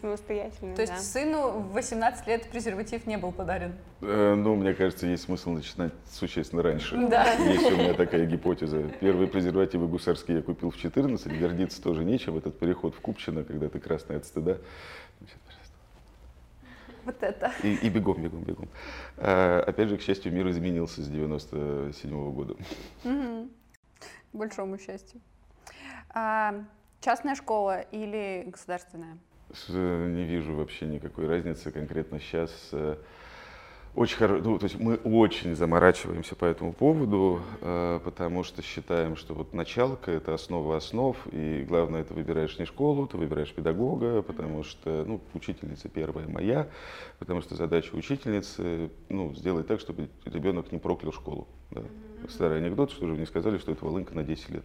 Самостоятельно, 0.00 0.74
То 0.74 0.80
есть 0.82 0.94
да. 0.94 0.98
сыну 0.98 1.50
в 1.50 1.72
18 1.74 2.26
лет 2.26 2.48
презерватив 2.50 3.06
не 3.06 3.16
был 3.16 3.30
подарен? 3.30 3.74
Э, 4.00 4.34
Ну, 4.34 4.56
мне 4.56 4.74
кажется, 4.74 5.06
есть 5.06 5.24
смысл 5.24 5.50
начинать 5.50 5.92
существенно 6.10 6.62
раньше. 6.62 6.96
Да. 7.08 7.32
Есть 7.34 7.70
у 7.70 7.76
меня 7.76 7.94
такая 7.94 8.26
гипотеза. 8.26 8.82
Первые 9.00 9.28
презервативы 9.28 9.86
гусарские 9.86 10.38
я 10.38 10.42
купил 10.42 10.70
в 10.70 10.76
14, 10.76 11.38
гордиться 11.38 11.80
тоже 11.82 12.04
нечем. 12.04 12.36
Этот 12.36 12.58
переход 12.58 12.94
в 12.94 13.00
Купчино, 13.00 13.44
когда 13.44 13.68
ты 13.68 13.78
красный 13.78 14.16
от 14.16 14.24
стыда. 14.24 14.56
Вот 17.04 17.22
это. 17.22 17.52
И, 17.62 17.74
и 17.74 17.88
бегом, 17.90 18.22
бегом, 18.22 18.42
бегом. 18.42 18.68
А, 19.16 19.62
опять 19.66 19.88
же, 19.88 19.98
к 19.98 20.02
счастью, 20.02 20.32
мир 20.32 20.48
изменился 20.48 21.02
с 21.02 21.08
97 21.08 22.32
года. 22.32 22.56
Мгм. 23.04 23.50
К 23.98 24.36
большому 24.36 24.78
счастью. 24.78 25.20
А, 26.10 26.64
частная 27.00 27.34
школа 27.34 27.80
или 27.80 28.44
государственная? 28.46 29.18
Э, 29.68 30.06
Не 30.08 30.24
вижу 30.24 30.54
вообще 30.54 30.86
никакой 30.86 31.26
разницы 31.26 31.70
конкретно 31.70 32.18
сейчас. 32.20 32.70
Очень 33.96 34.16
хоро... 34.16 34.40
ну, 34.42 34.58
то 34.58 34.64
есть 34.64 34.76
мы 34.80 34.96
очень 34.96 35.54
заморачиваемся 35.54 36.34
по 36.34 36.46
этому 36.46 36.72
поводу, 36.72 37.40
э, 37.60 38.00
потому 38.02 38.42
что 38.42 38.60
считаем, 38.60 39.14
что 39.14 39.34
вот 39.34 39.54
началка– 39.54 40.10
это 40.12 40.34
основа 40.34 40.76
основ, 40.76 41.16
и 41.30 41.64
главное, 41.68 42.02
ты 42.02 42.12
выбираешь 42.12 42.58
не 42.58 42.64
школу, 42.64 43.06
ты 43.06 43.16
выбираешь 43.16 43.52
педагога, 43.52 44.22
потому 44.22 44.64
что, 44.64 45.04
ну, 45.06 45.20
учительница 45.32 45.88
первая 45.88 46.26
моя, 46.26 46.68
потому 47.20 47.40
что 47.40 47.54
задача 47.54 47.94
учительницы, 47.94 48.90
ну, 49.08 49.32
сделать 49.32 49.68
так, 49.68 49.78
чтобы 49.78 50.08
ребенок 50.24 50.72
не 50.72 50.78
проклял 50.78 51.12
школу. 51.12 51.46
да. 51.70 51.82
Старый 52.28 52.58
анекдот, 52.58 52.90
что 52.90 53.06
же 53.06 53.12
мне 53.12 53.26
сказали, 53.26 53.58
что 53.58 53.70
это 53.70 53.84
волынка 53.84 54.14
на 54.16 54.24
10 54.24 54.50
лет. 54.50 54.64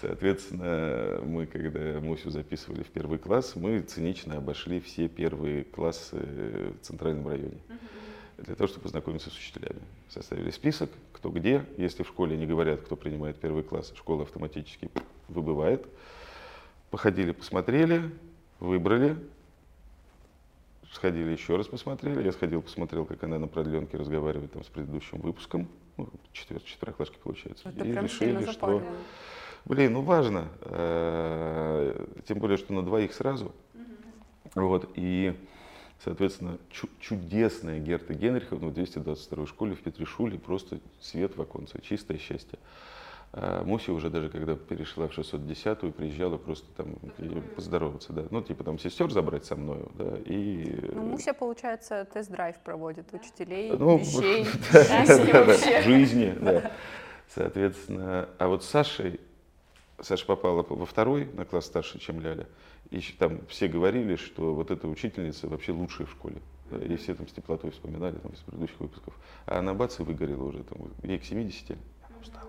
Соответственно, 0.00 1.20
мы, 1.24 1.44
когда 1.44 2.00
Мусю 2.00 2.30
записывали 2.30 2.82
в 2.82 2.88
первый 2.88 3.18
класс, 3.18 3.56
мы 3.56 3.80
цинично 3.80 4.38
обошли 4.38 4.80
все 4.80 5.08
первые 5.08 5.64
классы 5.64 6.16
в 6.16 6.86
центральном 6.86 7.28
районе. 7.28 7.58
Для 8.44 8.54
того, 8.54 8.68
чтобы 8.68 8.84
познакомиться 8.84 9.30
с 9.30 9.36
учителями. 9.36 9.80
Составили 10.08 10.50
список, 10.50 10.90
кто 11.12 11.30
где. 11.30 11.64
Если 11.76 12.02
в 12.02 12.08
школе 12.08 12.36
не 12.36 12.46
говорят, 12.46 12.80
кто 12.80 12.96
принимает 12.96 13.36
первый 13.36 13.62
класс, 13.62 13.92
школа 13.96 14.22
автоматически 14.22 14.90
выбывает. 15.28 15.86
Походили, 16.90 17.32
посмотрели, 17.32 18.10
выбрали. 18.58 19.16
Сходили 20.92 21.30
еще 21.30 21.56
раз 21.56 21.66
посмотрели. 21.68 22.24
Я 22.24 22.32
сходил, 22.32 22.62
посмотрел, 22.62 23.04
как 23.04 23.22
она 23.22 23.38
на 23.38 23.46
продленке 23.46 23.96
разговаривает 23.96 24.52
там, 24.52 24.64
с 24.64 24.68
предыдущим 24.68 25.20
выпуском. 25.20 25.68
Ну, 25.96 26.08
четвер- 26.32 26.62
четвероклашки 26.64 27.16
получается. 27.22 27.68
Это 27.68 27.84
И 27.84 27.92
решили, 27.92 28.50
что. 28.50 28.82
Блин, 29.66 29.92
ну 29.92 30.00
важно. 30.00 30.48
Э, 30.62 32.06
Тем 32.26 32.38
более, 32.38 32.56
что 32.56 32.72
на 32.72 32.82
двоих 32.82 33.12
сразу. 33.12 33.52
Вот, 34.54 34.90
и, 34.96 35.36
соответственно, 36.02 36.58
чу- 36.70 36.88
чудесная 37.00 37.78
Герта 37.78 38.14
Генриховна 38.14 38.68
в 38.68 38.74
222 38.74 39.46
школе 39.46 39.74
в 39.74 39.80
Петришуле, 39.80 40.38
просто 40.38 40.80
свет 41.00 41.36
в 41.36 41.42
оконце, 41.42 41.80
чистое 41.82 42.18
счастье. 42.18 42.58
А 43.32 43.62
Муся 43.62 43.92
уже 43.92 44.10
даже 44.10 44.28
когда 44.28 44.56
перешла 44.56 45.06
в 45.06 45.16
610-ю, 45.16 45.92
приезжала 45.92 46.36
просто 46.36 46.66
там 46.76 46.96
поздороваться, 47.54 48.12
да. 48.12 48.24
Ну, 48.30 48.42
типа 48.42 48.64
там 48.64 48.76
сестер 48.78 49.08
забрать 49.12 49.44
со 49.44 49.54
мной, 49.54 49.84
да, 49.94 50.16
и... 50.24 50.76
Ну, 50.92 51.02
Муся, 51.02 51.32
получается, 51.32 52.08
тест-драйв 52.12 52.56
проводит 52.64 53.14
учителей, 53.14 53.70
ну, 53.70 53.98
вещей, 53.98 54.44
жизни, 55.82 56.34
да. 56.40 56.72
Соответственно, 57.28 58.28
а 58.38 58.48
вот 58.48 58.64
с 58.64 58.68
Сашей, 58.68 59.20
Саша 60.00 60.26
попала 60.26 60.66
во 60.68 60.86
второй, 60.86 61.26
на 61.34 61.44
класс 61.44 61.66
старше, 61.66 62.00
чем 62.00 62.20
Ляля, 62.20 62.48
и 62.90 63.00
там 63.18 63.46
все 63.46 63.68
говорили, 63.68 64.16
что 64.16 64.54
вот 64.54 64.70
эта 64.70 64.88
учительница 64.88 65.48
вообще 65.48 65.72
лучшая 65.72 66.06
в 66.06 66.10
школе. 66.10 66.40
И 66.72 66.96
все 66.96 67.14
там 67.14 67.26
с 67.28 67.32
теплотой 67.32 67.70
вспоминали 67.70 68.16
там, 68.16 68.32
из 68.32 68.38
предыдущих 68.40 68.78
выпусков. 68.80 69.14
А 69.46 69.58
она 69.58 69.74
бац 69.74 69.98
и 69.98 70.02
выгорела 70.02 70.44
уже, 70.44 70.62
там, 70.62 70.88
ей 71.02 71.18
к 71.18 71.24
70, 71.24 71.70
она 71.70 72.18
устала. 72.20 72.48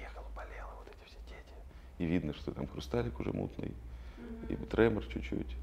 Ехала, 0.00 0.26
болела, 0.34 0.70
вот 0.78 0.88
эти 0.88 1.08
все 1.08 1.18
дети. 1.28 1.54
И 1.98 2.06
видно, 2.06 2.32
что 2.32 2.52
там 2.52 2.66
хрусталик 2.66 3.18
уже 3.20 3.32
мутный, 3.32 3.72
и 4.48 4.56
тремор 4.56 5.04
чуть-чуть. 5.06 5.56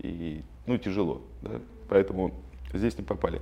И, 0.00 0.42
ну, 0.66 0.76
тяжело, 0.78 1.22
да, 1.42 1.60
поэтому 1.88 2.34
здесь 2.72 2.98
не 2.98 3.04
попали. 3.04 3.40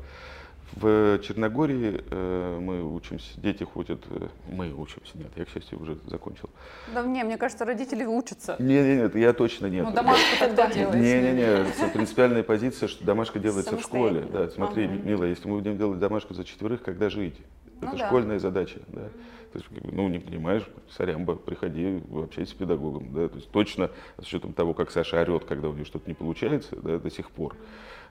В 0.74 1.18
Черногории 1.18 2.02
э, 2.10 2.58
мы 2.60 2.82
учимся, 2.82 3.38
дети 3.40 3.62
ходят, 3.62 4.02
э, 4.08 4.28
мы 4.50 4.72
учимся, 4.72 5.18
нет, 5.18 5.30
я, 5.36 5.44
к 5.44 5.50
счастью, 5.50 5.80
уже 5.80 5.98
закончил. 6.06 6.48
Да 6.94 7.02
не, 7.02 7.22
мне 7.24 7.36
кажется, 7.36 7.64
родители 7.64 8.04
учатся. 8.04 8.56
Нет, 8.58 8.86
нет, 8.86 9.02
нет, 9.02 9.16
я 9.16 9.32
точно 9.34 9.66
нет. 9.66 9.84
Ну, 9.84 9.92
домашку 9.92 10.38
тогда 10.38 10.70
делаете. 10.70 10.98
Не, 10.98 11.32
не, 11.32 11.86
не, 11.86 11.90
принципиальная 11.92 12.42
позиция, 12.42 12.88
что 12.88 13.04
домашка 13.04 13.38
делается 13.38 13.76
в 13.76 13.82
школе. 13.82 14.26
Да, 14.32 14.48
смотри, 14.48 14.86
ага. 14.86 14.94
Мила, 14.94 15.24
если 15.24 15.46
мы 15.46 15.58
будем 15.58 15.76
делать 15.76 15.98
домашку 15.98 16.32
за 16.32 16.44
четверых, 16.44 16.82
когда 16.82 17.10
жить? 17.10 17.36
Ну, 17.82 17.88
Это 17.88 17.98
да. 17.98 18.06
школьная 18.06 18.38
задача, 18.38 18.80
да. 18.88 19.08
То 19.52 19.58
есть, 19.58 19.66
ну, 19.92 20.08
не 20.08 20.18
понимаешь, 20.18 20.66
сорямба, 20.90 21.34
приходи, 21.34 22.00
общайся 22.14 22.52
с 22.52 22.54
педагогом, 22.54 23.12
да. 23.12 23.28
То 23.28 23.36
есть 23.36 23.50
точно 23.50 23.90
с 24.18 24.26
учетом 24.26 24.54
того, 24.54 24.72
как 24.72 24.90
Саша 24.90 25.20
орет, 25.20 25.44
когда 25.44 25.68
у 25.68 25.74
нее 25.74 25.84
что-то 25.84 26.08
не 26.08 26.14
получается, 26.14 26.76
да, 26.76 26.98
до 26.98 27.10
сих 27.10 27.30
пор. 27.30 27.54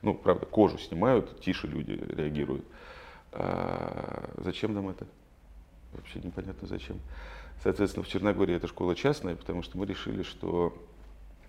Ну, 0.02 0.14
правда, 0.14 0.45
кожу 0.45 0.78
снимают, 0.78 1.39
тише 1.41 1.68
люди 1.68 1.91
реагируют. 1.91 2.66
А 3.32 4.30
зачем 4.38 4.74
нам 4.74 4.89
это? 4.89 5.06
Вообще 5.93 6.20
непонятно 6.20 6.68
зачем. 6.68 6.99
Соответственно, 7.64 8.04
в 8.04 8.08
Черногории 8.08 8.56
эта 8.56 8.68
школа 8.68 8.95
частная, 8.95 9.36
потому 9.36 9.62
что 9.62 9.78
мы 9.78 9.86
решили, 9.86 10.24
что 10.24 10.74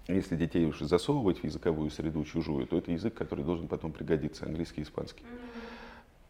если 0.09 0.37
детей 0.37 0.67
уже 0.67 0.87
засовывать 0.87 1.39
в 1.39 1.45
языковую 1.45 1.91
среду 1.91 2.25
чужую, 2.25 2.67
то 2.67 2.77
это 2.77 2.93
язык, 2.93 3.15
который 3.15 3.45
должен 3.45 3.69
потом 3.69 3.93
пригодиться, 3.93 4.45
английский 4.45 4.83
испанский. 4.83 5.23
Mm-hmm 5.23 5.72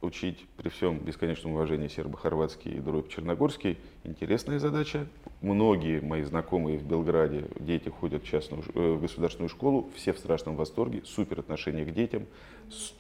учить 0.03 0.47
при 0.57 0.69
всем 0.69 0.99
бесконечном 0.99 1.53
уважении 1.53 1.89
сербо-хорватский 1.89 2.73
и 2.73 2.81
дробь 2.81 3.09
черногорский 3.09 3.79
интересная 4.05 4.59
задача. 4.59 5.07
Многие 5.41 6.01
мои 6.01 6.23
знакомые 6.23 6.79
в 6.79 6.85
Белграде 6.85 7.47
дети 7.59 7.89
ходят 7.89 8.23
в, 8.23 8.27
частную, 8.27 8.63
э, 8.75 8.93
в 8.93 9.01
государственную 9.01 9.49
школу, 9.49 9.91
все 9.95 10.13
в 10.13 10.19
страшном 10.19 10.57
восторге, 10.57 11.03
супер 11.05 11.41
отношение 11.41 11.85
к 11.85 11.93
детям, 11.93 12.27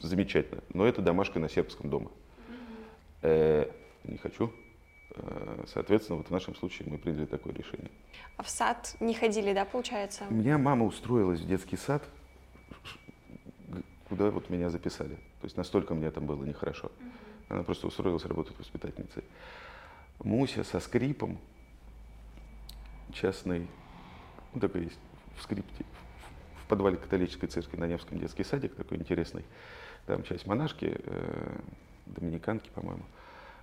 замечательно. 0.00 0.62
Но 0.72 0.86
это 0.86 1.02
домашка 1.02 1.38
на 1.38 1.48
сербском 1.48 1.90
дома. 1.90 2.10
Э, 3.22 3.66
не 4.04 4.18
хочу. 4.18 4.52
Э, 5.14 5.64
соответственно, 5.66 6.18
вот 6.18 6.28
в 6.28 6.30
нашем 6.30 6.54
случае 6.54 6.88
мы 6.88 6.98
приняли 6.98 7.26
такое 7.26 7.52
решение. 7.52 7.90
А 8.36 8.42
в 8.42 8.48
сад 8.48 8.96
не 9.00 9.14
ходили, 9.14 9.52
да, 9.52 9.64
получается? 9.64 10.24
У 10.30 10.34
меня 10.34 10.58
мама 10.58 10.86
устроилась 10.86 11.40
в 11.40 11.46
детский 11.46 11.76
сад, 11.76 12.02
куда 14.08 14.30
вот 14.30 14.50
меня 14.50 14.70
записали. 14.70 15.18
То 15.42 15.46
есть 15.46 15.56
настолько 15.56 15.92
мне 15.94 16.08
там 16.12 16.24
было 16.24 16.44
нехорошо. 16.44 16.92
Она 17.48 17.64
просто 17.64 17.88
устроилась 17.88 18.24
работать 18.24 18.56
воспитательницей. 18.60 19.24
Муся 20.22 20.62
со 20.62 20.78
скрипом, 20.78 21.36
частный, 23.12 23.66
ну 24.54 24.60
такой 24.60 24.84
есть 24.84 24.98
в 25.36 25.42
скрипте, 25.42 25.84
в 26.62 26.68
подвале 26.68 26.96
католической 26.96 27.48
церкви 27.48 27.76
на 27.76 27.88
Невском 27.88 28.20
детский 28.20 28.44
садик, 28.44 28.76
такой 28.76 28.98
интересный. 28.98 29.44
Там 30.06 30.22
часть 30.22 30.46
монашки, 30.46 31.00
э, 31.02 31.58
доминиканки, 32.06 32.70
по-моему, 32.72 33.02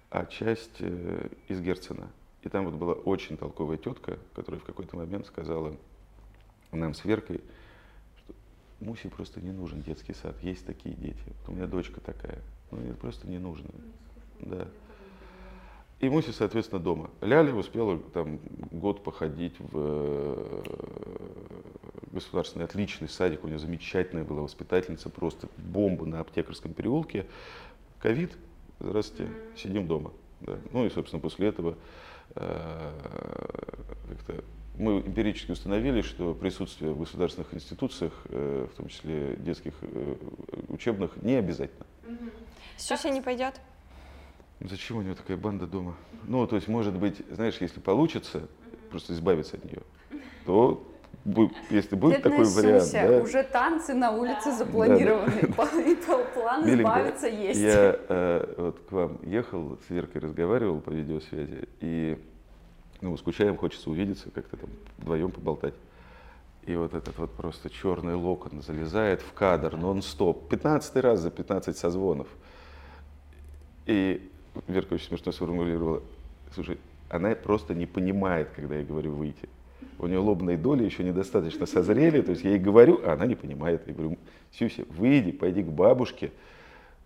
а 0.09 0.25
часть 0.25 0.81
э, 0.81 1.29
из 1.47 1.61
Герцена. 1.61 2.09
И 2.41 2.49
там 2.49 2.65
вот 2.65 2.73
была 2.73 2.91
очень 2.91 3.37
толковая 3.37 3.77
тетка, 3.77 4.19
которая 4.35 4.59
в 4.59 4.65
какой-то 4.65 4.97
момент 4.97 5.27
сказала 5.27 5.77
нам 6.73 6.93
с 6.93 7.05
Веркой, 7.05 7.39
Мусе 8.79 9.09
просто 9.09 9.41
не 9.41 9.51
нужен 9.51 9.81
детский 9.81 10.13
сад. 10.13 10.35
Есть 10.41 10.65
такие 10.65 10.95
дети. 10.95 11.21
Вот 11.25 11.49
у 11.49 11.51
меня 11.53 11.67
дочка 11.67 11.99
такая. 11.99 12.39
Ну, 12.71 12.79
это 12.79 12.95
просто 12.95 13.27
не 13.27 13.39
нужно. 13.39 13.69
Да. 14.39 14.67
И 15.99 16.07
Муси, 16.07 16.31
соответственно, 16.31 16.81
дома. 16.81 17.09
Ляля 17.19 17.53
успела 17.53 17.99
там 17.99 18.39
год 18.71 19.03
походить 19.03 19.55
в 19.59 19.71
э, 19.73 20.61
государственный 22.11 22.65
отличный 22.65 23.09
садик. 23.09 23.43
У 23.43 23.47
нее 23.47 23.59
замечательная 23.59 24.23
была 24.23 24.41
воспитательница, 24.41 25.09
просто 25.09 25.49
бомба 25.57 26.05
на 26.05 26.21
аптекарском 26.21 26.73
переулке. 26.73 27.25
Ковид, 27.99 28.31
здравствуйте, 28.79 29.29
сидим 29.57 29.87
дома. 29.87 30.13
Да. 30.39 30.57
Ну 30.71 30.85
и, 30.85 30.89
собственно, 30.89 31.21
после 31.21 31.49
этого 31.49 31.75
э, 32.35 32.93
как-то 34.07 34.41
мы 34.79 34.99
эмпирически 34.99 35.51
установили, 35.51 36.01
что 36.01 36.33
присутствие 36.33 36.91
в 36.91 36.99
государственных 36.99 37.53
институциях, 37.53 38.13
э, 38.29 38.67
в 38.71 38.77
том 38.77 38.87
числе 38.87 39.35
детских 39.37 39.73
э, 39.81 40.15
учебных, 40.69 41.21
не 41.21 41.35
обязательно. 41.35 41.85
Сюся 42.77 43.09
не 43.09 43.21
пойдет? 43.21 43.59
Зачем 44.61 44.97
у 44.97 45.01
него 45.01 45.15
такая 45.15 45.37
банда 45.37 45.67
дома? 45.67 45.95
Ну, 46.23 46.47
то 46.47 46.55
есть, 46.55 46.67
может 46.67 46.97
быть, 46.97 47.21
знаешь, 47.29 47.57
если 47.59 47.79
получится 47.79 48.47
просто 48.89 49.13
избавиться 49.13 49.57
от 49.57 49.65
нее, 49.65 49.81
то 50.45 50.85
если 51.69 51.95
будет 51.95 52.17
Бедная 52.17 52.31
такой 52.31 52.45
вариант. 52.45 52.91
Да, 52.93 53.21
уже 53.21 53.43
танцы 53.43 53.93
на 53.93 54.11
улице 54.11 54.53
запланированы, 54.53 55.41
да, 55.55 55.69
да, 55.71 55.81
и 55.81 55.95
план 56.33 56.69
избавиться 56.69 57.27
есть. 57.27 57.59
Я 57.59 57.99
э, 58.07 58.53
вот 58.57 58.79
к 58.79 58.91
вам 58.91 59.19
ехал, 59.23 59.77
с 59.85 59.89
Веркой 59.89 60.21
разговаривал 60.21 60.79
по 60.79 60.89
видеосвязи, 60.89 61.67
и 61.81 62.17
ну, 63.01 63.15
скучаем, 63.17 63.57
хочется 63.57 63.89
увидеться, 63.89 64.29
как-то 64.31 64.57
там 64.57 64.69
вдвоем 64.97 65.31
поболтать. 65.31 65.73
И 66.65 66.75
вот 66.75 66.93
этот 66.93 67.17
вот 67.17 67.31
просто 67.31 67.69
черный 67.69 68.15
локон 68.15 68.61
залезает 68.61 69.21
в 69.21 69.33
кадр 69.33 69.75
нон-стоп. 69.75 70.49
15 70.49 70.95
раз 70.97 71.19
за 71.21 71.31
15 71.31 71.77
созвонов. 71.77 72.27
И 73.85 74.29
Верка 74.67 74.93
очень 74.93 75.07
смешно 75.07 75.31
сформулировала. 75.31 76.03
Слушай, 76.53 76.77
она 77.09 77.33
просто 77.35 77.73
не 77.73 77.85
понимает, 77.85 78.49
когда 78.55 78.75
я 78.75 78.83
говорю 78.83 79.13
выйти. 79.13 79.49
У 79.97 80.07
нее 80.07 80.19
лобные 80.19 80.57
доли 80.57 80.83
еще 80.83 81.03
недостаточно 81.03 81.65
созрели, 81.65 82.21
то 82.21 82.31
есть 82.31 82.43
я 82.43 82.51
ей 82.51 82.59
говорю, 82.59 83.01
а 83.03 83.13
она 83.13 83.25
не 83.25 83.35
понимает. 83.35 83.87
Я 83.87 83.93
говорю, 83.93 84.17
Сюся, 84.51 84.83
выйди, 84.89 85.31
пойди 85.31 85.63
к 85.63 85.67
бабушке, 85.67 86.31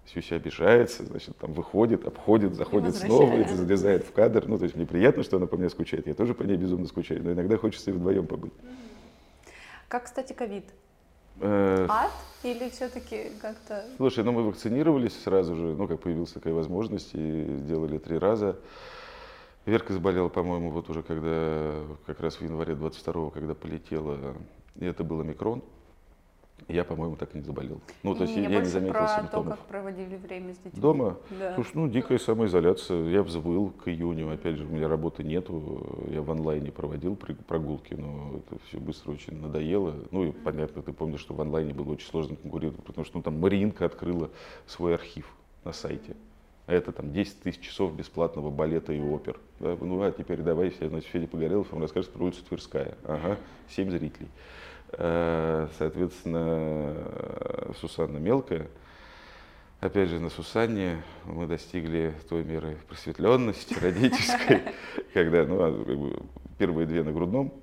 Сюся 0.05 0.35
обижается, 0.35 1.05
значит, 1.05 1.37
там 1.37 1.53
выходит, 1.53 2.05
обходит, 2.05 2.55
заходит 2.55 2.95
снова 2.95 3.39
и 3.39 3.47
залезает 3.47 4.05
в 4.05 4.11
кадр. 4.11 4.45
Ну, 4.47 4.57
то 4.57 4.65
есть 4.65 4.75
мне 4.75 4.85
приятно, 4.85 5.23
что 5.23 5.37
она 5.37 5.47
по 5.47 5.55
мне 5.55 5.69
скучает. 5.69 6.07
Я 6.07 6.13
тоже 6.13 6.33
по 6.33 6.43
ней 6.43 6.57
безумно 6.57 6.87
скучаю, 6.87 7.23
но 7.23 7.31
иногда 7.31 7.57
хочется 7.57 7.91
и 7.91 7.93
вдвоем 7.93 8.27
побыть. 8.27 8.53
Как, 9.87 10.05
кстати, 10.05 10.33
ковид? 10.33 10.65
Э, 11.39 11.85
Ад 11.89 12.11
или 12.43 12.69
все-таки 12.69 13.31
как-то... 13.41 13.85
Слушай, 13.97 14.23
ну 14.23 14.33
мы 14.33 14.43
вакцинировались 14.43 15.19
сразу 15.23 15.55
же, 15.55 15.75
ну 15.75 15.87
как 15.87 16.01
появилась 16.01 16.31
такая 16.31 16.53
возможность, 16.53 17.11
и 17.13 17.45
сделали 17.59 17.97
три 17.97 18.17
раза. 18.17 18.57
Верка 19.65 19.93
заболела, 19.93 20.27
по-моему, 20.27 20.71
вот 20.71 20.89
уже 20.89 21.03
когда, 21.03 21.75
как 22.05 22.19
раз 22.19 22.35
в 22.35 22.41
январе 22.41 22.73
22-го, 22.73 23.29
когда 23.29 23.55
полетела, 23.55 24.35
и 24.75 24.85
это 24.85 25.03
был 25.03 25.21
омикрон. 25.21 25.63
Я, 26.67 26.83
по-моему, 26.83 27.15
так 27.15 27.35
и 27.35 27.37
не 27.37 27.43
заболел. 27.43 27.81
Ну, 28.03 28.15
то 28.15 28.23
есть 28.23 28.35
я, 28.35 28.47
я 28.47 28.59
не 28.59 28.65
заметил 28.65 28.93
про 28.93 29.07
симптомов. 29.07 29.53
то, 29.53 29.57
как 29.57 29.67
проводили 29.67 30.15
время 30.15 30.53
с 30.53 30.57
детьми. 30.57 30.81
Дома? 30.81 31.17
Да. 31.29 31.55
Слушай, 31.55 31.71
ну, 31.73 31.87
дикая 31.89 32.17
самоизоляция. 32.17 33.09
Я 33.09 33.21
взвыл 33.21 33.71
к 33.71 33.89
июню. 33.89 34.33
Опять 34.33 34.57
же, 34.57 34.65
у 34.65 34.69
меня 34.69 34.87
работы 34.87 35.23
нету. 35.23 36.07
Я 36.09 36.21
в 36.21 36.31
онлайне 36.31 36.71
проводил 36.71 37.15
прогулки, 37.15 37.95
но 37.95 38.37
это 38.37 38.61
все 38.67 38.79
быстро 38.79 39.11
очень 39.11 39.39
надоело. 39.41 39.95
Ну, 40.11 40.25
и 40.25 40.31
понятно, 40.31 40.81
ты 40.81 40.93
помнишь, 40.93 41.19
что 41.19 41.33
в 41.33 41.41
онлайне 41.41 41.73
было 41.73 41.91
очень 41.91 42.07
сложно 42.07 42.35
конкурировать, 42.35 42.83
потому 42.83 43.05
что 43.05 43.17
ну, 43.17 43.23
там 43.23 43.39
Маринка 43.39 43.85
открыла 43.85 44.29
свой 44.65 44.95
архив 44.95 45.27
на 45.65 45.73
сайте. 45.73 46.15
А 46.65 46.73
это 46.73 46.93
там 46.93 47.11
10 47.11 47.41
тысяч 47.41 47.59
часов 47.59 47.93
бесплатного 47.93 48.49
балета 48.49 48.93
и 48.93 49.01
опер. 49.01 49.37
Да? 49.59 49.75
Ну, 49.81 50.01
а 50.01 50.11
теперь 50.11 50.41
давай, 50.41 50.73
значит, 50.79 51.09
Федя 51.09 51.27
Погорелов 51.27 51.71
вам 51.71 51.81
расскажет 51.81 52.11
про 52.11 52.23
улицу 52.23 52.43
Тверская. 52.45 52.95
Ага, 53.03 53.37
7 53.69 53.89
зрителей. 53.89 54.29
Э, 54.97 55.67
соответственно, 55.77 56.95
Сусанна 57.79 58.17
мелкая. 58.17 58.67
Опять 59.79 60.09
же, 60.09 60.19
на 60.19 60.29
Сусанне 60.29 61.03
мы 61.25 61.45
достигли 61.45 62.13
той 62.29 62.43
меры 62.43 62.77
просветленности 62.87 63.73
родительской, 63.73 64.61
когда 65.13 65.45
ну, 65.45 65.57
а, 65.59 66.23
первые 66.57 66.87
две 66.87 67.03
на 67.03 67.11
грудном, 67.11 67.53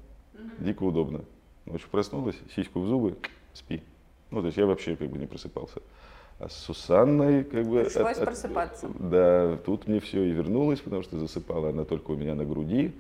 дико 0.59 0.83
удобно. 0.83 1.25
Ночью 1.65 1.89
проснулась, 1.91 2.37
сиську 2.55 2.81
в 2.81 2.87
зубы, 2.87 3.17
спи. 3.55 3.83
Ну, 4.31 4.41
то 4.41 4.47
есть 4.47 4.59
я 4.59 4.67
вообще 4.67 4.97
как 4.97 5.09
бы 5.09 5.19
не 5.19 5.27
просыпался. 5.27 5.81
А 6.41 6.49
с 6.49 6.57
Сусанной 6.57 7.45
как 7.45 7.67
бы... 7.67 7.85
Пришлось 7.85 8.19
просыпаться. 8.19 8.91
Да, 8.99 9.57
тут 9.65 9.87
мне 9.87 10.01
все 10.01 10.23
и 10.25 10.31
вернулось, 10.31 10.81
потому 10.81 11.03
что 11.03 11.19
засыпала 11.19 11.71
она 11.71 11.85
только 11.85 12.11
у 12.11 12.17
меня 12.17 12.35
на 12.35 12.45
груди. 12.45 12.93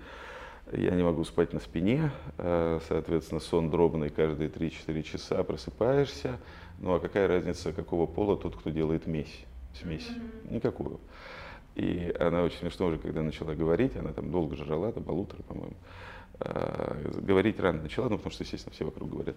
Я 0.73 0.93
не 0.93 1.03
могу 1.03 1.25
спать 1.25 1.53
на 1.53 1.59
спине, 1.59 2.13
э, 2.39 2.79
соответственно, 2.87 3.41
сон 3.41 3.71
дробный 3.71 4.09
каждые 4.09 4.49
3-4 4.49 5.03
часа, 5.03 5.43
просыпаешься. 5.43 6.39
Ну 6.79 6.95
а 6.95 7.01
какая 7.01 7.27
разница, 7.27 7.73
какого 7.73 8.07
пола 8.07 8.37
тот, 8.37 8.55
кто 8.57 8.71
делает 8.71 9.05
смесь? 9.05 9.45
смесь? 9.75 10.09
Никакую. 10.49 11.01
И 11.75 12.15
она 12.21 12.43
очень 12.43 12.59
смешно 12.59 12.87
уже, 12.87 12.99
когда 12.99 13.23
начала 13.23 13.55
говорить, 13.55 13.97
она 13.97 14.13
там 14.13 14.31
долго 14.31 14.55
жрала, 14.55 14.93
до 14.93 15.01
полутора, 15.01 15.43
по-моему. 15.43 15.77
Э, 16.39 17.11
говорить 17.21 17.59
рано 17.59 17.83
начала, 17.83 18.09
ну 18.09 18.17
потому 18.17 18.33
что, 18.33 18.45
естественно, 18.45 18.73
все 18.73 18.85
вокруг 18.85 19.11
говорят. 19.11 19.37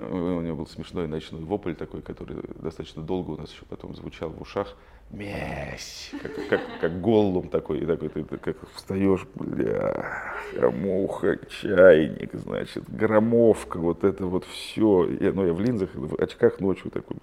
У 0.00 0.40
него 0.40 0.56
был 0.56 0.66
смешной 0.66 1.06
ночной 1.06 1.42
вопль 1.42 1.74
такой, 1.74 2.02
который 2.02 2.38
достаточно 2.60 3.02
долго 3.02 3.32
у 3.32 3.36
нас 3.36 3.52
еще 3.52 3.64
потом 3.66 3.94
звучал 3.94 4.30
в 4.30 4.40
ушах. 4.42 4.76
Месть! 5.10 6.10
Как, 6.20 6.48
как, 6.48 6.60
как 6.80 7.00
голлум 7.00 7.48
такой, 7.48 7.80
и 7.80 7.86
такой, 7.86 8.08
ты 8.08 8.24
как 8.24 8.56
встаешь, 8.74 9.26
бля, 9.34 10.34
громуха, 10.54 11.38
чайник, 11.48 12.34
значит, 12.34 12.84
громовка, 12.88 13.78
вот 13.78 14.02
это 14.02 14.26
вот 14.26 14.44
все. 14.44 15.08
Я, 15.20 15.32
ну, 15.32 15.46
я 15.46 15.52
в 15.52 15.60
линзах, 15.60 15.90
в 15.94 16.20
очках 16.20 16.58
ночью 16.58 16.90
такой, 16.90 17.16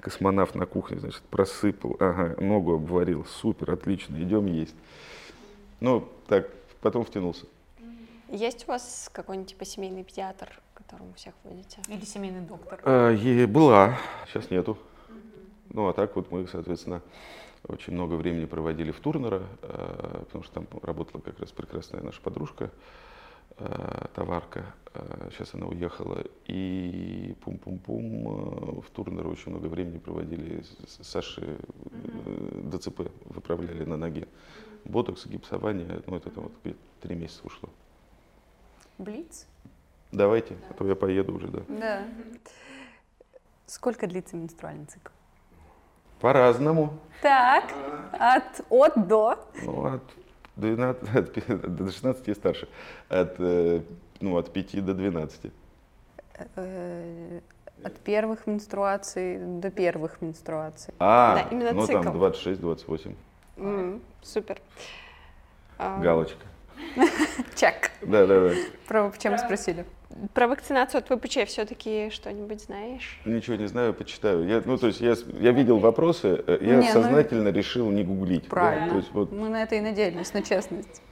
космонавт 0.00 0.56
на 0.56 0.66
кухне, 0.66 0.98
значит, 0.98 1.22
просыпал, 1.30 1.96
ага, 2.00 2.36
ногу 2.42 2.74
обварил, 2.74 3.24
супер, 3.24 3.70
отлично, 3.70 4.16
идем 4.20 4.46
есть. 4.46 4.74
Ну, 5.80 6.08
так, 6.26 6.50
потом 6.80 7.04
втянулся. 7.04 7.46
Есть 8.30 8.64
у 8.68 8.72
вас 8.72 9.08
какой-нибудь 9.12 9.50
типа 9.50 9.64
семейный 9.64 10.02
педиатр, 10.02 10.60
которому 10.74 11.14
всех 11.14 11.34
водите? 11.44 11.78
Или 11.88 12.04
семейный 12.04 12.40
доктор? 12.40 12.80
А, 12.84 13.46
была, 13.46 13.96
сейчас 14.26 14.50
нету. 14.50 14.76
Ну, 15.70 15.88
а 15.88 15.92
так 15.92 16.16
вот 16.16 16.30
мы, 16.30 16.46
соответственно, 16.46 17.02
очень 17.66 17.92
много 17.92 18.14
времени 18.14 18.46
проводили 18.46 18.90
в 18.90 19.00
Турнера, 19.00 19.42
а, 19.62 20.24
потому 20.24 20.44
что 20.44 20.54
там 20.54 20.66
работала 20.82 21.20
как 21.20 21.38
раз 21.40 21.50
прекрасная 21.52 22.02
наша 22.02 22.20
подружка, 22.22 22.70
а, 23.58 24.08
товарка. 24.14 24.74
Сейчас 25.30 25.54
она 25.54 25.66
уехала. 25.66 26.24
И 26.46 27.36
пум-пум-пум 27.42 28.80
в 28.80 28.90
Турнера 28.90 29.28
очень 29.28 29.52
много 29.52 29.66
времени 29.66 29.98
проводили. 29.98 30.64
Саши 30.86 31.58
mm 31.84 32.70
ДЦП 32.70 33.10
выправляли 33.24 33.84
на 33.84 33.96
ноге. 33.96 34.28
Ботокс, 34.84 35.26
гипсование, 35.26 36.02
ну 36.06 36.16
это 36.16 36.30
там 36.30 36.44
вот 36.44 36.76
три 37.00 37.14
месяца 37.14 37.42
ушло. 37.44 37.68
Блиц? 38.98 39.46
Давайте, 40.12 40.56
а 40.70 40.74
то 40.74 40.86
я 40.86 40.94
поеду 40.96 41.34
уже, 41.34 41.48
да. 41.48 41.62
Да. 41.68 42.08
Сколько 43.66 44.06
длится 44.06 44.36
менструальный 44.36 44.86
цикл? 44.86 45.10
По-разному. 46.20 46.90
Так, 47.20 47.64
от, 48.12 48.64
от 48.70 49.06
до? 49.06 49.34
Ну, 49.62 49.94
от 49.94 50.02
12, 50.56 51.38
от, 51.50 51.76
до 51.76 51.90
16 51.90 52.28
и 52.28 52.34
старше. 52.34 52.68
От, 53.08 53.40
э, 53.40 53.80
ну, 54.20 54.36
от 54.36 54.52
5 54.52 54.84
до 54.84 54.94
12. 54.94 55.52
Э, 56.56 57.40
от 57.84 57.98
первых 57.98 58.46
менструаций 58.46 59.38
до 59.38 59.70
первых 59.70 60.20
менструаций. 60.20 60.94
А, 60.98 61.34
да, 61.34 61.48
именно 61.50 61.72
ну 61.72 61.86
цикл. 61.86 62.02
там 62.02 62.16
26-28. 62.16 63.14
Mm, 63.56 64.00
супер. 64.22 64.60
Галочка. 65.78 66.44
Чек. 67.54 67.90
Да, 68.02 68.26
да, 68.26 68.48
да. 68.48 68.54
Про 68.86 69.12
чем 69.18 69.38
спросили? 69.38 69.84
Про 70.32 70.48
вакцинацию 70.48 71.00
от 71.00 71.08
ВПЧ 71.08 71.46
все-таки 71.46 72.10
что-нибудь 72.10 72.62
знаешь? 72.62 73.20
Ничего 73.24 73.56
не 73.56 73.66
знаю, 73.66 73.92
почитаю. 73.92 74.46
Я, 74.46 74.62
ну, 74.64 74.78
то 74.78 74.86
есть 74.86 75.00
я, 75.00 75.14
я 75.38 75.52
видел 75.52 75.78
вопросы, 75.78 76.42
э, 76.46 76.58
я 76.62 76.76
не, 76.76 76.86
ну, 76.86 76.92
сознательно 76.92 77.44
ну, 77.44 77.52
решил 77.52 77.90
не 77.90 78.04
гуглить. 78.04 78.48
Правильно. 78.48 78.86
Да? 78.86 78.92
То 78.92 78.96
есть, 78.96 79.12
вот, 79.12 79.32
Мы 79.32 79.48
на 79.48 79.62
это 79.62 79.74
и 79.74 79.80
надеялись, 79.80 80.32
на 80.32 80.42
честность. 80.42 81.02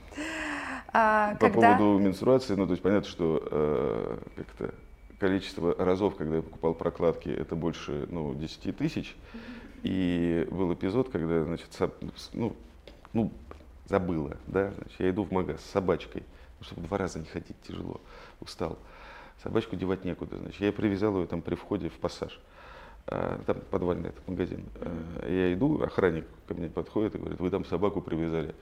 А, 0.92 1.34
по 1.34 1.50
когда... 1.50 1.76
поводу 1.76 1.98
менструации, 1.98 2.54
ну, 2.54 2.66
то 2.66 2.72
есть 2.72 2.82
понятно, 2.82 3.08
что 3.08 3.46
э, 3.50 4.18
как-то 4.36 4.74
количество 5.18 5.74
разов, 5.74 6.16
когда 6.16 6.36
я 6.36 6.42
покупал 6.42 6.74
прокладки, 6.74 7.28
это 7.28 7.54
больше 7.54 8.06
ну, 8.10 8.34
10 8.34 8.76
тысяч. 8.76 9.14
И 9.82 10.48
был 10.50 10.72
эпизод, 10.72 11.10
когда, 11.10 11.44
значит, 11.44 11.68
ну, 12.32 12.56
ну, 13.12 13.30
забыла, 13.84 14.36
да, 14.46 14.72
значит, 14.72 14.98
я 14.98 15.10
иду 15.10 15.24
в 15.24 15.30
магаз 15.30 15.60
с 15.60 15.70
собачкой, 15.70 16.22
чтобы 16.60 16.82
два 16.86 16.98
раза 16.98 17.18
не 17.18 17.26
ходить 17.26 17.56
тяжело, 17.66 18.00
устал. 18.40 18.78
Собачку 19.42 19.76
девать 19.76 20.04
некуда, 20.04 20.38
значит, 20.38 20.60
я 20.60 20.72
привязал 20.72 21.18
ее 21.20 21.26
там 21.26 21.42
при 21.42 21.54
входе 21.54 21.88
в 21.88 21.98
пассаж. 21.98 22.40
А, 23.06 23.40
там 23.46 23.60
подвальный 23.70 24.08
этот 24.08 24.26
магазин. 24.26 24.64
А, 24.76 25.28
я 25.28 25.52
иду, 25.52 25.80
охранник 25.82 26.26
ко 26.48 26.54
мне 26.54 26.68
подходит 26.68 27.14
и 27.14 27.18
говорит, 27.18 27.38
вы 27.38 27.50
там 27.50 27.64
собаку 27.64 28.00
привязали. 28.00 28.54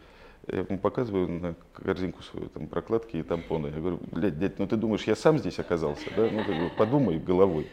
Я 0.47 0.61
ему 0.61 0.78
показываю 0.78 1.28
на 1.28 1.55
корзинку 1.72 2.22
свою, 2.22 2.49
там 2.49 2.66
прокладки 2.66 3.16
и 3.16 3.22
тампоны. 3.22 3.68
Я 3.68 3.80
говорю, 3.80 4.01
блядь, 4.11 4.38
дядь, 4.38 4.59
ну 4.59 4.66
ты 4.66 4.76
думаешь, 4.76 5.05
я 5.05 5.16
сам 5.16 5.38
здесь 5.38 5.59
оказался, 5.59 6.11
да? 6.14 6.28
Ну, 6.30 6.45
как 6.45 6.55
бы, 6.55 6.70
подумай 6.76 7.18
головой. 7.18 7.70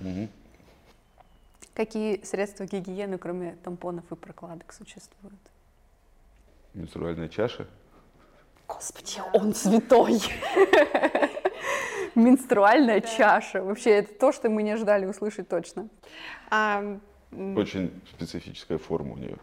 Угу. 0.00 0.28
Какие 1.72 2.22
средства 2.24 2.66
гигиены, 2.66 3.16
кроме 3.16 3.56
тампонов 3.64 4.04
и 4.12 4.16
прокладок, 4.16 4.72
существуют? 4.72 5.40
Менструальная 6.74 7.28
чаша. 7.28 7.66
Господи, 8.74 9.20
он 9.32 9.54
святой. 9.54 10.20
Менструальная 12.14 13.00
чаша. 13.00 13.62
Вообще, 13.62 13.90
это 13.90 14.14
то, 14.14 14.32
что 14.32 14.48
мы 14.48 14.62
не 14.62 14.70
ожидали 14.70 15.06
услышать 15.06 15.48
точно. 15.48 15.88
Очень 17.32 17.90
специфическая 18.14 18.78
форма 18.78 19.14
у 19.14 19.16
нее. 19.16 19.36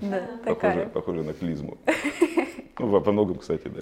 Да, 0.00 0.22
похоже, 0.44 0.90
похоже 0.92 1.22
на 1.22 1.34
клизму. 1.34 1.78
Ну, 2.78 2.86
во 2.86 3.12
многом, 3.12 3.38
кстати, 3.38 3.66
да. 3.68 3.80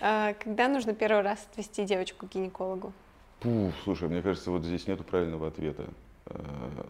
А, 0.00 0.34
когда 0.34 0.68
нужно 0.68 0.94
первый 0.94 1.22
раз 1.22 1.46
отвести 1.50 1.84
девочку 1.84 2.26
к 2.26 2.30
гинекологу? 2.30 2.92
Пух, 3.40 3.72
слушай, 3.84 4.08
мне 4.08 4.20
кажется, 4.20 4.50
вот 4.50 4.64
здесь 4.64 4.86
нету 4.86 5.02
правильного 5.02 5.48
ответа. 5.48 5.84
Э, 6.26 6.40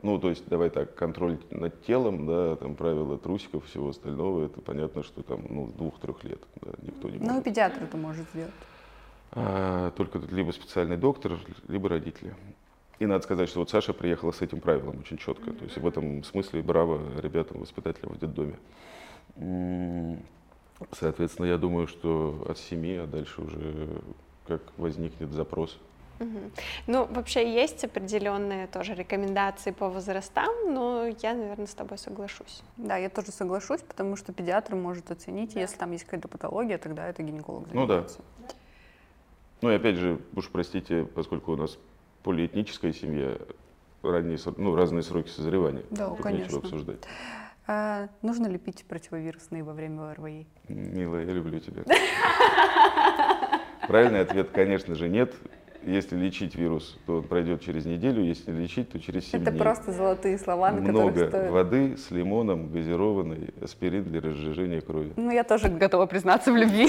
ну, 0.02 0.18
то 0.18 0.30
есть, 0.30 0.46
давай 0.48 0.70
так, 0.70 0.94
контроль 0.94 1.38
над 1.50 1.84
телом, 1.84 2.26
да, 2.26 2.56
там 2.56 2.74
правила 2.74 3.18
трусиков, 3.18 3.64
всего 3.66 3.90
остального, 3.90 4.46
это 4.46 4.60
понятно, 4.60 5.02
что 5.02 5.22
там, 5.22 5.44
ну, 5.48 5.72
двух-трех 5.76 6.24
лет, 6.24 6.40
да, 6.60 6.72
никто 6.82 7.08
не 7.08 7.18
может. 7.18 7.34
Ну, 7.34 7.42
педиатр 7.42 7.82
это 7.82 7.96
может 7.96 8.28
сделать. 8.30 8.52
А, 9.32 9.90
только 9.92 10.20
либо 10.30 10.50
специальный 10.52 10.96
доктор, 10.96 11.38
либо 11.68 11.88
родители. 11.88 12.34
И 12.98 13.06
надо 13.06 13.24
сказать, 13.24 13.48
что 13.48 13.60
вот 13.60 13.70
Саша 13.70 13.92
приехала 13.94 14.30
с 14.30 14.42
этим 14.42 14.60
правилом 14.60 14.98
очень 15.00 15.16
четко. 15.16 15.52
То 15.52 15.64
есть 15.64 15.76
в 15.76 15.86
этом 15.86 16.22
смысле 16.22 16.62
браво 16.62 17.00
ребятам, 17.20 17.60
воспитателям 17.60 18.14
в 18.14 18.18
детдоме. 18.18 18.58
Соответственно, 20.92 21.46
я 21.46 21.58
думаю, 21.58 21.86
что 21.86 22.44
от 22.48 22.58
семьи, 22.58 22.96
а 22.98 23.06
дальше 23.06 23.42
уже 23.42 24.02
как 24.46 24.60
возникнет 24.76 25.32
запрос, 25.32 25.78
ну, 26.86 27.06
вообще 27.06 27.54
есть 27.54 27.84
определенные 27.84 28.66
тоже 28.66 28.94
рекомендации 28.94 29.70
по 29.70 29.88
возрастам, 29.88 30.52
но 30.72 31.06
я, 31.22 31.34
наверное, 31.34 31.66
с 31.66 31.74
тобой 31.74 31.98
соглашусь. 31.98 32.62
Да, 32.76 32.96
я 32.96 33.08
тоже 33.08 33.32
соглашусь, 33.32 33.80
потому 33.80 34.16
что 34.16 34.32
педиатр 34.32 34.74
может 34.74 35.10
оценить, 35.10 35.54
да. 35.54 35.60
если 35.60 35.76
там 35.76 35.92
есть 35.92 36.04
какая-то 36.04 36.28
патология, 36.28 36.78
тогда 36.78 37.08
это 37.08 37.22
гинеколог 37.22 37.68
занимается. 37.68 38.18
Ну 38.18 38.46
да. 38.46 38.54
Ну 39.62 39.70
и 39.70 39.74
опять 39.76 39.96
же, 39.96 40.20
уж 40.34 40.48
простите, 40.48 41.04
поскольку 41.04 41.52
у 41.52 41.56
нас 41.56 41.78
полиэтническая 42.24 42.92
семья, 42.92 43.38
ранние, 44.02 44.38
ну, 44.56 44.74
разные 44.74 45.02
сроки 45.02 45.28
созревания. 45.28 45.84
Да, 45.90 46.08
Тут 46.08 46.20
конечно. 46.20 46.58
обсуждать. 46.58 46.98
А, 47.66 48.08
нужно 48.22 48.48
ли 48.48 48.58
пить 48.58 48.84
противовирусные 48.88 49.62
во 49.62 49.72
время 49.72 50.10
ОРВИ? 50.10 50.46
Милая, 50.68 51.24
я 51.24 51.32
люблю 51.32 51.60
тебя. 51.60 51.84
Правильный 53.86 54.20
ответ, 54.20 54.50
конечно 54.50 54.94
же, 54.94 55.08
нет. 55.08 55.34
Если 55.84 56.16
лечить 56.16 56.54
вирус, 56.54 56.98
то 57.06 57.18
он 57.18 57.22
пройдет 57.24 57.60
через 57.60 57.84
неделю, 57.84 58.22
если 58.22 58.52
лечить, 58.52 58.90
то 58.90 59.00
через 59.00 59.26
7 59.26 59.42
Это 59.42 59.50
дней. 59.50 59.60
просто 59.60 59.92
золотые 59.92 60.38
слова, 60.38 60.70
на 60.70 60.80
Много 60.80 61.28
стоит... 61.28 61.50
воды 61.50 61.96
с 61.96 62.10
лимоном, 62.10 62.70
газированный, 62.70 63.50
аспирин 63.60 64.04
для 64.04 64.20
разжижения 64.20 64.80
крови. 64.80 65.12
Ну, 65.16 65.30
я 65.30 65.44
тоже 65.44 65.68
готова 65.68 66.06
признаться 66.06 66.52
в 66.52 66.56
любви. 66.56 66.88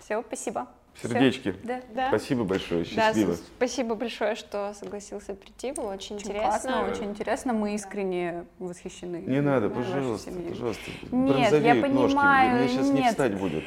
Все, 0.00 0.22
спасибо. 0.26 0.66
Сердечки. 1.00 1.54
Да. 1.62 1.80
да. 1.94 2.08
Спасибо 2.08 2.44
большое, 2.44 2.84
счастливо. 2.84 3.32
Да, 3.32 3.38
спасибо 3.56 3.94
большое, 3.94 4.34
что 4.34 4.74
согласился 4.78 5.34
прийти, 5.34 5.72
было 5.72 5.94
очень, 5.94 6.16
очень 6.16 6.26
интересно. 6.26 6.48
Классно, 6.50 6.90
очень 6.90 7.04
интересно, 7.04 7.52
мы 7.52 7.74
искренне 7.74 8.44
восхищены. 8.58 9.22
Не 9.26 9.40
надо, 9.40 9.70
пожалуйста, 9.70 10.30
пожалуйста. 10.30 10.90
Нет, 11.10 11.52
я 11.52 11.74
понимаю, 11.76 12.60
ножки. 12.60 12.64
Мне 12.64 12.68
сейчас 12.68 12.86
нет. 12.88 13.04
не 13.04 13.08
встать 13.08 13.34
будет. 13.38 13.64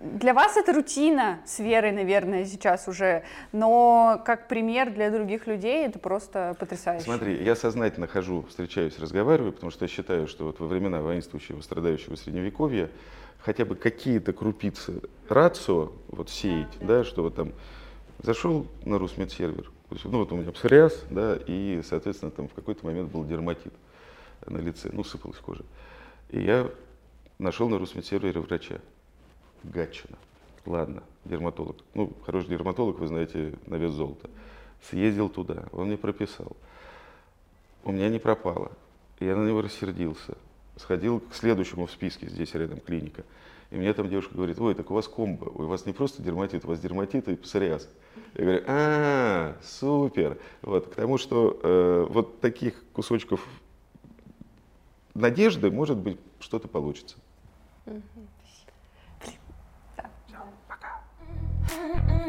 Для 0.00 0.32
вас 0.32 0.56
это 0.56 0.72
рутина 0.72 1.40
с 1.44 1.58
верой, 1.58 1.92
наверное, 1.92 2.44
сейчас 2.44 2.88
уже, 2.88 3.24
но 3.52 4.22
как 4.24 4.48
пример 4.48 4.92
для 4.92 5.10
других 5.10 5.46
людей 5.46 5.86
это 5.86 5.98
просто 5.98 6.56
потрясающе. 6.58 7.04
Смотри, 7.04 7.42
я 7.44 7.54
сознательно 7.54 8.06
хожу, 8.06 8.44
встречаюсь, 8.48 8.98
разговариваю, 8.98 9.52
потому 9.52 9.70
что 9.70 9.84
я 9.84 9.88
считаю, 9.88 10.28
что 10.28 10.44
вот 10.44 10.60
во 10.60 10.66
времена 10.66 11.00
воинствующего, 11.00 11.60
страдающего 11.60 12.16
средневековья 12.16 12.90
хотя 13.38 13.64
бы 13.64 13.76
какие-то 13.76 14.32
крупицы 14.32 15.02
рацио 15.28 15.92
вот 16.08 16.30
сеять, 16.30 16.76
да, 16.80 17.04
что 17.04 17.22
вот 17.22 17.36
там 17.36 17.52
зашел 18.22 18.66
на 18.84 18.98
Русмедсервер, 18.98 19.70
ну 20.04 20.18
вот 20.18 20.32
у 20.32 20.36
меня 20.36 20.50
псориаз, 20.52 21.04
да, 21.10 21.38
и, 21.46 21.80
соответственно, 21.84 22.30
там 22.30 22.48
в 22.48 22.54
какой-то 22.54 22.84
момент 22.84 23.12
был 23.12 23.24
дерматит 23.24 23.72
на 24.46 24.58
лице, 24.58 24.90
ну, 24.92 25.04
сыпалась 25.04 25.38
кожа. 25.38 25.64
И 26.30 26.40
я 26.40 26.68
нашел 27.38 27.68
на 27.68 27.78
Русмедсервере 27.78 28.40
врача, 28.40 28.80
Гатчина. 29.72 30.16
Ладно, 30.64 31.02
дерматолог. 31.24 31.76
Ну, 31.94 32.12
хороший 32.24 32.50
дерматолог, 32.50 32.98
вы 32.98 33.06
знаете, 33.06 33.54
на 33.66 33.76
вес 33.76 33.92
золота. 33.92 34.28
Съездил 34.88 35.28
туда, 35.28 35.64
он 35.72 35.86
мне 35.86 35.96
прописал. 35.96 36.56
У 37.84 37.92
меня 37.92 38.08
не 38.08 38.18
пропало. 38.18 38.72
Я 39.20 39.36
на 39.36 39.46
него 39.46 39.62
рассердился. 39.62 40.36
Сходил 40.76 41.20
к 41.20 41.34
следующему 41.34 41.86
в 41.86 41.90
списке, 41.90 42.28
здесь 42.28 42.54
рядом 42.54 42.80
клиника. 42.80 43.24
И 43.70 43.76
мне 43.76 43.92
там 43.94 44.08
девушка 44.08 44.34
говорит, 44.34 44.60
ой, 44.60 44.74
так 44.74 44.90
у 44.90 44.94
вас 44.94 45.08
комбо, 45.08 45.46
у 45.46 45.66
вас 45.66 45.86
не 45.86 45.92
просто 45.92 46.22
дерматит, 46.22 46.64
у 46.64 46.68
вас 46.68 46.78
дерматит 46.78 47.28
и 47.28 47.36
псориаз. 47.36 47.88
Я 48.34 48.44
говорю, 48.44 48.64
а, 48.66 49.56
супер. 49.62 50.38
Вот, 50.62 50.88
к 50.88 50.94
тому, 50.94 51.18
что 51.18 51.58
э, 51.62 52.06
вот 52.08 52.40
таких 52.40 52.84
кусочков 52.92 53.44
надежды, 55.14 55.70
может 55.70 55.96
быть, 55.96 56.18
что-то 56.38 56.68
получится. 56.68 57.16
Uh-uh. 61.68 62.25